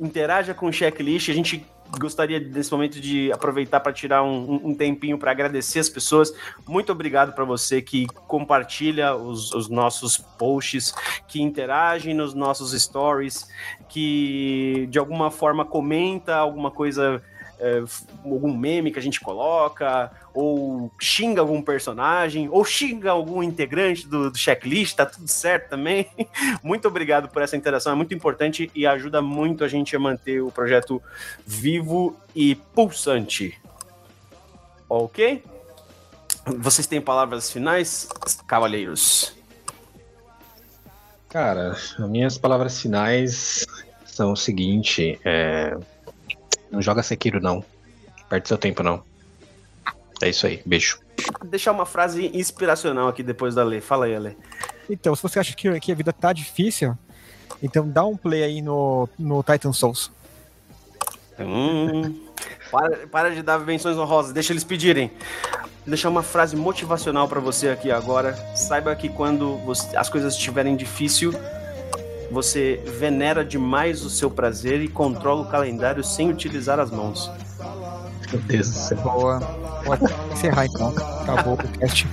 interaja 0.00 0.52
com 0.52 0.66
o 0.66 0.72
checklist. 0.72 1.28
A 1.30 1.32
gente 1.34 1.64
gostaria 2.00 2.38
nesse 2.40 2.70
momento 2.72 3.00
de 3.00 3.30
aproveitar 3.32 3.80
para 3.80 3.92
tirar 3.92 4.22
um, 4.22 4.60
um- 4.64 4.74
tempinho 4.74 5.16
para 5.16 5.30
agradecer 5.30 5.78
as 5.78 5.88
pessoas. 5.88 6.34
Muito 6.66 6.90
obrigado 6.92 7.32
para 7.32 7.44
você 7.44 7.80
que 7.80 8.06
compartilha 8.26 9.14
os, 9.14 9.52
os 9.52 9.68
nossos 9.68 10.18
posts, 10.18 10.92
que 11.28 11.40
interage 11.40 12.12
nos 12.12 12.34
nossos 12.34 12.72
stories, 12.72 13.48
que 13.88 14.86
de 14.90 14.98
alguma 14.98 15.30
forma 15.30 15.64
comenta 15.64 16.34
alguma 16.36 16.70
coisa. 16.70 17.22
É, 17.58 17.82
algum 18.24 18.56
meme 18.56 18.90
que 18.90 18.98
a 18.98 19.02
gente 19.02 19.20
coloca, 19.20 20.10
ou 20.32 20.90
xinga 20.98 21.40
algum 21.40 21.60
personagem, 21.60 22.48
ou 22.50 22.64
xinga 22.64 23.10
algum 23.10 23.42
integrante 23.42 24.06
do, 24.06 24.30
do 24.30 24.38
checklist, 24.38 24.96
tá 24.96 25.06
tudo 25.06 25.28
certo 25.28 25.70
também. 25.70 26.08
Muito 26.62 26.86
obrigado 26.88 27.28
por 27.28 27.42
essa 27.42 27.56
interação, 27.56 27.92
é 27.92 27.96
muito 27.96 28.14
importante 28.14 28.70
e 28.74 28.86
ajuda 28.86 29.20
muito 29.20 29.64
a 29.64 29.68
gente 29.68 29.94
a 29.94 29.98
manter 29.98 30.42
o 30.42 30.50
projeto 30.50 31.02
vivo 31.46 32.16
e 32.34 32.54
pulsante. 32.54 33.60
Ok? 34.88 35.42
Vocês 36.46 36.86
têm 36.86 37.00
palavras 37.00 37.50
finais, 37.50 38.08
cavalheiros? 38.46 39.36
Cara, 41.28 41.72
as 41.72 41.98
minhas 42.08 42.38
palavras 42.38 42.80
finais 42.80 43.66
são 44.06 44.32
o 44.32 44.36
seguinte: 44.36 45.20
é... 45.24 45.76
não 46.70 46.80
joga 46.82 47.02
Sekiro, 47.02 47.40
não. 47.40 47.64
Perde 48.28 48.48
seu 48.48 48.58
tempo, 48.58 48.82
não. 48.82 49.02
É 50.20 50.28
isso 50.28 50.46
aí, 50.46 50.60
beijo. 50.66 50.98
Deixar 51.44 51.72
uma 51.72 51.86
frase 51.86 52.30
inspiracional 52.34 53.08
aqui 53.08 53.22
depois 53.22 53.54
da 53.54 53.62
Lê. 53.64 53.80
Fala 53.80 54.06
aí, 54.06 54.14
Ale. 54.14 54.36
Então, 54.90 55.14
se 55.14 55.22
você 55.22 55.38
acha 55.38 55.54
que, 55.54 55.80
que 55.80 55.92
a 55.92 55.94
vida 55.94 56.12
tá 56.12 56.32
difícil, 56.32 56.96
então 57.62 57.88
dá 57.88 58.04
um 58.04 58.16
play 58.16 58.42
aí 58.42 58.62
no, 58.62 59.08
no 59.18 59.42
Titan 59.42 59.72
Souls. 59.72 60.10
Hum, 61.38 62.18
para, 62.70 63.06
para 63.06 63.34
de 63.34 63.42
dar 63.42 63.58
menções 63.60 63.96
honrosas, 63.96 64.32
deixa 64.32 64.52
eles 64.52 64.64
pedirem. 64.64 65.10
Vou 65.60 65.68
deixar 65.86 66.08
uma 66.08 66.22
frase 66.22 66.56
motivacional 66.56 67.28
pra 67.28 67.40
você 67.40 67.68
aqui 67.68 67.90
agora. 67.90 68.34
Saiba 68.56 68.94
que 68.96 69.08
quando 69.08 69.56
você- 69.58 69.96
as 69.96 70.08
coisas 70.08 70.34
estiverem 70.34 70.76
difícil, 70.76 71.32
você 72.30 72.80
venera 72.98 73.44
demais 73.44 74.04
o 74.04 74.10
seu 74.10 74.30
prazer 74.30 74.80
e 74.80 74.88
controla 74.88 75.42
o 75.42 75.48
calendário 75.50 76.04
sem 76.04 76.30
utilizar 76.30 76.78
as 76.78 76.90
mãos. 76.90 77.30
Meu 78.30 78.40
Deus 78.42 78.68
do 78.70 78.74
céu. 78.74 78.98
Boa. 78.98 79.40
Pode 79.84 80.04
encerrar 80.32 80.66
então. 80.66 80.88
Acabou 81.22 81.54
o 81.54 81.78
cast. 81.78 82.06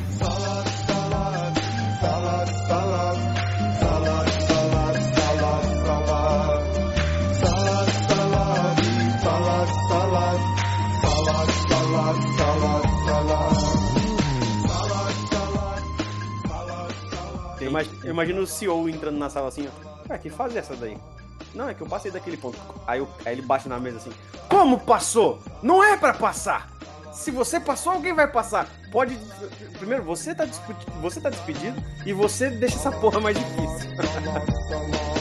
Eu 18.04 18.12
imagino 18.12 18.42
o 18.42 18.48
CEO 18.48 18.88
entrando 18.88 19.18
na 19.18 19.30
sala 19.30 19.48
assim, 19.48 19.68
ó. 19.68 19.95
Cara, 20.08 20.20
que 20.20 20.30
fase 20.30 20.56
é 20.56 20.60
essa 20.60 20.76
daí? 20.76 20.98
Não, 21.54 21.70
é 21.70 21.74
que 21.74 21.82
eu 21.82 21.88
passei 21.88 22.12
daquele 22.12 22.38
ponto. 22.38 22.58
Aí, 22.86 23.00
eu- 23.00 23.10
aí 23.26 23.34
ele 23.34 23.42
bate 23.42 23.68
na 23.68 23.80
mesa 23.80 23.98
assim. 23.98 24.12
Como 24.50 24.80
passou? 24.80 25.40
Não 25.62 25.84
é 25.84 25.98
pra 25.98 26.14
passar! 26.14 26.70
Se 27.14 27.32
você 27.32 27.60
passou, 27.62 27.94
alguém 27.94 28.14
vai 28.14 28.28
passar. 28.28 28.68
Pode. 28.92 29.18
Primeiro, 29.80 30.04
você 30.04 30.36
tá, 30.36 30.46
você 31.02 31.22
tá 31.22 31.30
despedido 31.30 31.82
e 32.06 32.12
você 32.12 32.50
deixa 32.50 32.76
essa 32.76 32.92
porra 32.92 33.22
mais 33.22 33.38
difícil. 33.38 33.90